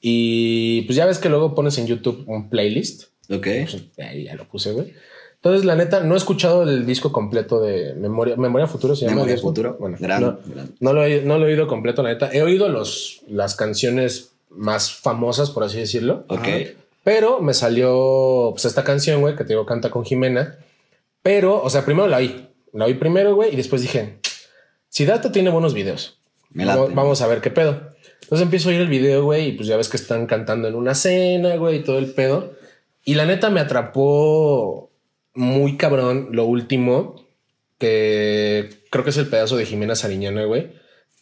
Y 0.00 0.82
pues 0.82 0.94
ya 0.96 1.06
ves 1.06 1.18
que 1.18 1.28
luego 1.28 1.54
pones 1.56 1.76
en 1.78 1.86
YouTube 1.88 2.22
un 2.28 2.48
playlist. 2.48 3.04
Ok. 3.28 3.42
Pues, 3.42 3.76
ahí 3.98 4.24
ya 4.24 4.36
lo 4.36 4.44
puse, 4.46 4.70
güey. 4.72 4.94
Entonces, 5.34 5.64
la 5.64 5.74
neta, 5.76 6.00
no 6.00 6.14
he 6.14 6.18
escuchado 6.18 6.62
el 6.62 6.86
disco 6.86 7.10
completo 7.12 7.60
de 7.60 7.94
Memoria, 7.94 8.36
Memoria 8.36 8.66
Futuro. 8.68 8.94
¿Se 8.94 9.06
llama 9.06 9.16
Memoria? 9.22 9.38
Futuro. 9.38 9.76
Bueno, 9.80 9.96
Gran, 9.98 10.20
no, 10.22 10.38
gran. 10.46 10.74
no 10.80 10.92
lo 10.92 11.04
he, 11.04 11.22
no 11.22 11.38
lo 11.38 11.46
he 11.46 11.50
oído 11.52 11.66
completo, 11.66 12.02
la 12.02 12.10
neta. 12.10 12.30
He 12.32 12.42
oído 12.42 12.68
los, 12.68 13.22
las 13.28 13.54
canciones 13.56 14.35
más 14.56 14.92
famosas, 14.92 15.50
por 15.50 15.64
así 15.64 15.78
decirlo. 15.78 16.24
Ok. 16.28 16.48
Pero 17.04 17.40
me 17.40 17.54
salió 17.54 18.50
pues, 18.52 18.64
esta 18.64 18.82
canción, 18.82 19.20
güey, 19.20 19.36
que 19.36 19.44
te 19.44 19.50
digo, 19.50 19.64
canta 19.66 19.90
con 19.90 20.04
Jimena. 20.04 20.58
Pero, 21.22 21.62
o 21.62 21.70
sea, 21.70 21.84
primero 21.84 22.08
la 22.08 22.16
oí. 22.16 22.48
La 22.72 22.86
oí 22.86 22.94
primero, 22.94 23.34
güey, 23.34 23.52
y 23.52 23.56
después 23.56 23.82
dije, 23.82 24.18
Siddhartha 24.88 25.32
tiene 25.32 25.50
buenos 25.50 25.72
videos. 25.72 26.18
Me 26.50 26.64
late. 26.64 26.78
Vamos, 26.78 26.94
vamos 26.94 27.22
a 27.22 27.26
ver 27.26 27.40
qué 27.40 27.50
pedo. 27.50 27.94
Entonces 28.22 28.44
empiezo 28.44 28.68
a 28.68 28.72
oír 28.72 28.80
el 28.80 28.88
video, 28.88 29.24
güey, 29.24 29.48
y 29.48 29.52
pues 29.52 29.68
ya 29.68 29.76
ves 29.76 29.88
que 29.88 29.96
están 29.96 30.26
cantando 30.26 30.66
en 30.66 30.74
una 30.74 30.94
cena, 30.94 31.56
güey, 31.56 31.76
y 31.76 31.82
todo 31.84 31.98
el 31.98 32.12
pedo. 32.12 32.54
Y 33.04 33.14
la 33.14 33.24
neta 33.24 33.50
me 33.50 33.60
atrapó 33.60 34.90
muy 35.32 35.76
cabrón 35.76 36.30
lo 36.32 36.44
último, 36.44 37.24
que 37.78 38.70
creo 38.90 39.04
que 39.04 39.10
es 39.10 39.16
el 39.16 39.28
pedazo 39.28 39.56
de 39.56 39.66
Jimena 39.66 39.94
Sariñana, 39.94 40.44
güey. 40.44 40.72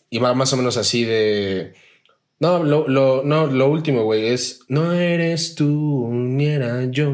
Y 0.09 0.19
va 0.19 0.33
más 0.33 0.53
o 0.53 0.57
menos 0.57 0.77
así 0.79 1.05
de... 1.05 1.75
No, 2.41 2.65
lo, 2.65 2.89
lo, 2.89 3.23
no, 3.25 3.47
lo 3.47 3.71
último, 3.71 4.03
güey, 4.03 4.27
es... 4.27 4.59
No 4.69 4.93
eres 4.93 5.55
tú, 5.55 6.11
ni 6.13 6.47
era 6.47 6.85
yo. 6.91 7.13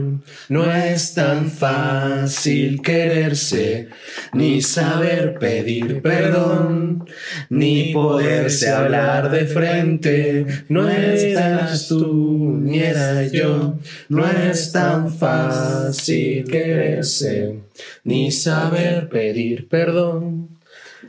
No 0.48 0.72
es 0.72 1.12
tan 1.12 1.50
fácil 1.50 2.80
quererse, 2.80 3.88
ni 4.32 4.62
saber 4.62 5.38
pedir 5.38 6.00
perdón, 6.00 7.06
ni 7.50 7.92
poderse 7.92 8.70
hablar 8.70 9.30
de 9.30 9.44
frente. 9.44 10.46
No 10.70 10.88
eras 10.88 11.86
tú, 11.86 12.58
ni 12.62 12.78
era 12.78 13.26
yo. 13.26 13.74
No 14.08 14.26
es 14.26 14.72
tan 14.72 15.12
fácil 15.12 16.44
quererse, 16.44 17.58
ni 18.04 18.32
saber 18.32 19.10
pedir 19.10 19.68
perdón. 19.68 20.39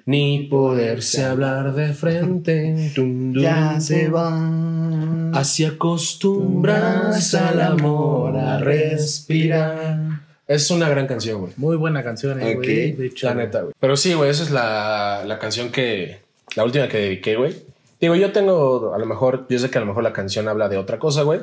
Ni 0.05 0.47
poderse 0.49 1.23
hablar 1.23 1.73
de 1.73 1.93
frente. 1.93 2.91
Dum, 2.95 3.33
Ya 3.39 3.79
se 3.79 4.09
va. 4.09 5.31
Así 5.33 5.65
acostumbras 5.65 7.33
al 7.35 7.61
amor 7.61 8.37
a 8.37 8.59
respirar. 8.59 10.21
Es 10.47 10.69
una 10.69 10.89
gran 10.89 11.07
canción, 11.07 11.39
güey. 11.41 11.53
Muy 11.57 11.77
buena 11.77 12.03
canción, 12.03 12.41
eh, 12.41 12.55
güey. 12.55 12.91
Ok. 12.91 12.97
De 12.97 13.05
hecho, 13.07 13.27
La 13.27 13.35
neta, 13.35 13.61
güey. 13.61 13.73
Pero 13.79 13.95
sí, 13.95 14.13
güey, 14.13 14.29
esa 14.29 14.43
es 14.43 14.51
la, 14.51 15.23
la 15.25 15.39
canción 15.39 15.71
que. 15.71 16.19
La 16.55 16.65
última 16.65 16.89
que 16.89 16.97
dediqué, 16.97 17.37
güey. 17.37 17.55
Digo, 18.01 18.15
yo 18.15 18.31
tengo, 18.31 18.93
a 18.93 18.97
lo 18.97 19.05
mejor, 19.05 19.45
yo 19.47 19.59
sé 19.59 19.69
que 19.69 19.77
a 19.77 19.81
lo 19.81 19.87
mejor 19.87 20.03
la 20.03 20.11
canción 20.11 20.47
habla 20.47 20.67
de 20.67 20.77
otra 20.77 20.99
cosa, 20.99 21.21
güey. 21.21 21.39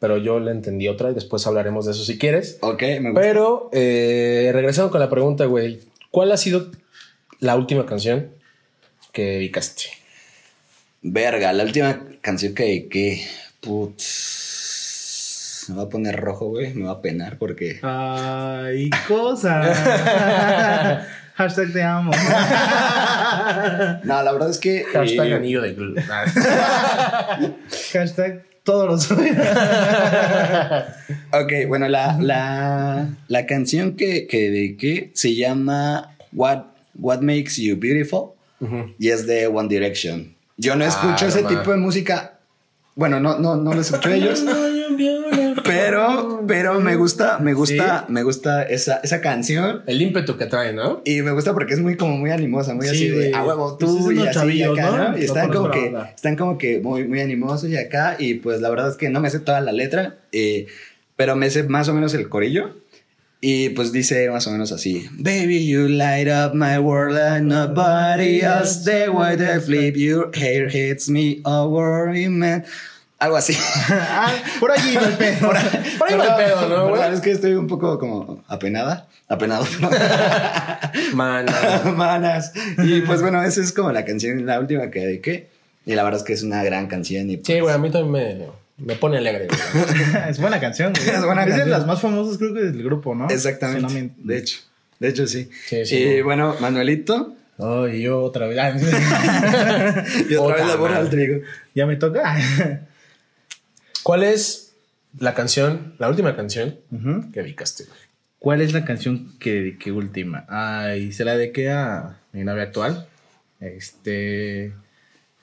Pero 0.00 0.18
yo 0.18 0.40
le 0.40 0.50
entendí 0.50 0.88
otra 0.88 1.12
y 1.12 1.14
después 1.14 1.46
hablaremos 1.46 1.86
de 1.86 1.92
eso 1.92 2.04
si 2.04 2.18
quieres. 2.18 2.58
Ok, 2.60 2.82
me 3.00 3.10
gusta. 3.10 3.20
Pero, 3.20 3.70
eh, 3.72 4.50
regresando 4.52 4.90
con 4.90 5.00
la 5.00 5.08
pregunta, 5.08 5.44
güey. 5.46 5.78
¿Cuál 6.10 6.32
ha 6.32 6.36
sido 6.36 6.66
la 7.42 7.56
última 7.56 7.84
canción 7.84 8.28
que 9.12 9.24
dedicaste? 9.24 9.86
Verga, 11.02 11.52
la 11.52 11.64
última 11.64 12.00
canción 12.20 12.54
que 12.54 12.62
dediqué. 12.62 13.26
Putz. 13.60 15.66
Me 15.68 15.76
va 15.76 15.82
a 15.82 15.88
poner 15.88 16.16
rojo, 16.16 16.48
güey. 16.48 16.72
Me 16.74 16.84
va 16.86 16.92
a 16.92 17.02
penar 17.02 17.38
porque. 17.38 17.80
Ay, 17.82 18.90
cosa. 19.08 19.62
Hashtag 21.34 21.72
te 21.72 21.82
amo. 21.82 22.12
No, 24.04 24.22
la 24.22 24.32
verdad 24.32 24.50
es 24.50 24.58
que. 24.58 24.84
Hashtag 24.92 25.28
eh, 25.28 25.34
anillo 25.34 25.62
de 25.62 25.76
glu- 25.76 26.00
Hashtag 27.92 28.44
todos 28.62 28.86
los 28.86 29.10
Ok, 31.32 31.52
bueno, 31.66 31.88
la, 31.88 32.18
la, 32.20 33.08
la 33.28 33.46
canción 33.46 33.96
que, 33.96 34.26
que 34.26 34.50
dediqué 34.50 35.10
se 35.14 35.34
llama 35.34 36.14
What, 36.32 36.64
What 36.94 37.20
Makes 37.20 37.56
You 37.62 37.76
Beautiful 37.76 38.30
y 38.98 39.08
es 39.08 39.26
de 39.26 39.46
One 39.48 39.68
Direction. 39.68 40.34
Yo 40.56 40.76
no 40.76 40.84
escucho 40.84 41.24
Ah, 41.24 41.28
ese 41.28 41.42
no 41.42 41.48
tipo 41.48 41.60
mames. 41.62 41.74
de 41.74 41.80
música. 41.80 42.38
Bueno, 42.94 43.18
no, 43.20 43.38
no, 43.38 43.56
no 43.56 43.72
lo 43.74 43.80
escucho 43.80 44.10
ellos. 44.10 44.44
Pero, 45.64 46.42
pero 46.46 46.80
me 46.80 46.96
gusta, 46.96 47.38
me 47.38 47.54
gusta, 47.54 48.04
me 48.08 48.22
gusta 48.22 48.62
esa, 48.64 48.96
esa 49.02 49.20
canción. 49.20 49.82
El 49.86 50.02
ímpetu 50.02 50.36
que 50.36 50.46
trae, 50.46 50.72
¿no? 50.72 51.02
Y 51.04 51.22
me 51.22 51.30
gusta 51.32 51.52
porque 51.54 51.74
es 51.74 51.80
muy 51.80 51.96
como 51.96 52.16
muy 52.16 52.30
animosa, 52.30 52.74
muy 52.74 52.86
Sí, 52.86 52.90
así 52.90 53.08
de 53.08 53.34
a 53.34 53.44
huevo 53.44 53.76
tú 53.78 54.10
y 54.12 54.18
así 54.20 54.34
chavillos, 54.38 54.78
acá, 54.78 54.90
¿no? 54.90 55.08
¿no? 55.10 55.18
Y 55.18 55.24
están 55.24 55.50
como 55.50 55.70
que 55.70 55.90
banda. 55.90 56.12
están 56.14 56.36
como 56.36 56.58
que 56.58 56.80
muy 56.80 57.06
muy 57.06 57.20
animosos 57.20 57.70
y 57.70 57.76
acá 57.76 58.16
y 58.18 58.34
pues 58.34 58.60
la 58.60 58.70
verdad 58.70 58.90
es 58.90 58.96
que 58.96 59.08
no 59.08 59.20
me 59.20 59.30
sé 59.30 59.40
toda 59.40 59.60
la 59.60 59.72
letra, 59.72 60.16
eh, 60.32 60.66
pero 61.16 61.36
me 61.36 61.48
sé 61.50 61.62
más 61.64 61.88
o 61.88 61.94
menos 61.94 62.12
el 62.14 62.28
corillo. 62.28 62.76
Y 63.44 63.70
pues 63.70 63.90
dice 63.90 64.30
más 64.30 64.46
o 64.46 64.52
menos 64.52 64.70
así: 64.70 65.08
Baby, 65.18 65.66
you 65.66 65.88
light 65.88 66.28
up 66.28 66.54
my 66.54 66.78
world 66.78 67.16
like 67.16 67.42
nobody 67.42 68.40
else. 68.40 68.84
The 68.84 69.08
way 69.10 69.36
they 69.36 69.58
flip 69.58 69.96
your 69.96 70.30
hair 70.32 70.68
hits 70.68 71.08
me 71.08 71.40
over, 71.44 72.06
man. 72.30 72.64
Algo 73.18 73.36
así. 73.36 73.56
Ah, 73.90 74.32
por 74.60 74.70
allí 74.70 74.94
va 74.94 75.08
el 75.08 75.14
pedo. 75.14 75.48
Por 75.98 76.08
ahí 76.08 76.16
va 76.16 76.24
el 76.24 76.44
pedo, 76.44 76.68
¿no? 76.68 76.92
Perdón, 76.92 77.14
Es 77.14 77.20
que 77.20 77.32
estoy 77.32 77.54
un 77.54 77.66
poco 77.66 77.98
como 77.98 78.44
apenada. 78.46 79.08
Apenado. 79.28 79.66
Man, 81.14 81.46
Manas. 81.96 82.52
Y 82.78 83.00
pues 83.00 83.22
bueno, 83.22 83.42
esa 83.42 83.60
es 83.60 83.72
como 83.72 83.90
la 83.90 84.04
canción, 84.04 84.46
la 84.46 84.60
última 84.60 84.88
que 84.90 85.00
dediqué. 85.00 85.48
Y 85.84 85.96
la 85.96 86.04
verdad 86.04 86.20
es 86.20 86.24
que 86.24 86.32
es 86.32 86.44
una 86.44 86.62
gran 86.62 86.86
canción. 86.86 87.28
Y 87.28 87.40
Sí, 87.44 87.58
güey, 87.58 87.74
a 87.74 87.78
mí 87.78 87.90
también 87.90 88.38
me, 88.38 88.46
me 88.84 88.94
pone 88.96 89.18
alegre, 89.18 89.48
es 90.28 90.38
buena 90.38 90.60
canción, 90.60 90.92
güey. 90.92 91.08
Es 91.08 91.24
buena 91.24 91.42
de 91.44 91.48
canción. 91.50 91.70
las 91.70 91.86
más 91.86 92.00
famosas, 92.00 92.38
creo 92.38 92.52
que 92.54 92.60
del 92.60 92.82
grupo, 92.82 93.14
¿no? 93.14 93.28
Exactamente. 93.28 93.88
Si 93.88 93.94
no 93.94 94.00
me- 94.00 94.10
De 94.34 94.38
hecho. 94.38 94.58
De 94.98 95.08
hecho, 95.08 95.26
sí. 95.26 95.48
Sí, 95.66 95.84
sí, 95.86 95.96
y 95.96 96.04
güey. 96.04 96.22
bueno, 96.22 96.56
Manuelito. 96.60 97.34
Ay, 97.58 98.02
yo 98.02 98.20
otra 98.22 98.46
vez. 98.46 98.58
Ah, 98.58 98.74
Y 100.30 100.34
otra 100.36 100.56
vez 100.56 100.66
la 100.66 100.76
borra 100.76 100.94
madre. 100.94 101.04
al 101.06 101.10
trigo. 101.10 101.40
ya 101.74 101.86
me 101.86 101.96
toca. 101.96 102.36
¿Cuál 104.02 104.22
es 104.24 104.72
la 105.18 105.34
canción, 105.34 105.94
la 105.98 106.08
última 106.08 106.34
canción 106.36 106.78
Ujú. 106.90 107.30
que 107.32 107.40
dedicaste? 107.42 107.84
¿Cuál 108.38 108.60
es 108.62 108.72
la 108.72 108.84
canción 108.84 109.36
que 109.38 109.52
dediqué 109.52 109.92
última? 109.92 110.44
Ay, 110.48 111.12
se 111.12 111.24
la 111.24 111.36
dediqué 111.36 111.70
a 111.70 112.18
mi 112.32 112.42
novia 112.42 112.64
actual. 112.64 113.06
Este 113.60 114.72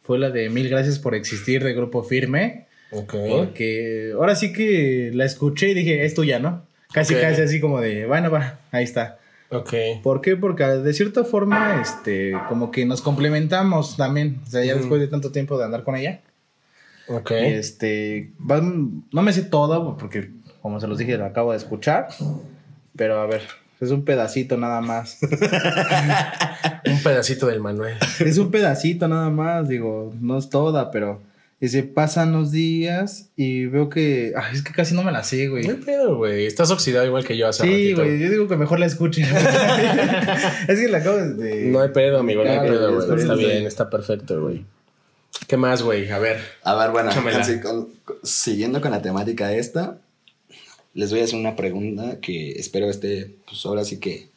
fue 0.04 0.20
la 0.20 0.30
de 0.32 0.50
Mil 0.50 0.68
gracias 0.70 1.00
por 1.00 1.16
existir 1.16 1.64
de 1.64 1.74
Grupo 1.74 2.04
Firme. 2.04 2.68
Ok. 2.92 3.14
Porque 3.30 4.12
ahora 4.16 4.36
sí 4.36 4.52
que 4.54 5.12
la 5.14 5.26
escuché 5.26 5.70
y 5.70 5.74
dije, 5.74 6.06
es 6.06 6.14
tuya, 6.14 6.40
¿no? 6.40 6.64
Casi, 6.92 7.14
Ok. 7.16 7.22
casi 7.22 7.42
así 7.42 7.60
como 7.62 7.80
de, 7.82 8.06
bueno, 8.06 8.32
va, 8.32 8.60
ahí 8.72 8.84
está. 8.84 9.20
Ok. 9.52 9.74
¿Por 10.04 10.22
qué? 10.22 10.36
Porque 10.36 10.64
de 10.64 10.94
cierta 10.94 11.24
forma, 11.24 11.82
este, 11.82 12.34
como 12.48 12.72
que 12.72 12.86
nos 12.86 13.02
complementamos 13.02 13.98
también. 13.98 14.42
O 14.46 14.50
sea, 14.50 14.64
ya 14.64 14.76
después 14.76 15.00
de 15.02 15.08
tanto 15.08 15.32
tiempo 15.32 15.58
de 15.58 15.66
andar 15.66 15.84
con 15.84 15.96
ella. 15.96 16.22
Ok. 17.08 17.32
Este, 17.32 18.32
no 19.12 19.22
me 19.22 19.34
sé 19.34 19.44
todo 19.44 19.98
porque, 19.98 20.30
como 20.62 20.80
se 20.80 20.88
los 20.88 20.98
dije, 21.00 21.18
lo 21.18 21.26
acabo 21.26 21.52
de 21.52 21.58
escuchar. 21.58 22.10
Pero 22.96 23.20
a 23.20 23.26
ver, 23.26 23.42
es 23.80 23.90
un 23.92 24.04
pedacito 24.06 24.58
nada 24.58 24.82
más. 24.82 25.20
Un 26.86 27.04
pedacito 27.04 27.48
del 27.48 27.60
Manuel. 27.60 27.98
es 28.20 28.38
un 28.38 28.52
pedacito 28.52 29.08
nada 29.08 29.30
más, 29.30 29.68
digo, 29.68 30.14
no 30.22 30.38
es 30.38 30.50
toda, 30.50 30.92
pero 30.92 31.22
dice, 31.60 31.84
pasan 31.84 32.32
los 32.32 32.52
días 32.52 33.30
y 33.36 33.66
veo 33.66 33.90
que, 33.90 34.34
ay, 34.36 34.56
es 34.56 34.62
que 34.64 34.72
casi 34.72 34.94
no 34.96 35.04
me 35.04 35.12
la 35.12 35.24
sé, 35.24 35.48
güey. 35.48 35.66
No 35.66 35.72
hay 35.72 35.78
pedo, 35.80 36.16
güey. 36.18 36.46
Estás 36.46 36.72
oxidado 36.72 37.06
igual 37.06 37.26
que 37.26 37.36
yo 37.38 37.48
hace 37.48 37.64
Sí, 37.64 37.70
ratito. 37.94 38.04
güey, 38.04 38.20
yo 38.20 38.30
digo 38.30 38.48
que 38.48 38.56
mejor 38.58 38.80
la 38.80 38.86
escuche. 38.86 39.22
es 40.68 40.80
que 40.80 40.88
la 40.88 41.00
acabo 41.00 41.18
de... 41.18 41.66
No 41.66 41.82
hay 41.82 41.90
pedo, 41.90 42.20
amigo. 42.20 42.44
No 42.44 42.50
hay 42.52 42.60
pedo, 42.60 42.94
güey. 42.96 43.00
está 43.02 43.16
Está 43.16 43.36
bien. 43.36 43.66
está 43.66 43.90
perfecto, 43.90 44.42
güey. 44.42 44.66
¿Qué 45.48 45.58
más, 45.58 45.82
güey? 45.82 46.10
A 46.12 46.20
ver. 46.20 46.40
A 46.64 46.76
ver, 46.76 46.92
bueno, 46.92 47.10
así 47.12 47.60
con- 47.60 47.90
siguiendo 48.24 48.82
con 48.82 48.92
la 48.92 49.02
temática 49.02 49.54
esta, 49.54 49.98
les 50.94 51.12
voy 51.12 51.22
a 51.22 51.24
hacer 51.26 51.40
una 51.40 51.56
pregunta 51.56 52.20
que 52.22 52.52
espero 52.54 52.90
esté, 52.90 53.36
pues 53.48 53.66
ahora 53.66 53.84
sí 53.86 54.00
que, 54.00 54.29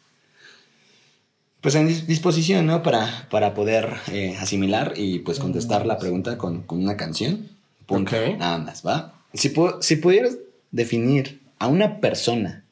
pues 1.63 1.75
en 1.77 1.89
dis- 1.89 2.05
disposición, 2.07 2.67
¿no? 2.67 2.83
Para, 2.83 3.27
para 3.31 3.55
poder 3.55 3.89
eh, 4.13 4.37
asimilar 4.39 4.93
y 4.97 5.21
pues 5.21 5.39
contestar 5.39 5.87
la 5.87 5.97
pregunta 5.99 6.37
con, 6.37 6.63
con 6.65 6.83
una 6.83 6.97
canción. 6.99 7.49
Punto. 7.87 8.15
Ok. 8.17 8.37
Nada 8.39 8.59
más, 8.59 8.87
¿va? 8.87 9.15
Si, 9.33 9.49
pu- 9.55 9.81
si 9.81 9.97
pudieras 9.97 10.37
definir 10.71 11.41
a 11.59 11.69
una 11.69 12.01
persona, 12.01 12.65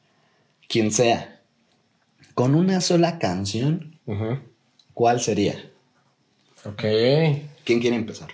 quien 0.69 0.91
sea, 0.91 1.39
con 2.35 2.53
una 2.55 2.79
sola 2.81 3.17
canción. 3.17 3.97
¿cuál 4.93 5.19
sería? 5.21 5.55
Ok. 6.65 6.83
¿Quién 7.63 7.79
quiere 7.79 7.95
empezar? 7.95 8.29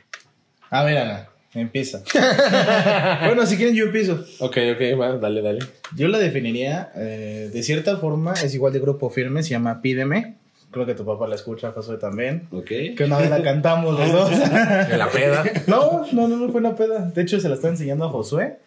A 0.70 0.84
ver, 0.84 0.98
Ana, 0.98 1.30
empieza. 1.54 2.02
bueno, 3.26 3.46
si 3.46 3.58
quieren 3.58 3.76
yo 3.76 3.86
empiezo. 3.86 4.26
Ok, 4.40 4.58
ok, 4.74 5.00
va, 5.00 5.18
dale, 5.18 5.42
dale. 5.42 5.60
Yo 5.96 6.08
la 6.08 6.18
definiría, 6.18 6.92
eh, 6.96 7.50
de 7.54 7.64
cierta 7.64 7.98
forma, 7.98 8.34
es 8.34 8.54
igual 8.54 8.74
de 8.74 8.80
grupo 8.80 9.10
firme, 9.10 9.44
se 9.44 9.52
llama 9.52 9.82
Pídeme. 9.82 10.36
Creo 10.70 10.86
que 10.86 10.96
tu 10.96 11.06
papá 11.06 11.28
la 11.28 11.36
escucha, 11.36 11.72
Josué 11.72 11.98
también. 11.98 12.50
¿Ok? 12.52 12.66
Que 12.66 13.04
una 13.06 13.20
vez 13.20 13.30
la 13.30 13.42
cantamos 13.42 13.98
los 13.98 14.12
dos. 14.12 14.32
En 14.92 14.98
la 15.00 15.10
peda. 15.10 15.44
no, 15.68 16.06
no, 16.12 16.28
no, 16.28 16.36
no 16.38 16.50
fue 16.50 16.60
una 16.60 16.76
peda. 16.76 17.10
De 17.14 17.22
hecho, 17.22 17.40
se 17.40 17.48
la 17.48 17.56
está 17.56 17.70
enseñando 17.70 18.06
a 18.06 18.10
Josué. 18.10 18.58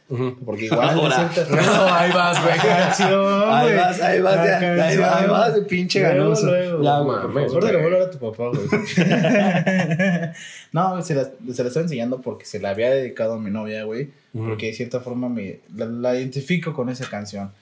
Porque 0.44 0.64
igual 0.64 0.88
Ahora. 0.88 1.30
No, 1.50 1.94
ahí 1.94 2.10
vas, 2.10 2.42
güey. 2.42 2.56
canción, 2.56 3.52
Ahí 3.52 3.76
vas, 3.76 4.00
ahí 4.00 4.20
vas, 4.20 4.36
ahí 4.38 4.48
canción. 4.48 4.76
vas, 4.78 5.22
ahí 5.22 5.28
vas, 5.28 5.54
de 5.54 5.62
pinche 5.62 6.00
ganoso. 6.00 6.46
luego. 6.46 6.82
Mames, 6.82 7.52
le 7.52 7.98
a 8.02 8.10
tu 8.10 8.18
papá, 8.18 8.48
güey. 8.48 8.66
no, 10.72 11.02
se 11.02 11.14
la, 11.14 11.24
se 11.52 11.62
la 11.62 11.68
estaba 11.68 11.84
enseñando 11.84 12.22
porque 12.22 12.46
se 12.46 12.60
la 12.60 12.70
había 12.70 12.90
dedicado 12.90 13.34
a 13.34 13.38
mi 13.38 13.50
novia, 13.50 13.84
güey. 13.84 14.10
Porque 14.32 14.66
de 14.68 14.72
cierta 14.72 15.00
forma 15.00 15.28
me, 15.28 15.60
la, 15.74 15.84
la 15.86 16.16
identifico 16.16 16.72
con 16.72 16.88
esa 16.88 17.08
canción. 17.08 17.52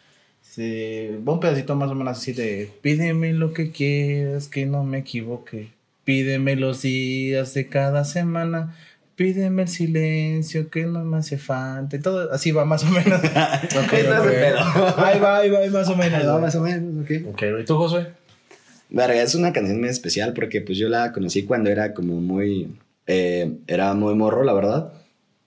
Va 0.59 1.33
un 1.33 1.41
pedacito 1.41 1.75
más 1.77 1.91
o 1.91 1.95
menos 1.95 2.19
así 2.19 2.33
de 2.33 2.71
Pídeme 2.83 3.33
lo 3.33 3.53
que 3.53 3.71
quieras, 3.71 4.49
que 4.49 4.67
no 4.67 4.85
me 4.85 4.99
equivoque. 4.99 5.69
Pídeme 6.05 6.57
los 6.57 6.83
días 6.83 7.55
de 7.55 7.69
cada 7.69 8.05
semana. 8.05 8.75
Pídeme 9.17 9.63
el 9.63 9.69
silencio 9.69 10.71
que 10.71 10.85
no 10.87 11.05
me 11.05 11.19
hace 11.19 11.39
falta. 11.39 11.97
Y 11.97 12.01
todo 12.01 12.33
así 12.33 12.51
va 12.53 12.65
más 12.65 12.85
o 12.85 12.87
menos. 12.89 13.21
Ok, 13.21 13.33
Ahí 13.93 14.01
está 14.01 14.21
ok. 14.23 14.27
ese 14.27 14.35
pedo. 14.39 14.59
ahí 15.05 15.19
va, 15.19 15.37
ahí 15.39 15.51
va, 15.51 15.59
ahí 15.59 15.71
más 15.71 15.89
o 15.89 15.97
menos. 15.97 16.21
Ahí 16.21 16.27
va, 16.27 16.39
más 16.39 16.55
o 16.55 16.61
menos, 16.61 17.05
ok. 17.05 17.11
Ok, 17.33 17.43
¿y 17.61 17.65
tú, 17.65 17.77
Josué? 17.77 18.07
Verga, 18.91 19.21
es 19.23 19.35
una 19.35 19.53
canción 19.53 19.81
muy 19.81 19.89
especial 19.91 20.33
porque 20.33 20.61
pues 20.63 20.79
yo 20.79 20.89
la 20.89 21.13
conocí 21.13 21.43
cuando 21.45 21.69
era 21.69 21.93
como 21.93 22.21
muy, 22.21 22.69
eh, 23.07 23.53
era 23.67 23.93
muy 23.95 24.15
morro, 24.15 24.45
la 24.45 24.55
verdad. 24.55 24.93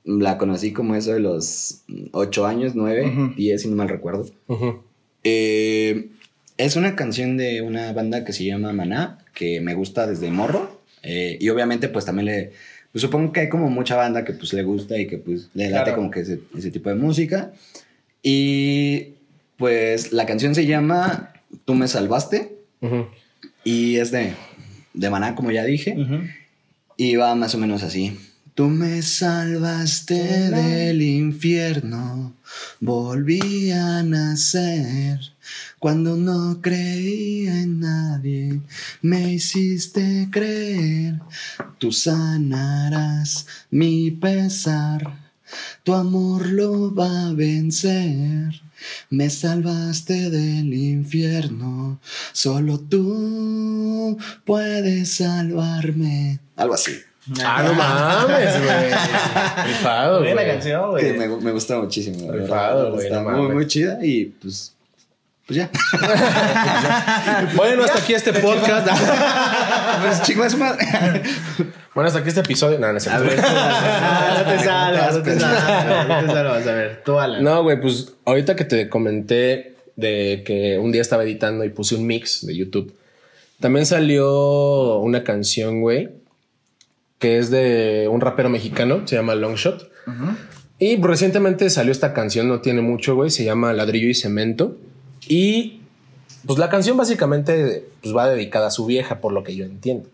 La 0.03 0.37
conocí 0.37 0.73
como 0.73 0.95
eso 0.95 1.13
de 1.13 1.21
los 1.21 1.81
8 2.11 2.45
años, 2.45 2.73
9, 2.75 3.07
Ujú. 3.07 3.33
10, 3.35 3.61
si 3.61 3.67
no 3.69 3.75
mal 3.77 3.89
recuerdo. 3.89 4.25
Ujú. 4.47 4.83
Eh, 5.23 6.09
es 6.57 6.75
una 6.75 6.95
canción 6.95 7.37
de 7.37 7.61
una 7.61 7.91
banda 7.93 8.23
que 8.25 8.33
se 8.33 8.45
llama 8.45 8.73
Maná, 8.73 9.17
que 9.33 9.61
me 9.61 9.73
gusta 9.73 10.07
desde 10.07 10.29
morro. 10.31 10.81
eh, 11.03 11.37
y 11.39 11.49
obviamente 11.49 11.89
pues 11.89 12.05
también 12.05 12.25
le, 12.27 12.51
pues 12.91 13.01
supongo 13.01 13.31
que 13.31 13.39
hay 13.41 13.49
como 13.49 13.69
mucha 13.69 13.95
banda 13.95 14.23
que 14.23 14.33
pues 14.33 14.53
le 14.53 14.61
gusta 14.63 14.97
y 14.99 15.07
que 15.07 15.17
pues 15.17 15.49
le 15.55 15.69
late 15.69 15.83
Claro. 15.85 15.95
como 15.95 16.11
que 16.11 16.19
ese, 16.21 16.39
ese 16.57 16.69
tipo 16.71 16.89
de 16.89 16.95
música. 16.95 17.51
Y 18.21 19.13
pues 19.57 20.11
la 20.13 20.25
canción 20.25 20.53
se 20.55 20.65
llama 20.65 21.33
Tú 21.65 21.73
me 21.73 21.87
salvaste. 21.87 22.55
Y 23.63 23.97
es 23.97 24.11
de, 24.11 24.33
de 24.93 25.09
Maná, 25.09 25.35
como 25.35 25.51
ya 25.51 25.63
dije. 25.65 25.95
Ujú. 25.97 26.19
Y 26.97 27.15
va 27.15 27.33
más 27.35 27.53
o 27.55 27.57
menos 27.57 27.83
así. 27.83 28.17
Tú 28.55 28.67
me 28.67 29.01
salvaste 29.01 30.15
del 30.51 31.01
infierno, 31.01 32.35
volví 32.81 33.71
a 33.71 34.03
nacer. 34.03 35.19
Cuando 35.79 36.17
no 36.17 36.61
creía 36.61 37.61
en 37.61 37.79
nadie, 37.79 38.61
me 39.01 39.33
hiciste 39.33 40.27
creer. 40.31 41.19
Tú 41.77 41.91
sanarás 41.91 43.47
mi 43.69 44.11
pesar, 44.11 45.31
tu 45.83 45.93
amor 45.93 46.47
lo 46.49 46.93
va 46.93 47.27
a 47.27 47.33
vencer. 47.33 48.61
Me 49.11 49.29
salvaste 49.29 50.31
del 50.31 50.73
infierno, 50.73 51.99
solo 52.33 52.79
tú 52.79 54.17
puedes 54.43 55.13
salvarme. 55.13 56.39
Algo 56.55 56.73
así. 56.73 56.93
Ah, 57.43 57.61
no 57.63 57.73
mames, 57.73 58.63
güey. 58.63 59.67
Rifado, 59.67 60.19
güey. 60.19 60.33
Buena 60.33 60.51
canción, 60.51 60.89
güey. 60.89 61.17
me, 61.17 61.27
me 61.27 61.51
gusta 61.51 61.77
muchísimo. 61.77 62.31
la. 62.31 62.37
Rifado, 62.37 62.93
güey, 62.93 63.05
Está 63.05 63.21
no 63.21 63.29
muy, 63.29 63.53
muy 63.53 63.67
chida 63.67 63.99
y 64.03 64.25
pues. 64.25 64.73
Pues 65.45 65.57
ya. 65.57 65.69
Bueno, 67.55 67.83
hasta 67.83 67.99
aquí 67.99 68.13
este 68.13 68.33
podcast. 68.33 68.87
pues 70.37 70.51
su 70.51 70.57
madre. 70.57 71.23
Bueno, 71.93 72.07
hasta 72.07 72.19
aquí 72.19 72.29
este 72.29 72.41
episodio. 72.41 72.79
No, 72.79 72.91
no, 72.91 72.97
es 72.97 73.07
A 73.07 73.19
ver, 73.19 73.35
tú, 73.35 73.41
ah, 73.47 74.35
no 74.37 74.51
te 74.51 74.59
salvas, 74.63 75.15
no 75.15 75.23
te 75.23 75.39
salvas, 75.39 76.07
no 76.07 76.27
te 76.27 76.33
salvas. 76.33 76.67
A 76.67 76.73
ver, 76.73 77.01
tú, 77.03 77.19
Alan. 77.19 77.43
No, 77.43 77.63
güey, 77.63 77.79
pues 77.81 78.13
ahorita 78.25 78.55
que 78.55 78.63
te 78.65 78.89
comenté 78.89 79.75
de 79.95 80.43
que 80.45 80.79
un 80.79 80.91
día 80.91 81.01
estaba 81.01 81.23
editando 81.23 81.65
y 81.65 81.69
puse 81.69 81.95
un 81.95 82.07
mix 82.07 82.45
de 82.45 82.55
YouTube, 82.55 82.95
también 83.59 83.85
salió 83.85 84.97
una 84.99 85.23
canción, 85.23 85.81
güey, 85.81 86.20
que 87.21 87.37
es 87.37 87.51
de 87.51 88.09
un 88.11 88.19
rapero 88.19 88.49
mexicano, 88.49 89.07
se 89.07 89.15
llama 89.15 89.35
Longshot. 89.35 89.89
Y 90.79 90.99
recientemente 90.99 91.69
salió 91.69 91.91
esta 91.91 92.13
canción, 92.13 92.47
no 92.47 92.61
tiene 92.61 92.81
mucho, 92.81 93.13
güey, 93.13 93.29
se 93.29 93.45
llama 93.45 93.71
Ladrillo 93.73 94.09
y 94.09 94.15
Cemento. 94.15 94.75
Y 95.27 95.81
pues 96.47 96.57
la 96.57 96.69
canción 96.69 96.97
básicamente 96.97 97.85
pues, 98.01 98.15
va 98.15 98.27
dedicada 98.27 98.67
a 98.67 98.71
su 98.71 98.87
vieja, 98.87 99.21
por 99.21 99.33
lo 99.33 99.43
que 99.43 99.55
yo 99.55 99.65
entiendo. 99.65 100.09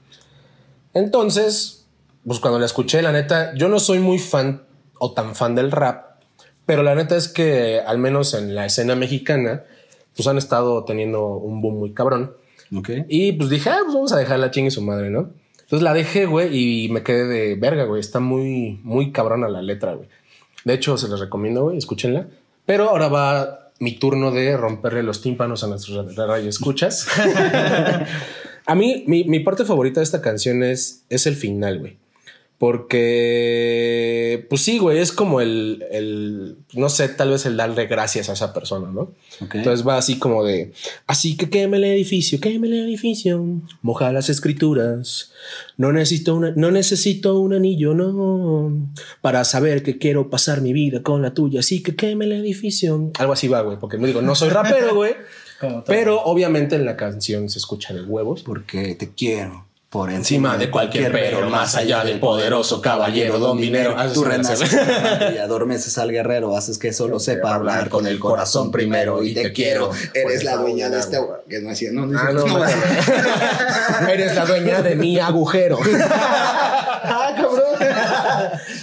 Entonces, 0.94 1.86
pues 2.26 2.42
cuando 2.42 2.60
la 2.60 2.66
escuché, 2.66 3.02
la 3.02 3.14
neta, 3.14 3.56
yo 3.56 3.70
no 3.70 3.80
soy 3.80 4.00
muy 4.00 4.20
fan 4.20 4.64
o 5.00 5.14
tan 5.14 5.34
fan 5.34 5.56
del 5.56 5.72
rap, 5.72 6.20
pero 6.66 6.84
la 6.84 6.94
neta 6.94 7.16
es 7.16 7.30
que 7.30 7.80
al 7.80 8.00
menos 8.00 8.34
en 8.34 8.54
la 8.54 8.66
escena 8.66 8.98
mexicana, 8.98 9.64
pues 10.14 10.28
han 10.28 10.38
estado 10.38 10.84
teniendo 10.84 11.38
un 11.38 11.62
boom 11.62 11.80
muy 11.80 11.94
cabrón. 11.94 12.34
Ok. 12.76 12.90
Y 13.08 13.32
pues 13.32 13.50
dije, 13.50 13.70
ah, 13.70 13.80
pues 13.86 13.94
vamos 13.94 14.12
a 14.12 14.18
dejar 14.18 14.40
la 14.40 14.52
chingue 14.52 14.72
su 14.72 14.82
madre, 14.82 15.10
¿no? 15.10 15.30
Entonces 15.68 15.84
la 15.84 15.94
dejé, 15.94 16.26
güey, 16.28 16.86
y 16.86 16.90
me 16.90 17.04
quedé 17.04 17.26
de 17.26 17.56
verga, 17.56 17.84
güey. 17.84 18.00
Está 18.00 18.22
muy, 18.22 18.80
muy 18.84 19.12
cabrona 19.12 19.50
la 19.50 19.62
letra, 19.62 19.96
güey. 19.96 20.08
De 20.64 20.74
hecho, 20.74 20.98
se 20.98 21.10
les 21.10 21.20
recomiendo, 21.20 21.64
güey, 21.64 21.78
escúchenla. 21.78 22.30
Pero 22.66 22.90
ahora 22.90 23.10
va 23.10 23.72
mi 23.80 24.00
turno 24.00 24.32
de 24.32 24.56
romperle 24.56 25.04
los 25.04 25.22
tímpanos 25.22 25.66
a 25.66 25.68
nuestros 25.68 26.16
radio 26.16 26.50
escuchas. 26.50 27.06
a 28.66 28.76
mí, 28.76 29.04
mi, 29.08 29.26
mi 29.26 29.42
parte 29.42 29.66
favorita 29.66 30.00
de 30.00 30.06
esta 30.06 30.22
canción 30.22 30.64
es, 30.64 31.04
es 31.10 31.28
el 31.28 31.36
final, 31.36 31.80
güey. 31.80 31.98
Porque, 32.60 34.48
pues 34.50 34.64
sí, 34.64 34.80
güey, 34.80 34.98
es 34.98 35.12
como 35.12 35.42
el, 35.42 35.86
el, 35.92 36.58
no 36.74 36.90
sé, 36.90 37.08
tal 37.08 37.30
vez 37.30 37.46
el 37.46 37.56
darle 37.56 37.86
gracias 37.86 38.30
a 38.30 38.34
esa 38.34 38.52
persona, 38.52 38.90
¿no? 38.92 39.12
Entonces 39.40 39.88
va 39.88 39.98
así 39.98 40.18
como 40.18 40.44
de, 40.44 40.74
así 41.06 41.38
que 41.38 41.52
queme 41.52 41.78
el 41.78 41.84
edificio, 41.84 42.40
queme 42.40 42.66
el 42.66 42.74
edificio, 42.74 43.46
moja 43.84 44.12
las 44.12 44.30
escrituras, 44.30 45.34
no 45.78 45.94
necesito, 45.94 46.34
una, 46.34 46.52
no 46.56 46.72
necesito 46.72 47.40
un 47.40 47.54
anillo, 47.54 47.94
no, 47.94 48.90
para 49.22 49.46
saber 49.46 49.84
que 49.84 50.00
quiero 50.00 50.32
pasar 50.32 50.62
mi 50.62 50.74
vida 50.74 51.04
con 51.04 51.22
la 51.22 51.36
tuya, 51.36 51.60
así 51.60 51.84
que 51.84 51.96
queme 51.96 52.26
el 52.26 52.32
edificio. 52.32 53.12
Algo 53.20 53.34
así 53.34 53.48
va, 53.48 53.62
güey, 53.62 53.78
porque 53.78 54.00
me 54.00 54.08
digo, 54.08 54.24
no 54.24 54.34
soy 54.34 54.50
rapero, 54.50 54.96
güey, 54.96 55.14
pero 55.86 56.24
obviamente 56.24 56.76
en 56.76 56.86
la 56.86 56.98
canción 56.98 57.50
se 57.50 57.60
escucha 57.60 57.94
de 57.94 58.02
huevos. 58.02 58.42
Porque 58.42 58.96
te 58.96 59.14
quiero 59.14 59.67
por 59.90 60.12
Encima 60.12 60.58
de 60.58 60.70
cualquier 60.70 61.14
pero, 61.14 61.50
más 61.50 61.76
allá 61.76 62.04
del 62.04 62.20
poderoso 62.20 62.82
caballero, 62.82 63.40
don 63.40 63.58
dinero. 63.58 63.96
Tú 64.14 64.26
renaces 64.26 64.76
y 65.34 65.38
adormeces 65.38 65.98
al 65.98 66.12
guerrero, 66.12 66.58
haces 66.58 66.78
que 66.78 66.92
solo 66.92 67.20
sepa 67.20 67.56
hablar 67.56 67.88
con 67.90 68.06
el 68.06 68.20
corazón 68.20 68.70
primero 68.70 69.24
y 69.24 69.34
te 69.34 69.54
quiero. 69.54 69.92
Eres 70.14 70.44
la 70.44 70.58
dueña 70.58 70.90
de 70.90 71.00
este... 71.00 71.18
Que 71.48 71.62
no 71.62 71.70
decía, 71.70 71.92
no, 71.94 72.06
no, 72.06 72.20
Ah, 72.20 72.32
no. 72.34 74.08
Eres 74.10 74.36
la 74.36 74.46
dueña 74.46 74.82
de 74.82 74.96
mi 74.96 75.20
agujero. 75.20 75.80
¡Ah! 76.10 76.68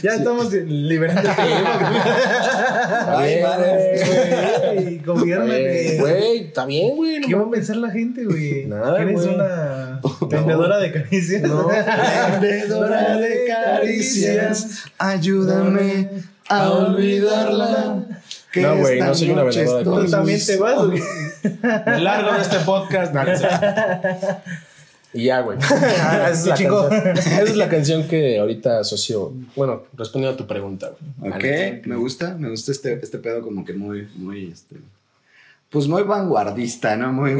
Ya 0.04 0.16
estamos 0.16 0.52
liberando 0.52 1.30
el 1.30 1.36
tema. 1.36 3.16
Ay, 3.16 3.42
madre. 3.42 5.00
Güey. 5.06 5.98
Güey, 5.98 6.38
está 6.48 6.66
bien, 6.66 6.94
güey. 6.94 7.22
¿Qué 7.22 7.34
va 7.34 7.44
a 7.44 7.50
pensar 7.50 7.76
la 7.76 7.90
gente, 7.90 8.24
güey? 8.24 8.66
Nada, 8.66 8.96
¿Que 8.98 9.02
¿Eres 9.02 9.22
güey. 9.22 9.34
una 9.34 10.00
vendedora 10.30 10.78
de 10.78 10.92
caricias? 10.92 11.42
No. 11.42 11.68
Vendedora 12.40 13.16
de 13.16 13.46
caricias, 13.46 14.84
ayúdame 14.98 16.10
a 16.50 16.70
olvidarla. 16.70 18.04
No, 18.56 18.76
güey, 18.76 19.00
no 19.00 19.14
soy 19.14 19.30
una 19.30 19.42
vendedora 19.44 19.76
de 19.78 19.82
estoy 19.82 20.04
Tú 20.04 20.10
también 20.10 20.46
te 20.46 20.56
vas, 20.58 20.86
güey. 20.86 21.02
Me 21.86 21.98
largo 22.00 22.32
de 22.34 22.42
este 22.42 22.58
podcast. 22.58 23.14
Y 25.14 25.24
ya, 25.24 25.40
güey. 25.40 25.58
Esa 25.62 26.30
es, 26.30 26.44
la 26.46 26.54
Chico. 26.54 26.88
canción, 26.88 27.16
esa 27.18 27.42
es 27.42 27.56
la 27.56 27.68
canción 27.68 28.08
que 28.08 28.38
ahorita 28.38 28.80
asocio. 28.80 29.32
Bueno, 29.54 29.84
respondiendo 29.96 30.34
a 30.34 30.36
tu 30.36 30.46
pregunta. 30.46 30.92
güey. 31.18 31.32
Ok, 31.32 31.86
me 31.86 31.96
gusta, 31.96 32.34
me 32.36 32.50
gusta 32.50 32.72
este, 32.72 32.98
este 33.00 33.18
pedo 33.18 33.40
como 33.42 33.64
que 33.64 33.72
muy, 33.74 34.08
muy, 34.16 34.50
este, 34.52 34.76
pues 35.70 35.86
muy 35.86 36.02
vanguardista, 36.02 36.96
¿no? 36.96 37.12
Muy, 37.12 37.36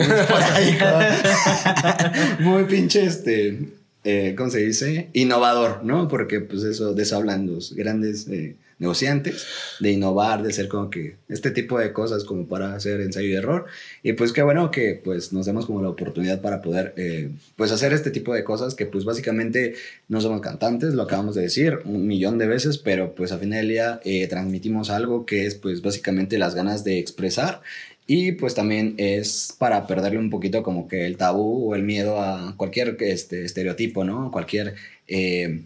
muy 2.40 2.64
pinche, 2.68 3.04
este, 3.04 3.68
eh, 4.04 4.34
¿cómo 4.36 4.50
se 4.50 4.58
dice? 4.60 5.10
Innovador, 5.12 5.80
¿no? 5.82 6.08
Porque 6.08 6.40
pues 6.40 6.62
eso, 6.62 6.94
de 6.94 7.02
eso 7.02 7.16
hablan 7.16 7.46
los 7.46 7.74
grandes 7.74 8.28
eh, 8.28 8.56
negociantes, 8.78 9.46
de 9.80 9.92
innovar, 9.92 10.42
de 10.42 10.50
hacer 10.50 10.68
como 10.68 10.90
que 10.90 11.16
este 11.28 11.50
tipo 11.50 11.78
de 11.78 11.92
cosas 11.92 12.24
como 12.24 12.46
para 12.46 12.74
hacer 12.74 13.00
ensayo 13.00 13.28
y 13.28 13.34
error. 13.34 13.66
Y 14.02 14.12
pues 14.14 14.32
qué 14.32 14.42
bueno 14.42 14.70
que 14.70 15.00
pues 15.02 15.32
nos 15.32 15.46
demos 15.46 15.66
como 15.66 15.82
la 15.82 15.88
oportunidad 15.90 16.40
para 16.40 16.60
poder 16.62 16.94
eh, 16.96 17.30
pues 17.56 17.72
hacer 17.72 17.92
este 17.92 18.10
tipo 18.10 18.34
de 18.34 18.44
cosas 18.44 18.74
que 18.74 18.86
pues 18.86 19.04
básicamente 19.04 19.74
no 20.08 20.20
somos 20.20 20.40
cantantes, 20.40 20.94
lo 20.94 21.02
acabamos 21.02 21.34
de 21.34 21.42
decir 21.42 21.80
un 21.84 22.06
millón 22.06 22.38
de 22.38 22.46
veces, 22.46 22.78
pero 22.78 23.14
pues 23.14 23.32
a 23.32 23.38
final 23.38 23.60
del 23.60 23.68
día 23.68 24.00
eh, 24.04 24.26
transmitimos 24.28 24.90
algo 24.90 25.26
que 25.26 25.46
es 25.46 25.54
pues 25.54 25.82
básicamente 25.82 26.38
las 26.38 26.54
ganas 26.54 26.84
de 26.84 26.98
expresar 26.98 27.62
y 28.06 28.32
pues 28.32 28.54
también 28.54 28.94
es 28.98 29.54
para 29.58 29.86
perderle 29.86 30.18
un 30.18 30.30
poquito 30.30 30.62
como 30.62 30.88
que 30.88 31.06
el 31.06 31.16
tabú 31.16 31.70
o 31.70 31.74
el 31.74 31.82
miedo 31.82 32.20
a 32.20 32.54
cualquier 32.56 32.96
este, 33.00 33.44
estereotipo, 33.44 34.04
¿no? 34.04 34.30
Cualquier... 34.30 34.74
eh, 35.08 35.64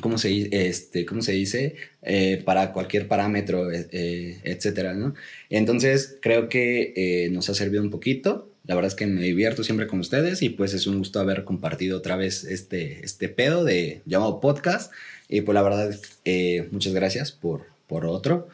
¿cómo 0.00 0.18
se, 0.18 0.48
este, 0.68 1.06
¿cómo 1.06 1.22
se 1.22 1.32
dice? 1.32 1.76
Eh, 2.02 2.42
para 2.44 2.72
cualquier 2.72 3.08
parámetro, 3.08 3.70
eh, 3.72 3.88
eh, 3.92 4.40
etcétera, 4.44 4.94
¿no? 4.94 5.14
Entonces, 5.50 6.18
creo 6.20 6.48
que 6.48 7.28
nos 7.32 7.48
ha 7.50 7.54
servido 7.54 7.82
un 7.82 7.90
poquito. 7.90 8.50
La 8.64 8.74
verdad 8.74 8.88
es 8.88 8.96
que 8.96 9.06
me 9.06 9.22
divierto 9.22 9.62
siempre 9.62 9.86
con 9.86 10.00
ustedes 10.00 10.42
y 10.42 10.48
pues 10.50 10.74
es 10.74 10.88
un 10.88 10.98
gusto 10.98 11.20
haber 11.20 11.44
compartido 11.44 11.98
otra 11.98 12.16
vez 12.16 12.44
este, 12.44 13.04
este 13.04 13.28
pedo 13.28 13.64
de 13.64 14.02
llamado 14.06 14.40
podcast. 14.40 14.92
Y 15.28 15.42
pues 15.42 15.54
la 15.54 15.62
verdad, 15.62 15.96
muchas 16.72 16.92
gracias 16.92 17.32
por, 17.32 17.66
por 17.86 18.06
otro. 18.06 18.48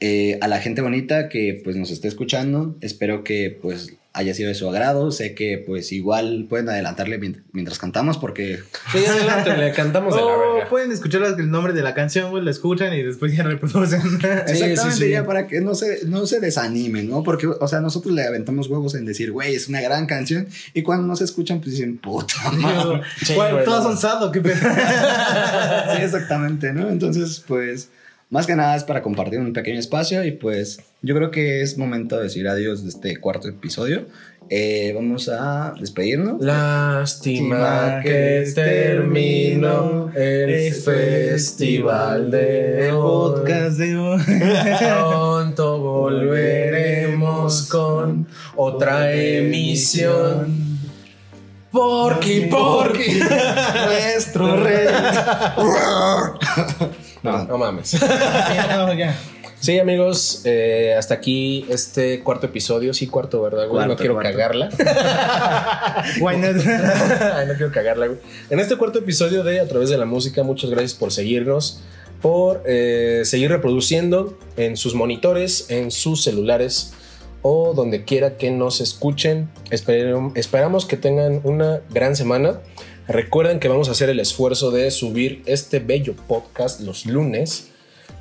A 0.00 0.48
la 0.48 0.60
gente 0.60 0.80
bonita 0.80 1.28
que 1.28 1.60
pues 1.64 1.74
nos 1.74 1.90
esté 1.90 2.06
escuchando, 2.06 2.76
espero 2.80 3.24
que 3.24 3.56
pues 3.60 3.97
haya 4.18 4.34
sido 4.34 4.48
de 4.48 4.54
su 4.54 4.68
agrado. 4.68 5.10
Sé 5.12 5.34
que 5.34 5.62
pues 5.64 5.92
igual 5.92 6.46
pueden 6.48 6.68
adelantarle 6.68 7.20
mient- 7.20 7.42
mientras 7.52 7.78
cantamos 7.78 8.18
porque 8.18 8.58
Sí, 8.92 9.04
adelante, 9.06 9.56
le 9.56 9.72
cantamos 9.72 10.14
de 10.14 10.20
la 10.20 10.26
O 10.26 10.54
verga. 10.54 10.68
pueden 10.68 10.92
escuchar 10.92 11.22
el 11.22 11.50
nombre 11.50 11.72
de 11.72 11.82
la 11.82 11.94
canción, 11.94 12.30
güey, 12.30 12.44
la 12.44 12.50
escuchan 12.50 12.92
y 12.94 13.02
después 13.02 13.36
ya 13.36 13.42
reproducen. 13.44 14.00
Exactamente, 14.00 14.76
sí, 14.76 14.90
sí. 14.92 15.10
ya 15.10 15.24
para 15.24 15.46
que 15.46 15.60
no 15.60 15.74
se, 15.74 16.04
no 16.06 16.26
se 16.26 16.40
desanimen, 16.40 17.08
¿no? 17.08 17.22
Porque, 17.22 17.46
o 17.46 17.68
sea, 17.68 17.80
nosotros 17.80 18.14
le 18.14 18.26
aventamos 18.26 18.68
huevos 18.68 18.94
en 18.94 19.04
decir, 19.04 19.30
güey, 19.32 19.54
es 19.54 19.68
una 19.68 19.80
gran 19.80 20.06
canción. 20.06 20.46
Y 20.74 20.82
cuando 20.82 21.06
no 21.06 21.16
se 21.16 21.24
escuchan, 21.24 21.60
pues 21.60 21.72
dicen, 21.72 21.98
puta 21.98 22.34
madre. 22.52 23.02
Sí, 23.24 23.34
¿Cuál- 23.34 23.52
güey, 23.52 23.64
Todas 23.64 23.84
no. 23.84 23.90
son 23.90 23.98
sad 23.98 24.22
o 24.24 24.32
qué 24.32 24.40
pedo. 24.40 24.56
Sí, 25.96 26.02
exactamente, 26.02 26.72
¿no? 26.72 26.88
Entonces, 26.88 27.42
pues, 27.46 27.88
más 28.30 28.46
que 28.46 28.54
nada 28.54 28.76
es 28.76 28.84
para 28.84 29.02
compartir 29.02 29.40
un 29.40 29.52
pequeño 29.52 29.78
espacio. 29.78 30.24
Y 30.24 30.32
pues, 30.32 30.80
yo 31.02 31.14
creo 31.14 31.30
que 31.30 31.62
es 31.62 31.78
momento 31.78 32.16
de 32.16 32.24
decir 32.24 32.46
adiós 32.48 32.82
de 32.82 32.90
este 32.90 33.16
cuarto 33.18 33.48
episodio. 33.48 34.06
Eh, 34.50 34.92
vamos 34.94 35.28
a 35.28 35.74
despedirnos. 35.78 36.40
Lástima 36.42 38.00
que 38.02 38.50
terminó 38.54 40.10
el 40.14 40.72
festival 40.72 42.30
de 42.30 42.88
El 42.88 42.94
podcast 42.94 43.78
de 43.78 43.96
hoy. 43.96 44.22
Pronto 44.78 45.78
volveremos 45.80 47.68
con 47.68 48.26
otra 48.56 49.12
emisión. 49.12 50.78
Porque, 51.70 52.48
porque 52.50 53.20
Nuestro 53.86 54.56
rey. 54.64 54.86
No, 57.22 57.44
no 57.44 57.58
mames. 57.58 57.92
Ya, 58.54 58.76
no, 58.76 58.92
ya. 58.94 59.16
Sí, 59.60 59.76
amigos, 59.80 60.42
eh, 60.44 60.94
hasta 60.96 61.14
aquí 61.14 61.66
este 61.68 62.20
cuarto 62.22 62.46
episodio. 62.46 62.94
Sí, 62.94 63.08
cuarto, 63.08 63.42
¿verdad, 63.42 63.66
güey? 63.66 63.70
Cuarto, 63.86 63.88
no 63.94 63.96
quiero 63.96 64.14
cuarto. 64.14 64.30
cagarla. 64.30 64.68
Why 66.20 66.36
not? 66.36 66.56
Ay, 67.34 67.46
no 67.48 67.54
quiero 67.54 67.72
cagarla, 67.72 68.06
güey. 68.06 68.18
En 68.50 68.60
este 68.60 68.76
cuarto 68.76 69.00
episodio 69.00 69.42
de 69.42 69.58
A 69.60 69.66
través 69.66 69.90
de 69.90 69.98
la 69.98 70.04
música, 70.04 70.42
muchas 70.44 70.70
gracias 70.70 70.94
por 70.94 71.10
seguirnos, 71.12 71.80
por 72.22 72.62
eh, 72.66 73.22
seguir 73.24 73.50
reproduciendo 73.50 74.38
en 74.56 74.76
sus 74.76 74.94
monitores, 74.94 75.66
en 75.70 75.90
sus 75.90 76.22
celulares 76.22 76.92
o 77.42 77.72
donde 77.74 78.04
quiera 78.04 78.36
que 78.36 78.50
nos 78.52 78.80
escuchen. 78.80 79.48
Esperem- 79.70 80.32
esperamos 80.36 80.86
que 80.86 80.96
tengan 80.96 81.40
una 81.44 81.80
gran 81.90 82.14
semana. 82.16 82.60
Recuerden 83.08 83.58
que 83.58 83.68
vamos 83.68 83.88
a 83.88 83.92
hacer 83.92 84.10
el 84.10 84.20
esfuerzo 84.20 84.70
de 84.70 84.90
subir 84.90 85.42
este 85.46 85.78
bello 85.78 86.14
podcast 86.14 86.80
los 86.80 87.06
lunes. 87.06 87.70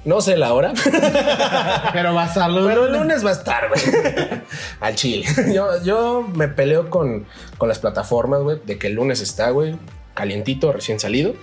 No 0.05 0.21
sé 0.21 0.37
la 0.37 0.53
hora, 0.53 0.73
Pero 1.93 2.13
va 2.13 2.23
a 2.23 2.33
salud. 2.33 2.65
pero 2.65 2.85
el 2.85 2.93
lunes 2.93 3.25
va 3.25 3.31
a 3.31 3.33
estar, 3.33 3.67
güey. 3.67 3.81
Al 4.79 4.95
chile. 4.95 5.25
Yo, 5.53 5.83
yo 5.83 6.21
me 6.33 6.47
peleo 6.47 6.89
con, 6.89 7.25
con 7.57 7.67
las 7.67 7.79
plataformas, 7.79 8.41
güey, 8.41 8.59
de 8.65 8.77
que 8.77 8.87
el 8.87 8.93
lunes 8.93 9.19
está, 9.19 9.49
güey, 9.49 9.75
calientito, 10.13 10.71
recién 10.71 11.01
salido. 11.01 11.33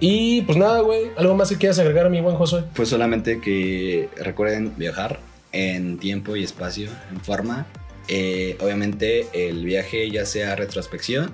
Y 0.00 0.42
pues 0.42 0.58
nada, 0.58 0.80
güey, 0.80 1.12
algo 1.16 1.36
más 1.36 1.50
que 1.50 1.56
quieras 1.56 1.78
agregar, 1.78 2.10
mi 2.10 2.20
buen 2.20 2.34
Josué. 2.34 2.64
Pues 2.74 2.88
solamente 2.88 3.40
que 3.40 4.08
recuerden 4.16 4.74
viajar 4.76 5.20
en 5.52 5.98
tiempo 5.98 6.34
y 6.34 6.42
espacio, 6.42 6.90
en 7.12 7.20
forma. 7.20 7.66
Eh, 8.08 8.58
obviamente 8.60 9.28
el 9.32 9.64
viaje 9.64 10.10
ya 10.10 10.26
sea 10.26 10.56
retrospección, 10.56 11.30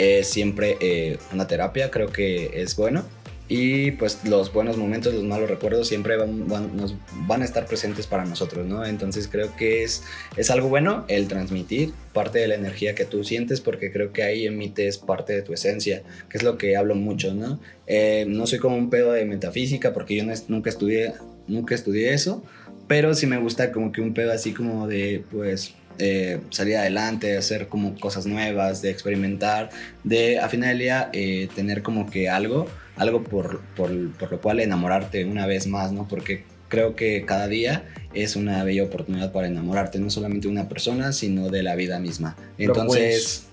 es 0.00 0.28
siempre 0.28 0.76
eh, 0.80 1.18
una 1.32 1.46
terapia, 1.46 1.90
creo 1.90 2.08
que 2.12 2.50
es 2.62 2.76
bueno. 2.76 3.04
Y 3.52 3.90
pues 3.92 4.20
los 4.24 4.52
buenos 4.52 4.76
momentos, 4.76 5.12
los 5.12 5.24
malos 5.24 5.50
recuerdos 5.50 5.88
siempre 5.88 6.16
van, 6.16 6.46
van- 6.46 6.76
nos 6.76 6.94
van 7.26 7.42
a 7.42 7.44
estar 7.44 7.66
presentes 7.66 8.06
para 8.06 8.24
nosotros, 8.24 8.64
¿no? 8.64 8.86
Entonces 8.86 9.26
creo 9.26 9.56
que 9.56 9.82
es, 9.82 10.04
es 10.36 10.50
algo 10.50 10.68
bueno 10.68 11.04
el 11.08 11.26
transmitir 11.26 11.92
parte 12.12 12.38
de 12.38 12.46
la 12.46 12.54
energía 12.54 12.94
que 12.94 13.04
tú 13.04 13.24
sientes 13.24 13.60
porque 13.60 13.90
creo 13.90 14.12
que 14.12 14.22
ahí 14.22 14.46
emites 14.46 14.98
parte 14.98 15.32
de 15.32 15.42
tu 15.42 15.52
esencia, 15.52 16.04
que 16.28 16.38
es 16.38 16.44
lo 16.44 16.58
que 16.58 16.76
hablo 16.76 16.94
mucho, 16.94 17.34
¿no? 17.34 17.58
Eh, 17.88 18.24
no 18.28 18.46
soy 18.46 18.60
como 18.60 18.76
un 18.76 18.88
pedo 18.88 19.10
de 19.10 19.24
metafísica 19.24 19.92
porque 19.92 20.14
yo 20.14 20.24
no 20.24 20.32
nunca 20.46 20.70
estudié, 20.70 21.14
nunca 21.48 21.74
estudié 21.74 22.14
eso, 22.14 22.44
pero 22.86 23.14
sí 23.14 23.26
me 23.26 23.38
gusta 23.38 23.72
como 23.72 23.90
que 23.90 24.00
un 24.00 24.14
pedo 24.14 24.30
así 24.30 24.52
como 24.52 24.86
de, 24.86 25.24
pues, 25.32 25.74
eh, 26.00 26.40
salir 26.50 26.76
adelante, 26.76 27.28
de 27.28 27.36
hacer 27.36 27.68
como 27.68 27.98
cosas 28.00 28.26
nuevas, 28.26 28.82
de 28.82 28.90
experimentar, 28.90 29.70
de 30.02 30.40
a 30.40 30.48
final 30.48 30.70
del 30.70 30.78
día 30.78 31.10
eh, 31.12 31.48
tener 31.54 31.82
como 31.82 32.08
que 32.10 32.28
algo, 32.28 32.66
algo 32.96 33.22
por, 33.22 33.60
por, 33.76 33.90
por 34.12 34.32
lo 34.32 34.40
cual 34.40 34.60
enamorarte 34.60 35.24
una 35.24 35.46
vez 35.46 35.66
más, 35.66 35.92
¿no? 35.92 36.08
Porque 36.08 36.44
creo 36.68 36.96
que 36.96 37.24
cada 37.26 37.48
día 37.48 37.84
es 38.14 38.36
una 38.36 38.64
bella 38.64 38.84
oportunidad 38.84 39.30
para 39.32 39.46
enamorarte, 39.46 39.98
no 39.98 40.08
solamente 40.08 40.48
de 40.48 40.52
una 40.52 40.68
persona, 40.68 41.12
sino 41.12 41.50
de 41.50 41.62
la 41.62 41.74
vida 41.74 41.98
misma. 41.98 42.36
Entonces, 42.56 43.46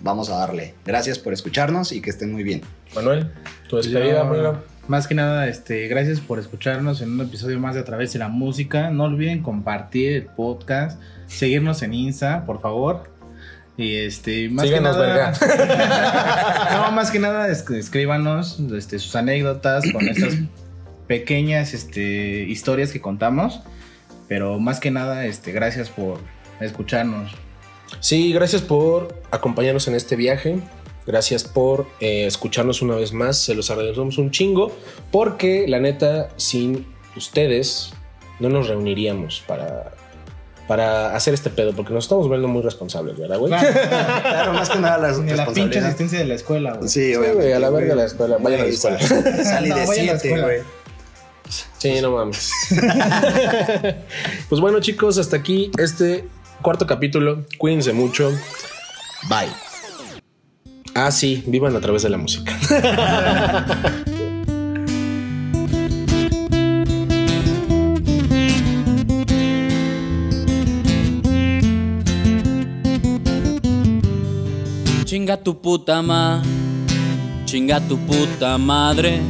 vamos 0.00 0.30
a 0.30 0.38
darle. 0.38 0.74
Gracias 0.86 1.18
por 1.18 1.34
escucharnos 1.34 1.92
y 1.92 2.00
que 2.00 2.10
estén 2.10 2.32
muy 2.32 2.42
bien. 2.42 2.62
Manuel, 2.94 3.30
tu 3.68 3.76
despedida. 3.76 4.62
Más 4.86 5.06
que 5.08 5.14
nada, 5.14 5.48
este, 5.48 5.88
gracias 5.88 6.20
por 6.20 6.38
escucharnos 6.38 7.00
en 7.00 7.12
un 7.12 7.20
episodio 7.22 7.58
más 7.58 7.74
de 7.74 7.80
A 7.80 7.84
través 7.84 8.12
de 8.12 8.18
la 8.18 8.28
música. 8.28 8.90
No 8.90 9.04
olviden 9.04 9.42
compartir 9.42 10.12
el 10.12 10.26
podcast, 10.26 11.00
seguirnos 11.26 11.82
en 11.82 11.94
Insta, 11.94 12.44
por 12.44 12.60
favor. 12.60 13.10
Y 13.78 13.96
este, 13.96 14.50
más 14.50 14.66
Síganos, 14.66 14.96
que 14.96 15.02
nada. 15.02 15.32
no, 16.86 16.92
más 16.92 17.10
que 17.10 17.18
nada, 17.18 17.48
es- 17.48 17.68
escríbanos 17.70 18.60
este, 18.76 18.98
sus 18.98 19.16
anécdotas 19.16 19.90
con 19.90 20.06
estas 20.06 20.34
pequeñas 21.08 21.72
este, 21.72 22.42
historias 22.42 22.92
que 22.92 23.00
contamos. 23.00 23.60
Pero 24.28 24.58
más 24.60 24.80
que 24.80 24.90
nada, 24.90 25.24
este, 25.24 25.50
gracias 25.52 25.88
por 25.88 26.18
escucharnos. 26.60 27.32
Sí, 28.00 28.32
gracias 28.34 28.60
por 28.60 29.22
acompañarnos 29.30 29.88
en 29.88 29.94
este 29.94 30.14
viaje. 30.14 30.58
Gracias 31.06 31.44
por 31.44 31.86
eh, 32.00 32.26
escucharnos 32.26 32.80
una 32.82 32.94
vez 32.96 33.12
más. 33.12 33.38
Se 33.38 33.54
los 33.54 33.70
agradecemos 33.70 34.18
un 34.18 34.30
chingo. 34.30 34.72
Porque 35.12 35.66
la 35.68 35.78
neta, 35.80 36.28
sin 36.36 36.86
ustedes, 37.16 37.92
no 38.40 38.48
nos 38.48 38.68
reuniríamos 38.68 39.42
para, 39.46 39.92
para 40.66 41.14
hacer 41.14 41.34
este 41.34 41.50
pedo. 41.50 41.72
Porque 41.74 41.92
nos 41.92 42.04
estamos 42.04 42.26
volviendo 42.26 42.48
muy 42.48 42.62
responsables, 42.62 43.18
¿verdad, 43.18 43.38
güey? 43.38 43.52
Claro, 43.52 44.52
más 44.54 44.70
que 44.70 44.78
nada 44.78 44.98
las 44.98 45.18
Ni 45.18 45.32
la 45.34 45.46
pinche 45.46 45.78
asistencia 45.78 46.18
de 46.20 46.24
la 46.24 46.34
escuela, 46.34 46.72
güey. 46.74 46.88
Sí, 46.88 47.14
güey, 47.14 47.52
a 47.52 47.58
la 47.58 47.68
verga 47.70 47.94
güey. 47.94 47.96
la 47.98 48.04
escuela. 48.06 48.38
Vayan 48.40 48.60
a 48.60 48.64
la 48.64 48.70
escuela. 48.70 48.98
sal- 49.06 49.44
Salí 49.44 49.68
No, 49.68 49.76
de 49.76 49.86
vayan 49.86 50.08
a 50.08 50.12
la 50.14 50.18
7, 50.18 50.28
escuela. 50.28 50.44
güey. 50.44 50.60
Sí, 51.78 52.00
no 52.00 52.12
mames. 52.12 52.50
pues 54.48 54.60
bueno, 54.60 54.80
chicos, 54.80 55.18
hasta 55.18 55.36
aquí 55.36 55.70
este 55.78 56.24
cuarto 56.62 56.86
capítulo. 56.86 57.44
Cuídense 57.58 57.92
mucho. 57.92 58.30
Bye. 59.28 59.52
Ah, 60.96 61.10
sí, 61.10 61.42
vivan 61.46 61.74
a 61.74 61.80
través 61.80 62.02
de 62.02 62.08
la 62.08 62.16
música. 62.16 62.56
Chinga 75.04 75.36
tu 75.36 75.60
puta 75.60 76.00
ma, 76.00 76.42
chinga 77.44 77.80
tu 77.80 77.98
puta 77.98 78.56
madre, 78.56 79.20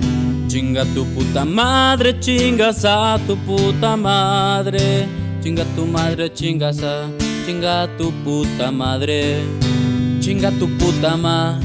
chinga 0.49 0.85
tu 0.95 1.05
puta 1.15 1.45
madre, 1.47 2.19
chingas 2.21 2.85
a 2.85 3.19
tu 3.27 3.37
puta 3.37 3.97
madre, 3.97 5.07
chinga 5.43 5.65
tu 5.75 5.87
madre, 5.87 6.31
chingas 6.33 6.83
a, 6.83 7.09
chinga 7.47 7.89
tu 7.97 8.13
puta 8.25 8.71
madre, 8.71 9.43
chinga 10.25 10.51
tu 10.59 10.67
puta 10.79 11.17
ma, 11.19 11.61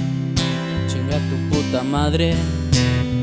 chinga 0.89 1.17
tu 1.29 1.35
puta 1.49 1.81
madre, 1.81 2.35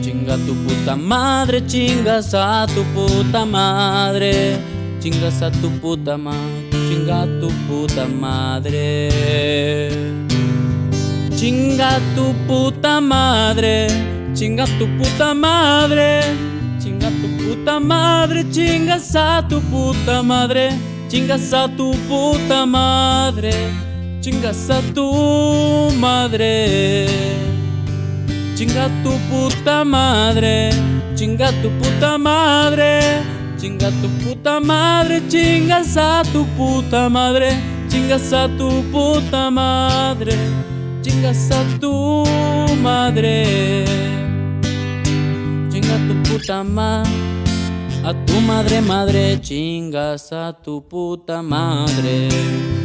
chinga 0.03 0.34
tu 0.47 0.55
puta 0.64 0.97
madre, 0.97 1.61
chingas 1.61 2.32
a 2.32 2.66
tu 2.66 2.82
puta 2.95 3.45
madre, 3.45 4.57
chingas 4.99 5.43
a 5.43 5.51
tu 5.51 5.68
puta 5.82 6.16
ma, 6.16 6.32
chinga 6.89 7.26
tu 7.39 7.49
puta 7.68 8.07
madre. 8.07 9.91
Chinga 11.37 12.01
tu 12.14 12.32
puta 12.47 12.99
madre, 12.99 13.89
chinga 14.34 14.64
tu 14.78 14.87
puta 14.97 15.34
madre, 15.34 16.22
chinga 16.80 17.11
tu 17.20 17.28
puta 17.37 17.78
madre, 17.78 18.43
chingas 18.51 19.14
a 19.14 19.43
tu 19.43 19.61
puta 19.70 20.22
madre, 20.22 20.70
chingas 21.11 21.53
a 21.53 21.68
tu 21.68 21.93
puta 22.09 22.64
madre, 22.64 23.53
chingas 24.27 24.68
a 24.70 24.83
tu 24.93 25.07
madre. 26.01 27.07
Chinga 28.57 28.91
tu 29.05 29.12
puta 29.29 29.85
madre, 29.85 30.70
chinga 31.14 31.53
tu 31.62 31.70
puta 31.79 32.18
madre, 32.18 33.22
chinga 33.61 33.89
tu 34.01 34.09
puta 34.20 34.59
madre, 34.61 35.20
chingas 35.31 35.97
a 35.97 36.24
tu 36.33 36.45
puta 36.57 37.09
madre, 37.09 37.51
chingas 37.89 38.33
a 38.33 38.49
tu 38.59 38.68
puta 38.91 39.49
madre, 39.49 40.35
chingas 41.03 41.51
a 41.53 41.61
tu 41.79 42.24
madre, 42.83 43.45
chinga 45.70 45.97
tu 46.09 46.14
puta 46.24 46.64
madre, 46.64 47.12
a 48.05 48.12
tu 48.27 48.41
madre 48.41 48.81
madre, 48.81 49.39
chingas 49.41 50.33
a 50.33 50.53
tu 50.53 50.81
puta 50.81 51.43
madre. 51.43 52.76